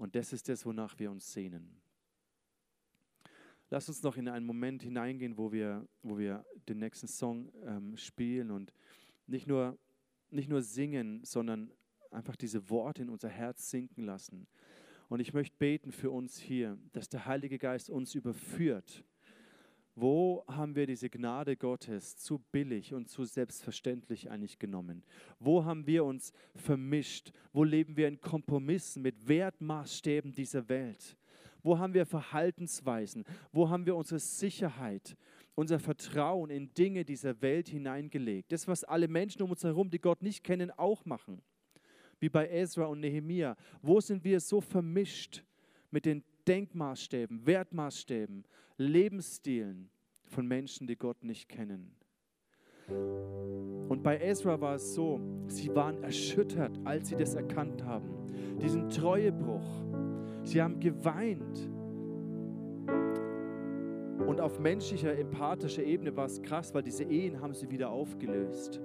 Und 0.00 0.16
das 0.16 0.32
ist 0.32 0.48
das, 0.48 0.64
wonach 0.64 0.98
wir 0.98 1.10
uns 1.10 1.30
sehnen. 1.30 1.78
Lass 3.68 3.86
uns 3.86 4.02
noch 4.02 4.16
in 4.16 4.28
einen 4.28 4.46
Moment 4.46 4.82
hineingehen, 4.82 5.36
wo 5.36 5.52
wir, 5.52 5.86
wo 6.02 6.16
wir 6.16 6.42
den 6.70 6.78
nächsten 6.78 7.06
Song 7.06 7.52
ähm, 7.66 7.98
spielen 7.98 8.50
und 8.50 8.72
nicht 9.26 9.46
nur, 9.46 9.78
nicht 10.30 10.48
nur 10.48 10.62
singen, 10.62 11.22
sondern 11.22 11.70
einfach 12.10 12.34
diese 12.34 12.70
Worte 12.70 13.02
in 13.02 13.10
unser 13.10 13.28
Herz 13.28 13.70
sinken 13.70 14.04
lassen. 14.04 14.46
Und 15.10 15.20
ich 15.20 15.34
möchte 15.34 15.58
beten 15.58 15.92
für 15.92 16.10
uns 16.10 16.38
hier, 16.38 16.78
dass 16.92 17.10
der 17.10 17.26
Heilige 17.26 17.58
Geist 17.58 17.90
uns 17.90 18.14
überführt 18.14 19.04
wo 19.94 20.44
haben 20.46 20.76
wir 20.76 20.86
diese 20.86 21.10
Gnade 21.10 21.56
Gottes 21.56 22.16
zu 22.16 22.38
billig 22.38 22.94
und 22.94 23.08
zu 23.08 23.24
selbstverständlich 23.24 24.30
eigentlich 24.30 24.58
genommen? 24.58 25.02
Wo 25.38 25.64
haben 25.64 25.86
wir 25.86 26.04
uns 26.04 26.32
vermischt? 26.54 27.32
Wo 27.52 27.64
leben 27.64 27.96
wir 27.96 28.08
in 28.08 28.20
Kompromissen 28.20 29.02
mit 29.02 29.28
Wertmaßstäben 29.28 30.32
dieser 30.32 30.68
Welt? 30.68 31.16
Wo 31.62 31.78
haben 31.78 31.92
wir 31.92 32.06
Verhaltensweisen? 32.06 33.24
Wo 33.52 33.68
haben 33.68 33.84
wir 33.84 33.96
unsere 33.96 34.20
Sicherheit, 34.20 35.16
unser 35.54 35.78
Vertrauen 35.78 36.50
in 36.50 36.72
Dinge 36.72 37.04
dieser 37.04 37.42
Welt 37.42 37.68
hineingelegt? 37.68 38.52
Das, 38.52 38.68
was 38.68 38.84
alle 38.84 39.08
Menschen 39.08 39.42
um 39.42 39.50
uns 39.50 39.64
herum, 39.64 39.90
die 39.90 40.00
Gott 40.00 40.22
nicht 40.22 40.44
kennen, 40.44 40.70
auch 40.70 41.04
machen. 41.04 41.42
Wie 42.18 42.28
bei 42.28 42.48
Ezra 42.48 42.86
und 42.86 43.00
Nehemia. 43.00 43.56
Wo 43.82 44.00
sind 44.00 44.24
wir 44.24 44.40
so 44.40 44.60
vermischt 44.60 45.42
mit 45.90 46.06
den 46.06 46.22
Denkmaßstäben, 46.46 47.46
Wertmaßstäben, 47.46 48.44
Lebensstilen 48.80 49.90
von 50.24 50.46
Menschen, 50.46 50.86
die 50.86 50.96
Gott 50.96 51.22
nicht 51.22 51.48
kennen. 51.48 51.94
Und 52.88 54.02
bei 54.02 54.18
Ezra 54.20 54.60
war 54.60 54.76
es 54.76 54.94
so, 54.94 55.20
sie 55.48 55.74
waren 55.74 56.02
erschüttert, 56.02 56.78
als 56.84 57.08
sie 57.08 57.16
das 57.16 57.34
erkannt 57.34 57.84
haben. 57.84 58.08
Diesen 58.60 58.88
Treuebruch. 58.88 59.84
Sie 60.42 60.62
haben 60.62 60.80
geweint. 60.80 61.68
Und 64.26 64.40
auf 64.40 64.58
menschlicher, 64.58 65.16
empathischer 65.16 65.82
Ebene 65.82 66.16
war 66.16 66.24
es 66.26 66.40
krass, 66.40 66.72
weil 66.72 66.82
diese 66.82 67.04
Ehen 67.04 67.40
haben 67.40 67.52
sie 67.52 67.70
wieder 67.70 67.90
aufgelöst. 67.90 68.80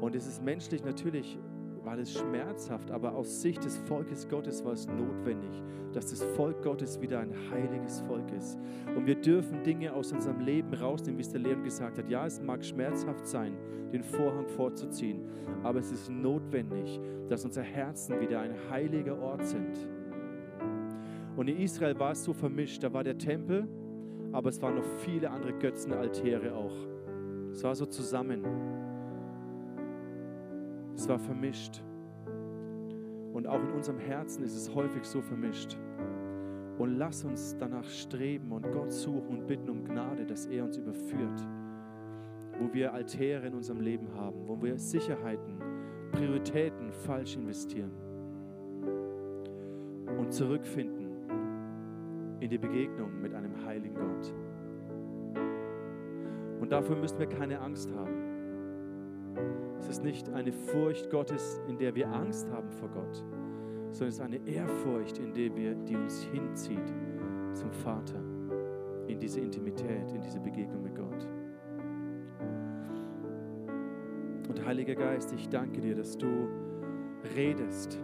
Und 0.00 0.16
es 0.16 0.26
ist 0.26 0.42
menschlich 0.42 0.82
natürlich 0.82 1.38
war 1.84 1.96
das 1.96 2.12
schmerzhaft, 2.12 2.90
aber 2.90 3.14
aus 3.14 3.42
Sicht 3.42 3.64
des 3.64 3.76
Volkes 3.76 4.28
Gottes 4.28 4.64
war 4.64 4.72
es 4.72 4.86
notwendig, 4.86 5.62
dass 5.92 6.10
das 6.10 6.22
Volk 6.22 6.62
Gottes 6.62 7.00
wieder 7.00 7.20
ein 7.20 7.32
heiliges 7.50 8.00
Volk 8.00 8.32
ist. 8.32 8.58
Und 8.96 9.06
wir 9.06 9.16
dürfen 9.16 9.62
Dinge 9.62 9.92
aus 9.92 10.12
unserem 10.12 10.40
Leben 10.40 10.72
rausnehmen, 10.74 11.18
wie 11.18 11.22
es 11.22 11.30
der 11.30 11.40
Leon 11.40 11.62
gesagt 11.62 11.98
hat. 11.98 12.08
Ja, 12.08 12.26
es 12.26 12.40
mag 12.40 12.64
schmerzhaft 12.64 13.26
sein, 13.26 13.56
den 13.92 14.02
Vorhang 14.02 14.48
vorzuziehen, 14.48 15.28
aber 15.62 15.80
es 15.80 15.92
ist 15.92 16.10
notwendig, 16.10 17.00
dass 17.28 17.44
unsere 17.44 17.66
Herzen 17.66 18.20
wieder 18.20 18.40
ein 18.40 18.54
heiliger 18.70 19.20
Ort 19.20 19.46
sind. 19.46 19.76
Und 21.36 21.48
in 21.48 21.58
Israel 21.58 21.98
war 21.98 22.12
es 22.12 22.24
so 22.24 22.32
vermischt. 22.32 22.82
Da 22.82 22.92
war 22.92 23.04
der 23.04 23.18
Tempel, 23.18 23.68
aber 24.32 24.48
es 24.48 24.62
waren 24.62 24.76
noch 24.76 24.86
viele 25.04 25.30
andere 25.30 25.52
Götzenaltäre 25.52 26.54
auch. 26.54 26.74
Es 27.50 27.62
war 27.62 27.74
so 27.74 27.86
zusammen. 27.86 28.42
Es 30.96 31.08
war 31.08 31.18
vermischt. 31.18 31.82
Und 33.32 33.46
auch 33.46 33.60
in 33.60 33.72
unserem 33.72 33.98
Herzen 33.98 34.44
ist 34.44 34.54
es 34.54 34.74
häufig 34.74 35.04
so 35.04 35.20
vermischt. 35.20 35.76
Und 36.78 36.98
lass 36.98 37.24
uns 37.24 37.56
danach 37.58 37.84
streben 37.84 38.52
und 38.52 38.70
Gott 38.72 38.92
suchen 38.92 39.38
und 39.38 39.46
bitten 39.46 39.68
um 39.68 39.84
Gnade, 39.84 40.24
dass 40.24 40.46
er 40.46 40.64
uns 40.64 40.76
überführt. 40.76 41.46
Wo 42.58 42.72
wir 42.72 42.92
Altäre 42.92 43.46
in 43.46 43.54
unserem 43.54 43.80
Leben 43.80 44.08
haben, 44.14 44.46
wo 44.46 44.60
wir 44.62 44.78
Sicherheiten, 44.78 45.58
Prioritäten 46.12 46.92
falsch 46.92 47.36
investieren. 47.36 47.90
Und 50.18 50.32
zurückfinden 50.32 51.04
in 52.40 52.50
die 52.50 52.58
Begegnung 52.58 53.20
mit 53.20 53.34
einem 53.34 53.64
heiligen 53.64 53.94
Gott. 53.94 54.34
Und 56.60 56.70
dafür 56.70 56.96
müssen 56.96 57.18
wir 57.18 57.26
keine 57.26 57.60
Angst 57.60 57.90
haben. 57.92 58.23
Ist 59.94 60.02
nicht 60.02 60.28
eine 60.30 60.50
Furcht 60.50 61.08
Gottes, 61.08 61.62
in 61.68 61.78
der 61.78 61.94
wir 61.94 62.08
Angst 62.08 62.50
haben 62.50 62.68
vor 62.68 62.88
Gott, 62.88 63.14
sondern 63.92 64.08
es 64.08 64.14
ist 64.16 64.20
eine 64.20 64.44
Ehrfurcht, 64.44 65.18
in 65.18 65.32
der 65.32 65.54
wir, 65.54 65.76
die 65.76 65.94
uns 65.94 66.20
hinzieht 66.24 66.92
zum 67.52 67.70
Vater, 67.70 68.18
in 69.06 69.20
diese 69.20 69.38
Intimität, 69.38 70.10
in 70.12 70.20
diese 70.20 70.40
Begegnung 70.40 70.82
mit 70.82 70.96
Gott. 70.96 71.28
Und 74.48 74.66
Heiliger 74.66 74.96
Geist, 74.96 75.32
ich 75.32 75.48
danke 75.48 75.80
dir, 75.80 75.94
dass 75.94 76.18
du 76.18 76.48
redest. 77.36 77.96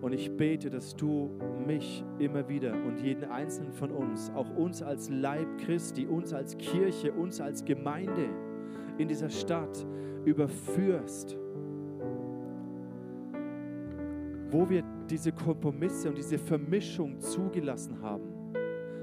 Und 0.00 0.14
ich 0.14 0.34
bete, 0.34 0.70
dass 0.70 0.96
du 0.96 1.38
mich 1.66 2.02
immer 2.18 2.48
wieder 2.48 2.72
und 2.72 3.00
jeden 3.00 3.24
einzelnen 3.24 3.74
von 3.74 3.90
uns, 3.90 4.30
auch 4.34 4.48
uns 4.56 4.82
als 4.82 5.10
Leib 5.10 5.58
Christi, 5.58 6.06
uns 6.06 6.32
als 6.32 6.56
Kirche, 6.56 7.12
uns 7.12 7.38
als 7.38 7.66
Gemeinde 7.66 8.30
in 8.96 9.08
dieser 9.08 9.28
Stadt, 9.28 9.86
überführst, 10.24 11.36
wo 14.50 14.68
wir 14.68 14.82
diese 15.08 15.32
Kompromisse 15.32 16.08
und 16.08 16.18
diese 16.18 16.38
Vermischung 16.38 17.20
zugelassen 17.20 18.00
haben 18.02 18.52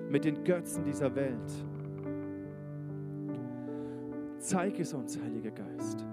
mit 0.09 0.25
den 0.25 0.43
Götzen 0.43 0.83
dieser 0.83 1.13
Welt. 1.15 1.51
Zeig 4.37 4.79
es 4.79 4.93
uns, 4.93 5.19
Heiliger 5.21 5.51
Geist. 5.51 6.05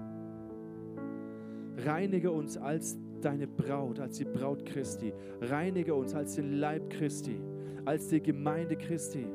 Reinige 1.77 2.31
uns 2.31 2.57
als 2.57 2.97
deine 3.21 3.47
Braut, 3.47 3.99
als 3.99 4.17
die 4.17 4.25
Braut 4.25 4.65
Christi. 4.65 5.13
Reinige 5.41 5.93
uns 5.93 6.13
als 6.13 6.35
den 6.35 6.53
Leib 6.53 6.89
Christi, 6.89 7.39
als 7.85 8.07
die 8.07 8.21
Gemeinde 8.21 8.75
Christi. 8.75 9.27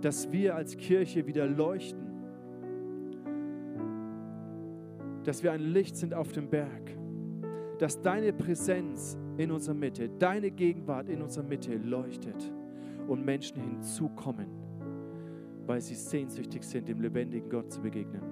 Dass 0.00 0.30
wir 0.30 0.54
als 0.54 0.76
Kirche 0.76 1.26
wieder 1.26 1.46
leuchten 1.46 2.07
dass 5.28 5.42
wir 5.42 5.52
ein 5.52 5.60
Licht 5.60 5.94
sind 5.94 6.14
auf 6.14 6.32
dem 6.32 6.48
Berg, 6.48 6.96
dass 7.78 8.00
deine 8.00 8.32
Präsenz 8.32 9.18
in 9.36 9.50
unserer 9.50 9.74
Mitte, 9.74 10.08
deine 10.08 10.50
Gegenwart 10.50 11.10
in 11.10 11.20
unserer 11.20 11.44
Mitte 11.44 11.76
leuchtet 11.76 12.50
und 13.06 13.26
Menschen 13.26 13.60
hinzukommen, 13.60 14.46
weil 15.66 15.82
sie 15.82 15.96
sehnsüchtig 15.96 16.64
sind, 16.64 16.88
dem 16.88 17.02
lebendigen 17.02 17.50
Gott 17.50 17.70
zu 17.70 17.82
begegnen. 17.82 18.22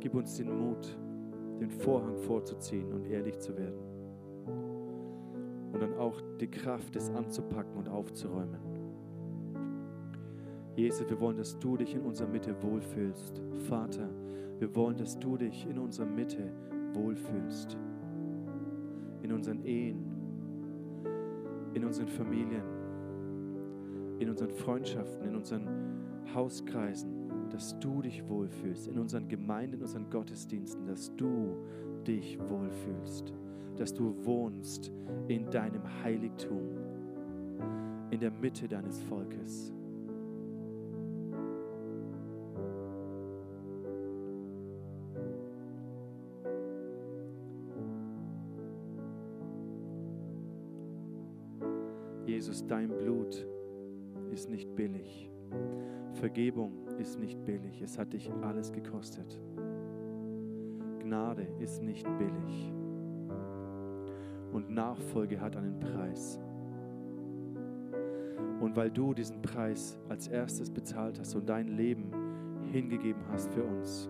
Gib 0.00 0.14
uns 0.14 0.36
den 0.36 0.58
Mut, 0.58 0.94
den 1.58 1.70
Vorhang 1.70 2.18
vorzuziehen 2.18 2.92
und 2.92 3.06
ehrlich 3.06 3.38
zu 3.38 3.56
werden 3.56 3.97
auch 6.08 6.20
die 6.40 6.48
Kraft, 6.48 6.96
es 6.96 7.10
anzupacken 7.10 7.76
und 7.76 7.88
aufzuräumen. 7.88 8.60
Jesus, 10.74 11.08
wir 11.08 11.20
wollen, 11.20 11.36
dass 11.36 11.58
du 11.58 11.76
dich 11.76 11.94
in 11.94 12.02
unserer 12.02 12.28
Mitte 12.28 12.54
wohlfühlst. 12.62 13.42
Vater, 13.68 14.08
wir 14.58 14.74
wollen, 14.74 14.96
dass 14.96 15.18
du 15.18 15.36
dich 15.36 15.66
in 15.68 15.78
unserer 15.78 16.06
Mitte 16.06 16.52
wohlfühlst. 16.94 17.76
In 19.22 19.32
unseren 19.32 19.64
Ehen, 19.64 20.04
in 21.74 21.84
unseren 21.84 22.08
Familien, 22.08 22.62
in 24.18 24.30
unseren 24.30 24.50
Freundschaften, 24.50 25.28
in 25.28 25.34
unseren 25.34 25.68
Hauskreisen, 26.34 27.50
dass 27.50 27.78
du 27.80 28.00
dich 28.02 28.26
wohlfühlst. 28.28 28.88
In 28.88 28.98
unseren 28.98 29.28
Gemeinden, 29.28 29.76
in 29.76 29.82
unseren 29.82 30.08
Gottesdiensten, 30.10 30.86
dass 30.86 31.14
du 31.16 31.56
dich 32.06 32.38
wohlfühlst 32.48 33.34
dass 33.78 33.94
du 33.94 34.12
wohnst 34.24 34.92
in 35.28 35.48
deinem 35.50 35.82
Heiligtum, 36.02 36.68
in 38.10 38.18
der 38.18 38.30
Mitte 38.30 38.66
deines 38.66 39.00
Volkes. 39.02 39.72
Jesus, 52.26 52.66
dein 52.66 52.88
Blut 52.88 53.46
ist 54.30 54.50
nicht 54.50 54.74
billig. 54.74 55.30
Vergebung 56.14 56.86
ist 56.98 57.18
nicht 57.18 57.42
billig. 57.44 57.80
Es 57.80 57.96
hat 57.96 58.12
dich 58.12 58.30
alles 58.42 58.72
gekostet. 58.72 59.40
Gnade 60.98 61.46
ist 61.58 61.82
nicht 61.82 62.06
billig 62.18 62.72
und 64.52 64.70
Nachfolge 64.70 65.40
hat 65.40 65.56
einen 65.56 65.78
Preis. 65.78 66.38
Und 68.60 68.74
weil 68.76 68.90
du 68.90 69.14
diesen 69.14 69.40
Preis 69.40 69.98
als 70.08 70.28
erstes 70.28 70.70
bezahlt 70.70 71.18
hast 71.18 71.34
und 71.34 71.48
dein 71.48 71.68
Leben 71.68 72.10
hingegeben 72.72 73.22
hast 73.30 73.52
für 73.52 73.62
uns, 73.62 74.08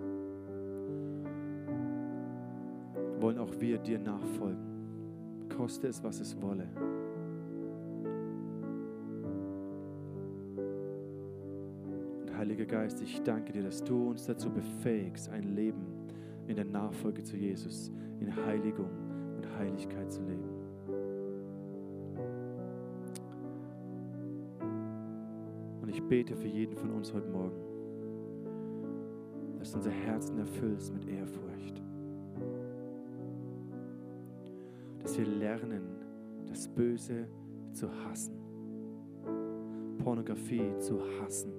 wollen 3.20 3.39
auch 3.39 3.53
wir 3.59 3.78
dir 3.78 3.99
nachfolgen, 3.99 5.49
koste 5.55 5.89
es, 5.89 6.03
was 6.03 6.20
es 6.20 6.41
wolle. 6.41 6.68
Und 12.20 12.36
Heiliger 12.36 12.64
Geist, 12.64 13.03
ich 13.03 13.22
danke 13.22 13.53
dir, 13.53 13.64
dass 13.64 13.82
du 13.82 14.11
uns 14.11 14.24
dazu 14.26 14.51
befähigst, 14.51 15.28
ein 15.30 15.55
Leben 15.55 15.84
in 16.47 16.57
der 16.57 16.64
Nachfolge 16.64 17.22
zu 17.22 17.36
Jesus, 17.36 17.93
in 18.20 18.34
Heiligung 18.47 18.89
Heiligkeit 19.59 20.12
zu 20.12 20.22
leben. 20.22 20.48
Und 25.82 25.88
ich 25.88 26.02
bete 26.04 26.36
für 26.36 26.46
jeden 26.46 26.76
von 26.76 26.90
uns 26.90 27.12
heute 27.12 27.28
Morgen, 27.28 27.56
dass 29.59 29.72
du 29.72 29.78
unser 29.78 29.90
Herzen 29.90 30.38
erfüllst 30.38 30.94
mit 30.94 31.06
Ehrfurcht. 31.09 31.82
Dass 35.00 35.18
wir 35.18 35.26
lernen, 35.26 35.82
das 36.46 36.68
Böse 36.68 37.26
zu 37.72 37.88
hassen, 38.04 38.38
Pornografie 39.98 40.78
zu 40.78 41.00
hassen, 41.20 41.52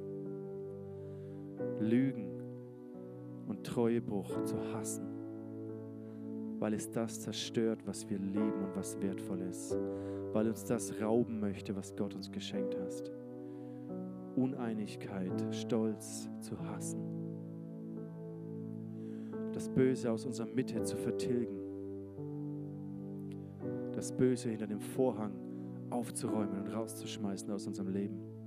Lügen 1.80 2.42
und 3.48 3.66
Treuebruch 3.66 4.44
zu 4.44 4.56
hassen 4.74 5.09
weil 6.60 6.74
es 6.74 6.92
das 6.92 7.22
zerstört, 7.22 7.80
was 7.86 8.10
wir 8.10 8.20
lieben 8.20 8.66
und 8.66 8.76
was 8.76 9.00
wertvoll 9.02 9.42
ist, 9.42 9.78
weil 10.34 10.48
uns 10.48 10.66
das 10.66 11.02
rauben 11.02 11.40
möchte, 11.40 11.76
was 11.76 11.96
Gott 11.96 12.14
uns 12.14 12.32
geschenkt 12.32 12.76
hat. 12.78 13.12
Uneinigkeit, 14.36 15.56
Stolz 15.56 16.30
zu 16.40 16.60
hassen, 16.60 17.02
das 19.54 19.70
Böse 19.70 20.12
aus 20.12 20.26
unserer 20.26 20.48
Mitte 20.48 20.84
zu 20.84 20.98
vertilgen, 20.98 21.58
das 23.94 24.12
Böse 24.12 24.50
hinter 24.50 24.68
dem 24.68 24.80
Vorhang 24.80 25.34
aufzuräumen 25.90 26.60
und 26.60 26.68
rauszuschmeißen 26.74 27.52
aus 27.52 27.68
unserem 27.68 27.90
Leben. 27.90 28.39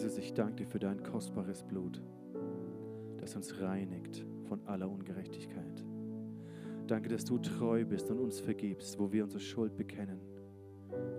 Jesus, 0.00 0.16
ich 0.16 0.32
danke 0.32 0.64
dir 0.64 0.66
für 0.66 0.78
dein 0.78 1.02
kostbares 1.02 1.62
Blut, 1.62 2.00
das 3.18 3.36
uns 3.36 3.60
reinigt 3.60 4.24
von 4.48 4.58
aller 4.66 4.88
Ungerechtigkeit. 4.90 5.84
Danke, 6.86 7.10
dass 7.10 7.26
du 7.26 7.36
treu 7.36 7.84
bist 7.84 8.10
und 8.10 8.18
uns 8.18 8.40
vergibst, 8.40 8.98
wo 8.98 9.12
wir 9.12 9.24
unsere 9.24 9.40
Schuld 9.40 9.76
bekennen. 9.76 10.18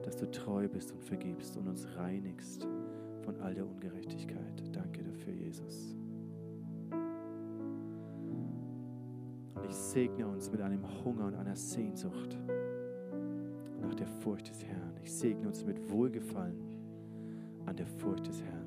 Dass 0.02 0.18
du 0.18 0.32
treu 0.32 0.68
bist 0.68 0.92
und 0.94 1.04
vergibst 1.04 1.58
und 1.58 1.68
uns 1.68 1.88
reinigst 1.96 2.68
von 3.22 3.40
all 3.42 3.54
der 3.54 3.68
Ungerechtigkeit. 3.68 4.64
Danke 4.72 5.04
dafür, 5.04 5.34
Jesus. 5.34 5.96
Und 9.54 9.64
ich 9.70 9.76
segne 9.76 10.26
uns 10.28 10.52
mit 10.52 10.60
einem 10.60 10.84
Hunger 11.06 11.28
und 11.28 11.36
einer 11.36 11.56
Sehnsucht 11.56 12.36
nach 13.80 13.94
der 13.94 14.08
Furcht 14.08 14.50
des 14.50 14.66
Herrn. 14.66 14.96
Ich 15.04 15.14
segne 15.14 15.48
uns 15.48 15.64
mit 15.64 15.88
Wohlgefallen 15.92 16.60
an 17.68 17.76
der 17.76 17.86
Furcht 17.86 18.26
des 18.26 18.42
Herrn. 18.42 18.61